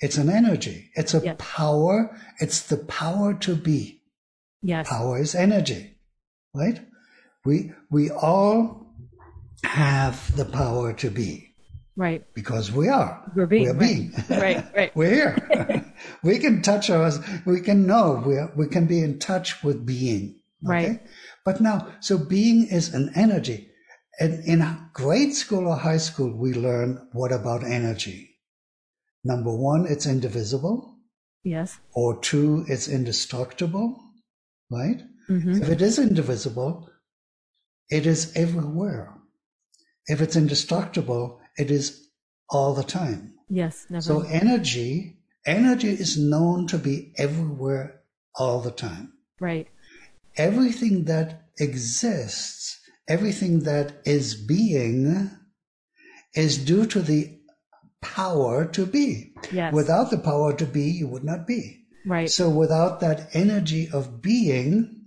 It's 0.00 0.18
an 0.18 0.28
energy. 0.28 0.90
It's 0.94 1.14
a 1.14 1.20
yes. 1.24 1.36
power. 1.38 2.14
It's 2.40 2.62
the 2.62 2.76
power 2.76 3.34
to 3.34 3.54
be. 3.54 4.02
Yes. 4.60 4.88
Power 4.88 5.20
is 5.20 5.36
energy, 5.36 5.96
right? 6.52 6.80
We, 7.44 7.70
we 7.90 8.10
all 8.10 8.92
have 9.62 10.36
the 10.36 10.44
power 10.44 10.92
to 10.94 11.10
be. 11.10 11.54
Right. 11.94 12.24
Because 12.34 12.72
we 12.72 12.88
are. 12.88 13.22
We're 13.34 13.46
being. 13.46 13.68
We're 13.68 13.74
being. 13.74 14.12
Right, 14.28 14.56
right. 14.56 14.76
right. 14.76 14.92
We're 14.96 15.14
here. 15.14 15.94
we 16.24 16.40
can 16.40 16.60
touch 16.60 16.90
us. 16.90 17.20
We 17.46 17.60
can 17.60 17.86
know. 17.86 18.22
We 18.26 18.36
are, 18.36 18.52
we 18.56 18.66
can 18.66 18.86
be 18.86 19.00
in 19.00 19.20
touch 19.20 19.62
with 19.62 19.86
being. 19.86 20.40
Okay? 20.66 20.88
Right. 20.88 21.00
But 21.44 21.60
now, 21.60 21.88
so 22.00 22.18
being 22.18 22.66
is 22.66 22.92
an 22.92 23.12
energy. 23.14 23.70
And 24.18 24.44
in 24.44 24.88
grade 24.92 25.34
school 25.34 25.68
or 25.68 25.76
high 25.76 25.98
school, 25.98 26.32
we 26.36 26.54
learn 26.54 27.08
what 27.12 27.32
about 27.32 27.64
energy? 27.64 28.36
Number 29.24 29.54
one, 29.54 29.86
it's 29.86 30.06
indivisible. 30.06 30.96
Yes. 31.42 31.78
Or 31.92 32.20
two, 32.20 32.64
it's 32.68 32.88
indestructible, 32.88 34.00
right? 34.70 35.02
Mm-hmm. 35.28 35.62
If 35.62 35.68
it 35.68 35.82
is 35.82 35.98
indivisible, 35.98 36.88
it 37.90 38.06
is 38.06 38.32
everywhere. 38.36 39.12
If 40.06 40.20
it's 40.20 40.36
indestructible, 40.36 41.40
it 41.56 41.70
is 41.70 42.08
all 42.48 42.74
the 42.74 42.84
time. 42.84 43.34
Yes, 43.48 43.86
never. 43.90 44.02
So 44.02 44.22
energy, 44.22 45.18
energy 45.44 45.90
is 45.90 46.18
known 46.18 46.66
to 46.68 46.78
be 46.78 47.12
everywhere 47.16 48.00
all 48.34 48.60
the 48.60 48.70
time. 48.70 49.12
Right. 49.40 49.68
Everything 50.36 51.04
that 51.04 51.48
exists, 51.58 52.78
everything 53.08 53.60
that 53.60 54.00
is 54.04 54.34
being 54.34 55.30
is 56.34 56.58
due 56.58 56.86
to 56.86 57.00
the 57.00 57.38
power 58.02 58.64
to 58.64 58.86
be. 58.86 59.32
Yes. 59.52 59.72
Without 59.72 60.10
the 60.10 60.18
power 60.18 60.54
to 60.54 60.64
be, 60.64 60.84
you 60.84 61.08
would 61.08 61.24
not 61.24 61.46
be. 61.46 61.84
Right. 62.06 62.30
So 62.30 62.48
without 62.48 63.00
that 63.00 63.30
energy 63.34 63.88
of 63.92 64.22
being, 64.22 65.02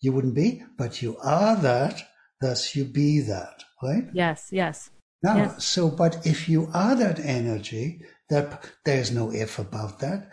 you 0.00 0.12
wouldn't 0.12 0.34
be, 0.34 0.62
but 0.76 1.02
you 1.02 1.16
are 1.18 1.56
that, 1.56 2.02
thus 2.40 2.76
you 2.76 2.84
be 2.84 3.20
that, 3.20 3.64
right? 3.82 4.04
Yes, 4.12 4.48
yes. 4.52 4.90
Now, 5.22 5.36
yes. 5.36 5.64
so, 5.64 5.88
but 5.88 6.26
if 6.26 6.48
you 6.48 6.68
are 6.74 6.94
that 6.96 7.20
energy, 7.20 8.02
that 8.28 8.70
there's 8.84 9.12
no 9.12 9.32
if 9.32 9.58
about 9.58 10.00
that, 10.00 10.30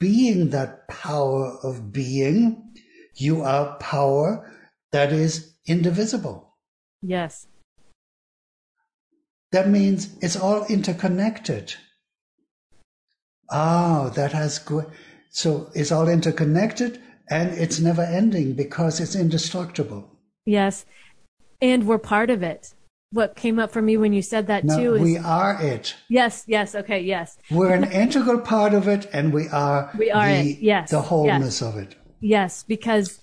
being 0.00 0.50
that 0.50 0.88
power 0.88 1.58
of 1.62 1.92
being, 1.92 2.74
you 3.14 3.42
are 3.42 3.76
power 3.78 4.50
that 4.90 5.12
is 5.12 5.51
indivisible. 5.66 6.54
Yes. 7.02 7.46
That 9.52 9.68
means 9.68 10.16
it's 10.20 10.36
all 10.36 10.64
interconnected. 10.66 11.74
Ah, 13.50 14.10
that 14.14 14.32
has 14.32 14.58
good. 14.58 14.86
So 15.30 15.70
it's 15.74 15.92
all 15.92 16.08
interconnected 16.08 17.00
and 17.28 17.50
it's 17.50 17.80
never 17.80 18.02
ending 18.02 18.54
because 18.54 19.00
it's 19.00 19.14
indestructible. 19.14 20.10
Yes. 20.46 20.86
And 21.60 21.86
we're 21.86 21.98
part 21.98 22.30
of 22.30 22.42
it. 22.42 22.74
What 23.10 23.36
came 23.36 23.58
up 23.58 23.70
for 23.70 23.82
me 23.82 23.98
when 23.98 24.14
you 24.14 24.22
said 24.22 24.46
that 24.46 24.64
no, 24.64 24.76
too 24.76 24.94
is 24.94 25.02
we 25.02 25.18
are 25.18 25.62
it. 25.62 25.94
Yes, 26.08 26.44
yes, 26.46 26.74
okay, 26.74 27.00
yes. 27.00 27.36
We're 27.50 27.74
an 27.74 27.92
integral 27.92 28.40
part 28.40 28.72
of 28.72 28.88
it 28.88 29.06
and 29.12 29.34
we 29.34 29.48
are 29.48 29.90
we 29.98 30.10
are 30.10 30.28
the, 30.28 30.52
it. 30.52 30.58
Yes. 30.60 30.90
the 30.90 31.02
wholeness 31.02 31.60
yes. 31.60 31.62
of 31.62 31.76
it. 31.76 31.94
Yes, 32.20 32.62
because 32.62 33.20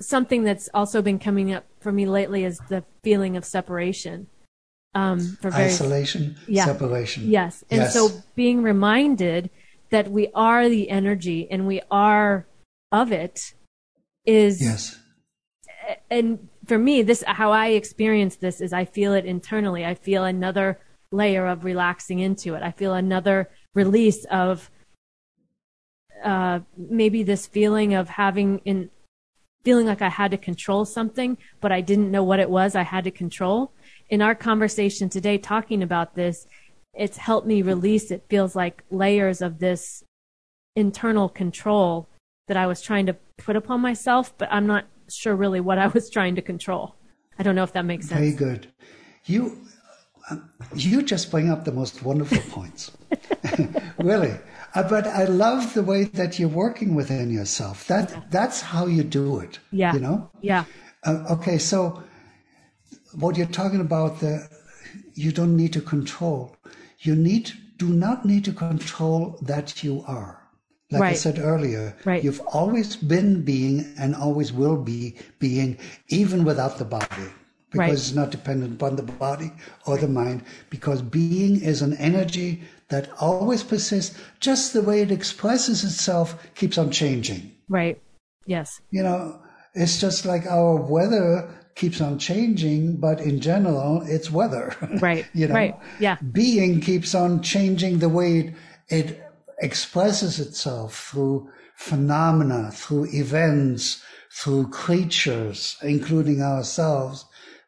something 0.00 0.44
that's 0.44 0.68
also 0.74 1.02
been 1.02 1.18
coming 1.18 1.52
up 1.52 1.64
for 1.80 1.92
me 1.92 2.06
lately 2.06 2.44
is 2.44 2.58
the 2.68 2.84
feeling 3.02 3.36
of 3.36 3.44
separation 3.44 4.26
um, 4.94 5.20
for 5.40 5.50
various, 5.50 5.80
isolation, 5.80 6.36
yeah, 6.46 6.66
separation. 6.66 7.28
Yes, 7.28 7.64
and 7.70 7.82
yes. 7.82 7.94
so 7.94 8.10
being 8.34 8.62
reminded 8.62 9.50
that 9.90 10.10
we 10.10 10.28
are 10.34 10.68
the 10.68 10.90
energy 10.90 11.48
and 11.50 11.66
we 11.66 11.80
are 11.90 12.46
of 12.92 13.12
it 13.12 13.54
is 14.24 14.62
yes. 14.62 14.98
And 16.10 16.48
for 16.64 16.78
me, 16.78 17.02
this 17.02 17.22
how 17.26 17.52
I 17.52 17.68
experience 17.68 18.36
this 18.36 18.60
is 18.60 18.72
I 18.72 18.84
feel 18.84 19.12
it 19.12 19.26
internally. 19.26 19.84
I 19.84 19.94
feel 19.94 20.24
another 20.24 20.78
layer 21.10 21.46
of 21.46 21.64
relaxing 21.64 22.20
into 22.20 22.54
it. 22.54 22.62
I 22.62 22.70
feel 22.70 22.94
another 22.94 23.50
release 23.74 24.24
of 24.26 24.70
uh, 26.24 26.60
maybe 26.76 27.22
this 27.22 27.46
feeling 27.46 27.94
of 27.94 28.08
having 28.08 28.60
in 28.64 28.90
feeling 29.64 29.86
like 29.86 30.02
I 30.02 30.10
had 30.10 30.30
to 30.30 30.36
control 30.36 30.84
something, 30.84 31.38
but 31.60 31.72
I 31.72 31.80
didn't 31.80 32.10
know 32.10 32.22
what 32.22 32.40
it 32.40 32.50
was 32.50 32.74
I 32.74 32.82
had 32.82 33.04
to 33.04 33.10
control 33.10 33.72
in 34.10 34.22
our 34.22 34.34
conversation 34.34 35.08
today 35.08 35.38
talking 35.38 35.82
about 35.82 36.14
this, 36.14 36.46
it's 36.94 37.16
helped 37.16 37.46
me 37.46 37.62
release 37.62 38.10
it 38.10 38.24
feels 38.28 38.54
like 38.54 38.82
layers 38.90 39.42
of 39.42 39.58
this 39.58 40.04
internal 40.76 41.28
control 41.28 42.08
that 42.46 42.56
I 42.56 42.66
was 42.66 42.80
trying 42.82 43.06
to 43.06 43.16
put 43.38 43.56
upon 43.56 43.80
myself, 43.80 44.36
but 44.36 44.48
I'm 44.52 44.66
not 44.66 44.86
sure 45.08 45.34
really 45.34 45.60
what 45.60 45.78
I 45.78 45.86
was 45.88 46.10
trying 46.10 46.34
to 46.36 46.42
control. 46.42 46.94
I 47.38 47.42
don't 47.42 47.54
know 47.54 47.64
if 47.64 47.72
that 47.72 47.84
makes 47.84 48.08
sense. 48.08 48.20
Very 48.20 48.32
good. 48.32 48.68
You 49.24 49.58
um, 50.30 50.50
you 50.74 51.02
just 51.02 51.30
bring 51.30 51.50
up 51.50 51.64
the 51.64 51.72
most 51.72 52.02
wonderful 52.02 52.38
points. 52.50 52.92
really. 53.98 54.34
Uh, 54.74 54.82
but 54.88 55.06
I 55.06 55.24
love 55.24 55.74
the 55.74 55.82
way 55.82 56.04
that 56.04 56.38
you're 56.38 56.48
working 56.48 56.94
within 56.94 57.30
yourself. 57.30 57.86
That 57.86 58.10
yeah. 58.10 58.22
that's 58.30 58.60
how 58.60 58.86
you 58.86 59.04
do 59.04 59.38
it. 59.38 59.58
Yeah. 59.70 59.94
You 59.94 60.00
know? 60.00 60.30
Yeah. 60.40 60.64
Uh, 61.04 61.24
okay, 61.30 61.58
so 61.58 62.02
what 63.12 63.36
you're 63.36 63.46
talking 63.46 63.80
about 63.80 64.20
the 64.20 64.48
you 65.14 65.30
don't 65.30 65.56
need 65.56 65.72
to 65.74 65.80
control. 65.80 66.56
You 67.00 67.14
need 67.14 67.52
do 67.76 67.88
not 67.88 68.24
need 68.24 68.44
to 68.44 68.52
control 68.52 69.38
that 69.42 69.84
you 69.84 70.04
are. 70.06 70.40
Like 70.90 71.00
right. 71.02 71.12
I 71.12 71.14
said 71.14 71.38
earlier, 71.38 71.96
right. 72.04 72.22
you've 72.22 72.40
always 72.52 72.94
been 72.94 73.42
being 73.42 73.94
and 73.98 74.14
always 74.14 74.52
will 74.52 74.76
be 74.76 75.16
being, 75.38 75.78
even 76.08 76.44
without 76.44 76.78
the 76.78 76.84
body, 76.84 77.28
because 77.70 77.78
right. 77.78 77.92
it's 77.92 78.12
not 78.12 78.30
dependent 78.30 78.74
upon 78.74 78.96
the 78.96 79.02
body 79.02 79.50
or 79.86 79.96
the 79.96 80.06
mind, 80.06 80.44
because 80.70 81.02
being 81.02 81.60
is 81.60 81.82
an 81.82 81.96
energy 81.96 82.62
that 82.88 83.10
always 83.20 83.62
persists, 83.62 84.18
just 84.40 84.72
the 84.72 84.82
way 84.82 85.00
it 85.00 85.10
expresses 85.10 85.84
itself 85.84 86.54
keeps 86.54 86.78
on 86.78 86.90
changing. 86.90 87.52
Right. 87.68 88.00
Yes. 88.46 88.80
You 88.90 89.02
know, 89.02 89.40
it's 89.74 90.00
just 90.00 90.24
like 90.24 90.46
our 90.46 90.76
weather 90.76 91.48
keeps 91.74 92.00
on 92.00 92.18
changing, 92.18 92.96
but 92.98 93.20
in 93.20 93.40
general, 93.40 94.02
it's 94.06 94.30
weather. 94.30 94.74
Right. 95.00 95.26
you 95.34 95.48
know, 95.48 95.54
right. 95.54 95.74
Yeah. 95.98 96.16
Being 96.32 96.80
keeps 96.80 97.14
on 97.14 97.42
changing 97.42 97.98
the 97.98 98.08
way 98.08 98.38
it, 98.38 98.54
it 98.88 99.22
expresses 99.60 100.38
itself 100.38 101.08
through 101.10 101.50
phenomena, 101.76 102.70
through 102.72 103.08
events, 103.12 104.02
through 104.30 104.68
creatures, 104.68 105.76
including 105.82 106.42
ourselves, 106.42 107.24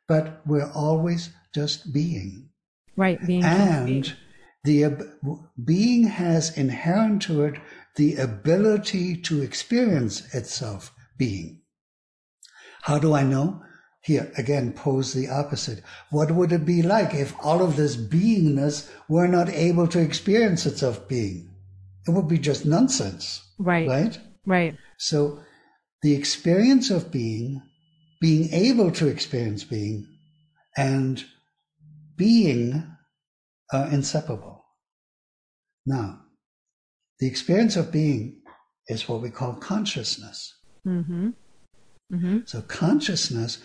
but 0.08 0.40
we're 0.46 0.70
always 0.72 1.30
just 1.54 1.92
being. 1.92 2.48
Right, 2.96 3.24
being. 3.26 3.44
And 3.44 3.86
being. 3.86 4.04
The 4.66 5.42
being 5.64 6.04
has 6.04 6.56
inherent 6.56 7.22
to 7.22 7.42
it 7.44 7.54
the 7.96 8.16
ability 8.16 9.16
to 9.22 9.42
experience 9.42 10.34
itself 10.34 10.94
being. 11.16 11.62
How 12.82 12.98
do 12.98 13.14
I 13.14 13.22
know? 13.22 13.62
Here 14.02 14.30
again, 14.36 14.72
pose 14.72 15.14
the 15.14 15.28
opposite. 15.28 15.82
What 16.10 16.30
would 16.30 16.52
it 16.52 16.64
be 16.64 16.82
like 16.82 17.14
if 17.14 17.34
all 17.42 17.62
of 17.62 17.76
this 17.76 17.96
beingness 17.96 18.88
were 19.08 19.26
not 19.26 19.48
able 19.48 19.88
to 19.88 19.98
experience 19.98 20.66
itself 20.66 21.08
being? 21.08 21.56
it 22.06 22.10
would 22.12 22.28
be 22.28 22.38
just 22.38 22.64
nonsense. 22.64 23.42
Right. 23.58 23.88
Right? 23.88 24.18
Right. 24.44 24.76
So 24.98 25.40
the 26.02 26.14
experience 26.14 26.90
of 26.90 27.10
being, 27.10 27.62
being 28.20 28.52
able 28.52 28.90
to 28.92 29.08
experience 29.08 29.64
being, 29.64 30.06
and 30.76 31.24
being 32.16 32.84
are 33.72 33.88
inseparable. 33.88 34.55
Now, 35.87 36.20
the 37.20 37.26
experience 37.26 37.76
of 37.76 37.93
being 37.93 38.43
is 38.89 39.09
what 39.09 39.22
we 39.22 39.30
call 39.30 39.55
consciousness. 39.55 40.55
Mm-hmm. 40.87 41.30
Mm-hmm. 42.12 42.39
So, 42.45 42.61
consciousness, 42.62 43.59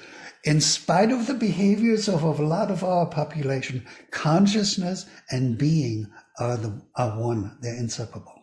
in 0.44 0.62
spite 0.62 1.12
of 1.12 1.28
the 1.28 1.34
behaviors 1.34 2.08
of, 2.08 2.24
of 2.24 2.40
a 2.40 2.46
lot 2.46 2.72
of 2.72 2.84
our 2.84 3.06
population, 3.06 3.86
consciousness 4.12 5.06
and 5.30 5.58
being 5.58 6.08
are 6.40 6.58
the 6.58 6.82
are 6.96 7.20
one. 7.20 7.58
They're 7.62 7.78
inseparable. 7.78 8.42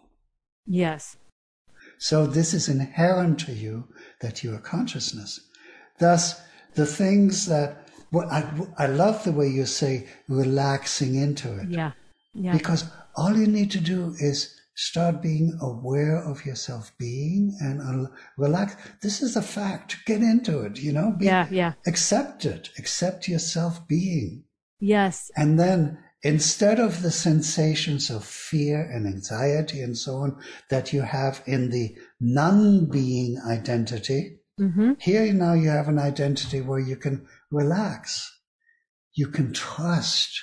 Yes. 0.66 1.16
So 1.99 2.26
this 2.26 2.55
is 2.55 2.68
inherent 2.68 3.41
to 3.41 3.53
you 3.53 3.89
that 4.20 4.45
you 4.45 4.55
are 4.55 4.61
consciousness. 4.61 5.41
Thus, 5.99 6.41
the 6.74 6.87
things 6.87 7.47
that 7.47 7.89
well, 8.12 8.29
I, 8.31 8.49
I 8.79 8.87
love 8.87 9.24
the 9.24 9.33
way 9.33 9.49
you 9.49 9.66
say 9.66 10.07
relaxing 10.29 11.16
into 11.16 11.59
it. 11.59 11.68
Yeah. 11.70 11.93
Yeah. 12.35 12.53
Because 12.53 12.85
all 13.18 13.36
you 13.36 13.46
need 13.46 13.70
to 13.72 13.80
do 13.80 14.14
is 14.20 14.54
start 14.76 15.20
being 15.20 15.58
aware 15.60 16.16
of 16.16 16.46
yourself 16.46 16.92
being 16.98 17.56
and 17.60 18.06
relax. 18.36 18.76
This 19.02 19.22
is 19.22 19.34
a 19.34 19.42
fact. 19.42 19.96
Get 20.06 20.22
into 20.22 20.60
it, 20.60 20.78
you 20.78 20.92
know? 20.92 21.16
Be, 21.18 21.24
yeah, 21.24 21.48
yeah. 21.50 21.72
Accept 21.84 22.44
it. 22.44 22.70
Accept 22.78 23.26
yourself 23.26 23.88
being. 23.88 24.44
Yes. 24.78 25.32
And 25.36 25.58
then 25.58 25.98
instead 26.22 26.78
of 26.78 27.02
the 27.02 27.10
sensations 27.10 28.08
of 28.08 28.24
fear 28.24 28.80
and 28.80 29.04
anxiety 29.04 29.80
and 29.80 29.98
so 29.98 30.18
on 30.18 30.40
that 30.70 30.92
you 30.92 31.02
have 31.02 31.42
in 31.44 31.70
the 31.70 31.96
non-being 32.20 33.40
identity, 33.44 34.38
mm-hmm. 34.60 34.92
here 35.00 35.32
now 35.32 35.54
you 35.54 35.70
have 35.70 35.88
an 35.88 35.98
identity 35.98 36.60
where 36.60 36.78
you 36.78 36.94
can 36.94 37.26
relax, 37.50 38.32
you 39.14 39.26
can 39.26 39.52
trust, 39.52 40.40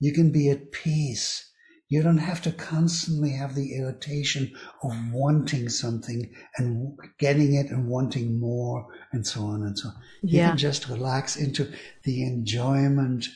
you 0.00 0.14
can 0.14 0.32
be 0.32 0.48
at 0.48 0.72
peace. 0.72 1.50
You 1.94 2.02
don't 2.02 2.18
have 2.18 2.42
to 2.42 2.50
constantly 2.50 3.30
have 3.34 3.54
the 3.54 3.76
irritation 3.76 4.52
of 4.82 4.92
wanting 5.12 5.68
something 5.68 6.28
and 6.58 6.98
getting 7.20 7.54
it 7.54 7.70
and 7.70 7.86
wanting 7.86 8.40
more 8.40 8.88
and 9.12 9.24
so 9.24 9.42
on 9.42 9.62
and 9.62 9.78
so 9.78 9.90
on. 9.90 9.94
You 10.22 10.38
yeah. 10.38 10.48
can 10.48 10.58
just 10.58 10.88
relax 10.88 11.36
into 11.36 11.72
the 12.02 12.24
enjoyment 12.24 13.28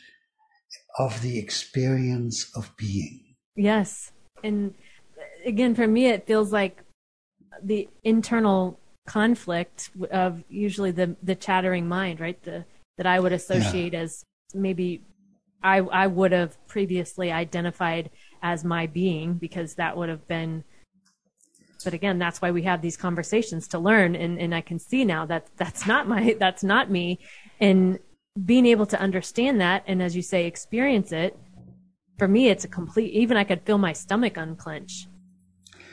of 0.99 1.23
the 1.23 1.39
experience 1.39 2.51
of 2.57 2.77
being. 2.77 3.37
Yes. 3.55 4.11
And 4.43 4.75
again, 5.47 5.77
for 5.77 5.87
me, 5.87 6.07
it 6.07 6.27
feels 6.27 6.53
like 6.53 6.83
the 7.63 7.89
internal 8.03 8.81
conflict 9.07 9.91
of 10.11 10.43
usually 10.49 10.91
the, 10.91 11.15
the 11.23 11.37
chattering 11.37 11.87
mind, 11.87 12.19
right? 12.19 12.43
The, 12.43 12.65
that 12.97 13.07
I 13.07 13.21
would 13.21 13.33
associate 13.33 13.93
yeah. 13.93 14.01
as 14.01 14.25
maybe 14.53 15.05
I, 15.63 15.79
I 15.79 16.09
would 16.09 16.33
have 16.33 16.57
previously 16.67 17.31
identified 17.31 18.11
as 18.43 18.65
my 18.65 18.87
being 18.87 19.35
because 19.35 19.75
that 19.75 19.97
would 19.97 20.09
have 20.09 20.27
been 20.29 20.65
but 21.85 21.95
again 21.95 22.19
that's 22.19 22.41
why 22.43 22.51
we 22.51 22.63
have 22.63 22.83
these 22.83 22.97
conversations 22.97 23.69
to 23.69 23.79
learn 23.79 24.15
and, 24.17 24.39
and 24.41 24.55
i 24.55 24.61
can 24.61 24.79
see 24.79 25.05
now 25.05 25.25
that 25.27 25.47
that's 25.57 25.87
not 25.87 26.09
my 26.09 26.37
that's 26.41 26.65
not 26.65 26.91
me. 26.91 27.19
And 27.61 27.99
being 28.45 28.67
able 28.67 28.87
to 28.87 29.01
understand 29.01 29.61
that 29.61 29.83
and 29.87 30.03
as 30.03 30.15
you 30.15 30.23
say 30.23 30.47
experience 30.47 31.11
it 31.13 31.37
for 32.19 32.29
me 32.29 32.49
it's 32.49 32.65
a 32.65 32.69
complete 32.69 33.13
even 33.13 33.37
i 33.37 33.45
could 33.45 33.63
feel 33.63 33.79
my 33.79 33.93
stomach 33.93 34.37
unclench. 34.37 35.07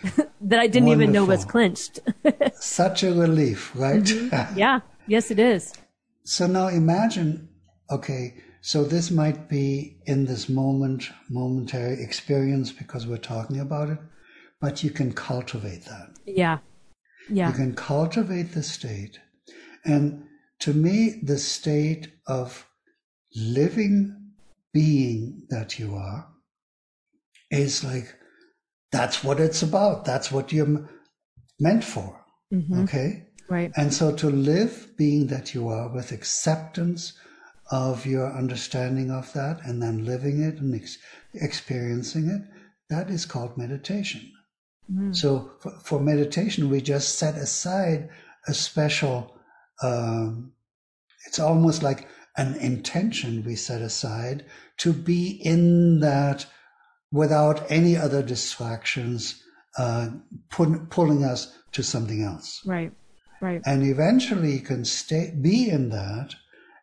That 0.41 0.59
i 0.59 0.67
didn't 0.67 0.89
Wonderful. 0.89 1.01
even 1.09 1.11
know 1.13 1.25
was 1.25 1.43
clenched. 1.45 1.99
Such 2.53 3.01
a 3.03 3.11
relief 3.11 3.71
right? 3.73 4.03
Mm-hmm. 4.03 4.59
yeah. 4.59 4.81
Yes 5.07 5.31
it 5.31 5.39
is. 5.39 5.73
So 6.23 6.45
now 6.45 6.67
imagine 6.67 7.49
okay 7.89 8.35
so 8.65 8.83
this 8.83 9.11
might 9.11 9.47
be 9.47 9.97
in 10.05 10.25
this 10.25 10.49
moment 10.49 11.09
momentary 11.29 12.01
experience 12.03 12.71
because 12.71 13.07
we're 13.07 13.17
talking 13.17 13.59
about 13.59 13.89
it 13.89 13.99
but 14.59 14.83
you 14.83 14.89
can 14.89 15.11
cultivate 15.13 15.85
that 15.85 16.09
yeah 16.25 16.57
yeah 17.29 17.49
you 17.49 17.53
can 17.53 17.73
cultivate 17.75 18.53
the 18.53 18.63
state 18.63 19.19
and 19.85 20.23
to 20.59 20.73
me, 20.73 21.19
the 21.21 21.37
state 21.37 22.11
of 22.27 22.67
living 23.35 24.31
being 24.73 25.43
that 25.49 25.77
you 25.79 25.95
are 25.95 26.27
is 27.51 27.83
like, 27.83 28.15
that's 28.91 29.23
what 29.23 29.39
it's 29.39 29.61
about. 29.61 30.05
That's 30.05 30.31
what 30.31 30.51
you're 30.51 30.89
meant 31.59 31.83
for. 31.83 32.19
Mm-hmm. 32.53 32.83
Okay. 32.83 33.27
Right. 33.49 33.71
And 33.77 33.93
so 33.93 34.15
to 34.15 34.29
live 34.29 34.89
being 34.97 35.27
that 35.27 35.53
you 35.53 35.67
are 35.69 35.93
with 35.93 36.11
acceptance 36.11 37.13
of 37.71 38.05
your 38.05 38.31
understanding 38.31 39.09
of 39.11 39.31
that 39.33 39.59
and 39.65 39.81
then 39.81 40.05
living 40.05 40.41
it 40.43 40.59
and 40.59 40.75
ex- 40.75 40.97
experiencing 41.33 42.27
it, 42.27 42.41
that 42.89 43.09
is 43.09 43.25
called 43.25 43.57
meditation. 43.57 44.31
Mm. 44.91 45.15
So 45.15 45.51
for, 45.59 45.71
for, 45.83 45.99
meditation, 45.99 46.69
we 46.69 46.81
just 46.81 47.17
set 47.17 47.35
aside 47.35 48.09
a 48.47 48.53
special 48.53 49.35
um, 49.81 50.53
it's 51.25 51.39
almost 51.39 51.83
like 51.83 52.07
an 52.37 52.55
intention 52.55 53.43
we 53.43 53.55
set 53.55 53.81
aside 53.81 54.45
to 54.77 54.93
be 54.93 55.29
in 55.43 55.99
that 56.01 56.45
without 57.11 57.69
any 57.69 57.95
other 57.95 58.21
distractions 58.21 59.41
uh, 59.77 60.09
pulling 60.49 61.23
us 61.23 61.57
to 61.71 61.83
something 61.83 62.23
else. 62.23 62.61
Right, 62.65 62.91
right. 63.41 63.61
And 63.65 63.83
eventually 63.83 64.53
you 64.53 64.61
can 64.61 64.85
stay, 64.85 65.33
be 65.41 65.69
in 65.69 65.89
that 65.89 66.35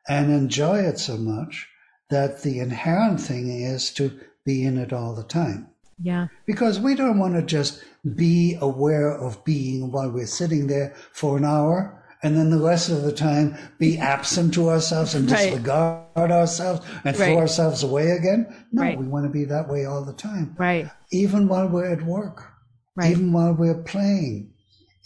and 0.09 0.33
enjoy 0.33 0.79
it 0.79 0.99
so 0.99 1.17
much 1.17 1.69
that 2.11 2.43
the 2.43 2.59
inherent 2.59 3.21
thing 3.21 3.49
is 3.49 3.91
to 3.95 4.11
be 4.45 4.65
in 4.65 4.77
it 4.79 4.93
all 4.93 5.15
the 5.15 5.25
time. 5.25 5.69
Yeah. 6.03 6.29
Because 6.47 6.81
we 6.81 6.95
don't 6.95 7.19
want 7.19 7.35
to 7.35 7.43
just 7.43 7.83
be 8.17 8.59
aware 8.61 9.11
of 9.13 9.45
being 9.45 9.93
while 9.93 10.11
we're 10.11 10.27
sitting 10.27 10.67
there 10.67 10.95
for 11.13 11.37
an 11.37 11.45
hour 11.45 12.03
and 12.23 12.37
then 12.37 12.51
the 12.51 12.59
rest 12.59 12.89
of 12.89 13.03
the 13.03 13.13
time 13.13 13.57
be 13.79 13.99
absent 13.99 14.55
to 14.55 14.71
ourselves 14.71 15.15
and 15.15 15.31
right. 15.31 15.51
disregard 15.51 16.31
ourselves 16.31 16.87
and 17.05 17.19
right. 17.19 17.27
throw 17.27 17.39
ourselves 17.39 17.83
away 17.83 18.13
again. 18.13 18.47
No, 18.71 18.83
right. 18.83 18.99
we 18.99 19.07
want 19.07 19.27
to 19.27 19.31
be 19.31 19.45
that 19.45 19.69
way 19.69 19.87
all 19.87 20.05
the 20.05 20.13
time. 20.13 20.55
Right. 20.59 20.89
Even 21.11 21.49
while 21.49 21.69
we're 21.69 21.91
at 21.93 22.03
work, 22.03 22.49
Right. 22.95 23.11
even 23.11 23.33
while 23.33 23.55
we're 23.55 23.83
playing, 23.83 24.53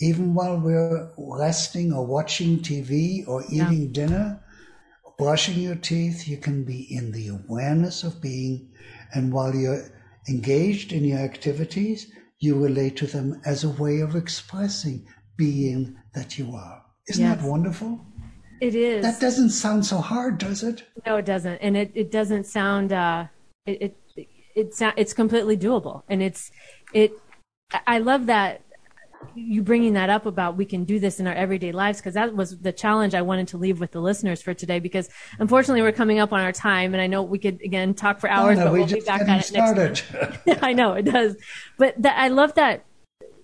even 0.01 0.34
while 0.34 0.59
we're 0.59 1.09
resting 1.16 1.92
or 1.92 2.05
watching 2.05 2.59
TV 2.59 3.26
or 3.28 3.44
eating 3.44 3.82
yeah. 3.82 3.92
dinner, 3.92 4.40
brushing 5.19 5.59
your 5.59 5.77
teeth, 5.77 6.29
you 6.29 6.37
can 6.37 6.64
be 6.64 6.87
in 6.91 7.12
the 7.12 7.29
awareness 7.29 8.05
of 8.05 8.21
being. 8.21 8.71
And 9.14 9.33
while 9.33 9.55
you're 9.55 9.91
engaged 10.29 10.93
in 10.93 11.05
your 11.05 11.19
activities, 11.19 12.11
you 12.39 12.62
relate 12.62 12.97
to 12.97 13.07
them 13.07 13.41
as 13.47 13.64
a 13.64 13.71
way 13.71 14.01
of 14.01 14.14
expressing 14.14 15.07
being 15.37 15.97
that 16.14 16.39
you 16.39 16.55
are. 16.55 16.83
Isn't 17.09 17.25
yes. 17.25 17.41
that 17.41 17.49
wonderful? 17.49 18.01
It 18.61 18.75
is. 18.75 19.03
That 19.03 19.21
doesn't 19.21 19.51
sound 19.51 19.87
so 19.87 19.99
hard, 19.99 20.39
does 20.39 20.62
it? 20.62 20.83
No, 21.05 21.17
it 21.17 21.25
doesn't. 21.25 21.59
And 21.59 21.77
it, 21.77 21.93
it 21.95 22.11
doesn't 22.11 22.45
sound, 22.45 22.93
uh, 22.93 23.27
it, 23.67 23.83
it, 23.83 23.97
it, 24.17 24.29
it's, 24.55 24.83
it's 24.97 25.12
completely 25.12 25.57
doable. 25.57 26.03
And 26.09 26.23
it's, 26.23 26.51
it, 26.93 27.12
I 27.87 27.99
love 27.99 28.27
that 28.27 28.62
you 29.35 29.62
bringing 29.62 29.95
that 29.95 30.11
up 30.11 30.27
about 30.27 30.57
we 30.57 30.64
can 30.64 30.85
do 30.85 30.99
this 30.99 31.21
in 31.21 31.27
our 31.27 31.35
everyday 31.35 31.73
lives 31.73 31.99
because 31.99 32.14
that 32.14 32.35
was 32.35 32.59
the 32.59 32.73
challenge 32.73 33.14
I 33.14 33.23
wanted 33.23 33.49
to 33.49 33.59
leave 33.59 33.81
with 33.81 33.91
the 33.93 34.01
listeners 34.01 34.43
for 34.43 34.55
today 34.55 34.79
because 34.79 35.09
unfortunately 35.39 35.83
we're 35.83 35.93
coming 35.93 36.19
up 36.19 36.33
on 36.33 36.41
our 36.41 36.53
time 36.53 36.95
and 36.95 37.01
I 37.01 37.07
know 37.07 37.23
we 37.23 37.39
could 37.39 37.61
again 37.62 37.95
talk 37.95 38.19
for 38.19 38.29
hours 38.29 38.59
no, 38.59 38.64
no, 38.64 38.71
but 38.71 38.79
we'll 38.79 38.87
be 38.87 39.01
back 39.01 39.23
at 39.23 39.41
it 39.41 39.45
started. 39.45 39.79
next 39.79 40.12
month. 40.12 40.62
I 40.62 40.73
know 40.73 40.93
it 40.95 41.05
does 41.05 41.37
but 41.77 42.01
that, 42.03 42.19
I 42.19 42.29
love 42.29 42.55
that 42.55 42.85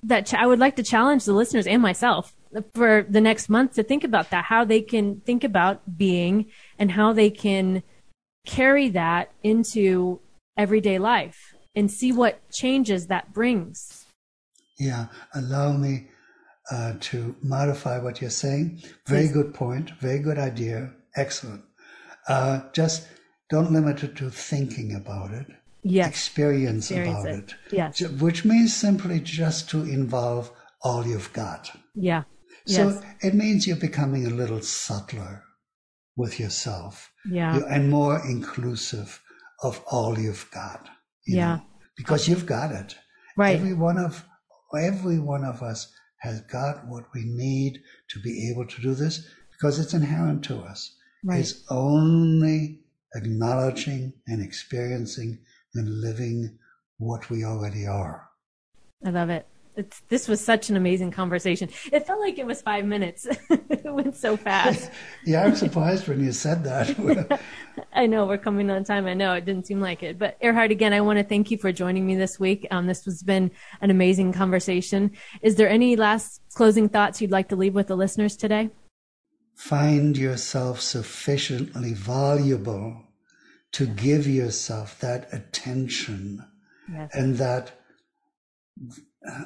that 0.05 0.27
ch- 0.27 0.35
I 0.35 0.47
would 0.47 0.59
like 0.59 0.77
to 0.77 0.83
challenge 0.83 1.25
the 1.25 1.33
listeners 1.33 1.67
and 1.67 1.83
myself 1.83 2.35
for 2.75 3.07
the 3.09 3.21
next 3.21 3.49
month 3.49 3.75
to 3.75 3.83
think 3.83 4.05
about 4.05 4.31
that 4.31 4.45
how 4.45 4.65
they 4.65 4.81
can 4.81 5.21
think 5.21 5.45
about 5.45 5.97
being 5.97 6.47
and 6.79 6.93
how 6.93 7.13
they 7.13 7.31
can 7.31 7.83
carry 8.47 8.89
that 8.89 9.31
into 9.43 10.21
everyday 10.57 10.99
life 10.99 11.55
and 11.75 11.91
see 11.91 12.13
what 12.13 12.51
changes 12.51 13.07
that 13.07 13.33
brings 13.33 14.02
yeah, 14.83 15.07
allow 15.35 15.73
me 15.73 16.09
uh, 16.71 16.95
to 17.01 17.35
modify 17.43 17.99
what 17.99 18.21
you're 18.21 18.31
saying. 18.31 18.83
Very 19.07 19.23
Please. 19.27 19.33
good 19.33 19.55
point. 19.55 19.91
Very 20.01 20.19
good 20.19 20.39
idea. 20.39 20.93
Excellent. 21.17 21.63
Uh, 22.29 22.61
just 22.73 23.07
don't 23.51 23.73
limit 23.73 24.03
it 24.03 24.17
to 24.17 24.31
thinking 24.31 24.95
about 24.95 25.31
it. 25.33 25.47
Yes. 25.83 26.09
Experience, 26.09 26.91
Experience 26.91 27.25
about 27.25 27.35
it. 27.35 27.55
it. 27.67 27.73
Yes. 27.73 28.01
Which 28.21 28.45
means 28.45 28.75
simply 28.75 29.21
just 29.21 29.71
to 29.71 29.83
involve 29.83 30.51
all 30.83 31.07
you've 31.07 31.33
got. 31.33 31.71
Yeah. 31.95 32.23
So 32.67 32.91
yes. 32.91 33.03
it 33.21 33.35
means 33.35 33.67
you're 33.67 33.77
becoming 33.77 34.27
a 34.27 34.31
little 34.31 34.63
subtler 34.63 35.43
with 36.17 36.39
yourself. 36.39 37.11
Yeah. 37.29 37.57
You're, 37.59 37.69
and 37.69 37.91
more 37.91 38.21
inclusive 38.29 39.21
of 39.63 39.83
all 39.91 40.19
you've 40.19 40.49
got. 40.53 40.89
You 41.27 41.37
yeah. 41.37 41.57
Know, 41.57 41.63
because 41.97 42.29
you've 42.29 42.47
got 42.47 42.73
it. 42.73 42.97
Right. 43.37 43.57
Every 43.57 43.75
one 43.75 43.99
of 43.99 44.25
Every 44.77 45.19
one 45.19 45.45
of 45.45 45.63
us 45.63 45.93
has 46.19 46.41
got 46.43 46.87
what 46.87 47.05
we 47.15 47.25
need 47.25 47.81
to 48.11 48.21
be 48.21 48.51
able 48.51 48.67
to 48.67 48.81
do 48.81 48.95
this 48.95 49.27
because 49.51 49.79
it's 49.79 49.95
inherent 49.95 50.45
to 50.45 50.59
us. 50.59 50.95
Right. 51.25 51.41
It's 51.41 51.65
only 51.71 52.81
acknowledging 53.15 54.13
and 54.27 54.43
experiencing 54.43 55.39
and 55.75 56.01
living 56.01 56.59
what 56.99 57.29
we 57.31 57.45
already 57.45 57.87
are. 57.87 58.29
I 59.05 59.11
love 59.11 59.31
it. 59.31 59.47
It's, 59.75 60.03
this 60.09 60.29
was 60.29 60.45
such 60.45 60.69
an 60.69 60.77
amazing 60.77 61.13
conversation. 61.13 61.71
It 61.91 62.07
felt 62.07 62.21
like 62.21 62.39
it 62.39 62.47
was 62.47 62.61
five 62.61 62.85
minutes. 62.85 63.27
it 63.51 63.85
went 63.85 64.17
so 64.17 64.37
fast. 64.37 64.91
yeah, 65.25 65.45
I'm 65.45 65.57
surprised 65.57 66.09
when 66.09 66.23
you 66.23 66.33
said 66.33 66.63
that. 66.65 67.41
I 67.95 68.07
know 68.07 68.27
we're 68.27 68.39
coming 68.39 68.71
on 68.71 68.85
time. 68.85 69.07
I 69.07 69.15
know 69.15 69.33
it 69.33 69.47
didn't 69.47 69.67
seem 69.67 69.81
like 69.81 70.03
it, 70.03 70.19
but 70.19 70.39
Erhard, 70.41 70.71
again, 70.71 70.93
I 70.93 71.01
want 71.01 71.19
to 71.19 71.25
thank 71.25 71.51
you 71.51 71.57
for 71.57 71.73
joining 71.73 72.07
me 72.07 72.17
this 72.17 72.39
week. 72.39 72.67
Um, 72.71 72.87
this 72.87 73.05
has 73.07 73.23
been 73.23 73.51
an 73.81 73.91
amazing 73.91 74.33
conversation. 74.33 75.13
Is 75.41 75.57
there 75.57 75.69
any 75.69 75.97
last 75.97 76.43
closing 76.53 76.89
thoughts 76.89 77.23
you'd 77.23 77.31
like 77.31 77.49
to 77.49 77.57
leave 77.57 77.75
with 77.75 77.87
the 77.87 77.97
listeners 77.97 78.37
today? 78.37 78.71
Find 79.57 80.19
yourself 80.19 80.81
sufficiently 80.81 81.95
valuable 81.95 83.05
to 83.73 83.87
give 83.87 84.27
yourself 84.27 85.01
that 85.01 85.33
attention 85.33 86.45
yes. 86.93 87.11
and 87.15 87.37
that 87.37 87.73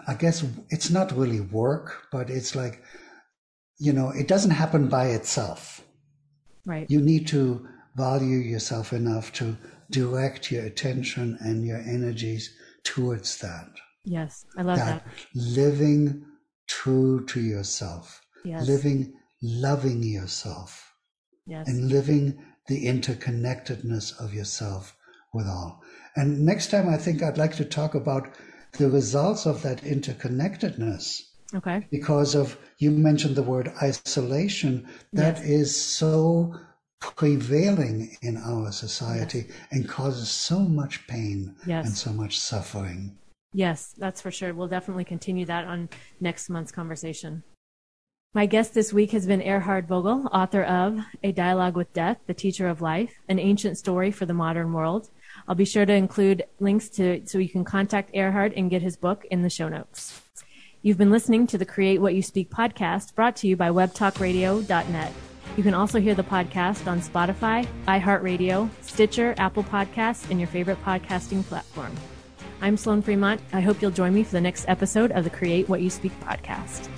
I 0.07 0.14
guess 0.14 0.45
it's 0.70 0.91
not 0.91 1.16
really 1.16 1.41
work, 1.41 2.07
but 2.11 2.31
it's 2.31 2.55
like, 2.55 2.83
you 3.79 3.93
know, 3.93 4.11
it 4.11 4.29
doesn't 4.29 4.53
happen 4.53 4.89
by 4.89 5.09
itself. 5.09 5.83
Right. 6.64 6.91
You 6.91 7.01
need 7.01 7.27
to 7.29 7.68
value 7.95 8.39
yourself 8.39 8.93
enough 8.93 9.33
to 9.35 9.57
direct 9.91 10.51
your 10.51 10.64
attention 10.64 11.39
and 11.41 11.66
your 11.66 11.79
energies 11.79 12.55
towards 12.85 13.39
that. 13.39 13.68
Yes, 14.05 14.45
I 14.57 14.62
love 14.62 14.79
that. 14.79 15.05
that. 15.05 15.27
Living 15.35 16.24
true 16.66 17.24
to 17.27 17.41
yourself. 17.41 18.20
Yes. 18.45 18.66
Living 18.66 19.14
loving 19.43 20.03
yourself. 20.03 20.93
Yes. 21.47 21.68
And 21.68 21.89
living 21.89 22.43
the 22.68 22.87
interconnectedness 22.87 24.18
of 24.20 24.35
yourself 24.35 24.97
with 25.33 25.47
all. 25.47 25.83
And 26.16 26.45
next 26.45 26.70
time 26.70 26.89
I 26.89 26.97
think 26.97 27.22
I'd 27.22 27.39
like 27.39 27.57
to 27.57 27.64
talk 27.64 27.95
about 27.95 28.35
the 28.72 28.90
results 28.90 29.46
of 29.46 29.62
that 29.62 29.82
interconnectedness. 29.82 31.22
Okay. 31.54 31.86
Because 31.90 32.34
of, 32.34 32.58
you 32.78 32.90
mentioned 32.90 33.36
the 33.36 33.42
word 33.42 33.72
isolation, 33.82 34.88
That 35.12 35.36
yes. 35.38 35.46
is 35.46 35.76
so 35.76 36.54
prevailing 37.00 38.16
in 38.22 38.36
our 38.36 38.72
society 38.72 39.46
yes. 39.48 39.56
and 39.70 39.88
causes 39.88 40.28
so 40.28 40.60
much 40.60 41.06
pain 41.06 41.54
yes. 41.66 41.86
and 41.86 41.96
so 41.96 42.12
much 42.12 42.38
suffering. 42.38 43.16
Yes, 43.52 43.94
that's 43.96 44.20
for 44.20 44.30
sure. 44.30 44.52
We'll 44.52 44.68
definitely 44.68 45.04
continue 45.04 45.46
that 45.46 45.66
on 45.66 45.88
next 46.20 46.50
month's 46.50 46.72
conversation. 46.72 47.42
My 48.34 48.44
guest 48.44 48.74
this 48.74 48.92
week 48.92 49.12
has 49.12 49.26
been 49.26 49.40
Erhard 49.40 49.86
Vogel, 49.88 50.28
author 50.30 50.62
of 50.62 50.98
A 51.22 51.32
Dialogue 51.32 51.74
with 51.74 51.92
Death, 51.94 52.18
The 52.26 52.34
Teacher 52.34 52.68
of 52.68 52.82
Life, 52.82 53.14
an 53.28 53.38
ancient 53.38 53.78
story 53.78 54.10
for 54.10 54.26
the 54.26 54.34
modern 54.34 54.74
world. 54.74 55.08
I'll 55.49 55.55
be 55.55 55.64
sure 55.64 55.87
to 55.87 55.93
include 55.93 56.45
links 56.61 56.89
to 56.91 57.22
so 57.26 57.39
you 57.39 57.49
can 57.49 57.64
contact 57.64 58.14
Erhard 58.14 58.53
and 58.57 58.70
get 58.70 58.82
his 58.82 58.97
book 58.97 59.24
in 59.30 59.43
the 59.43 59.51
show 59.51 59.68
notes. 59.68 60.22
You've 60.82 60.99
been 60.99 61.11
listening 61.11 61.47
to 61.49 61.59
the 61.59 61.64
Create 61.64 62.01
What 62.01 62.14
You 62.14 62.22
Speak 62.22 62.51
podcast 62.51 63.14
brought 63.14 63.37
to 63.37 63.49
you 63.49 63.57
by 63.57 63.70
webtalkradio.net. 63.70 65.12
You 65.57 65.62
can 65.62 65.74
also 65.74 65.99
hear 65.99 66.14
the 66.14 66.22
podcast 66.22 66.87
on 66.87 67.01
Spotify, 67.01 67.66
iHeartRadio, 67.89 68.68
Stitcher, 68.82 69.34
Apple 69.39 69.64
Podcasts, 69.64 70.30
and 70.30 70.39
your 70.39 70.49
favorite 70.49 70.82
podcasting 70.84 71.45
platform. 71.45 71.93
I'm 72.61 72.76
Sloan 72.76 73.03
Fremont. 73.03 73.41
I 73.53 73.61
hope 73.61 73.80
you'll 73.82 73.91
join 73.91 74.14
me 74.14 74.22
for 74.22 74.32
the 74.32 74.41
next 74.41 74.66
episode 74.68 75.12
of 75.12 75.24
the 75.24 75.30
Create 75.30 75.68
What 75.68 75.80
You 75.80 75.91
Speak 75.91 76.18
podcast. 76.20 76.89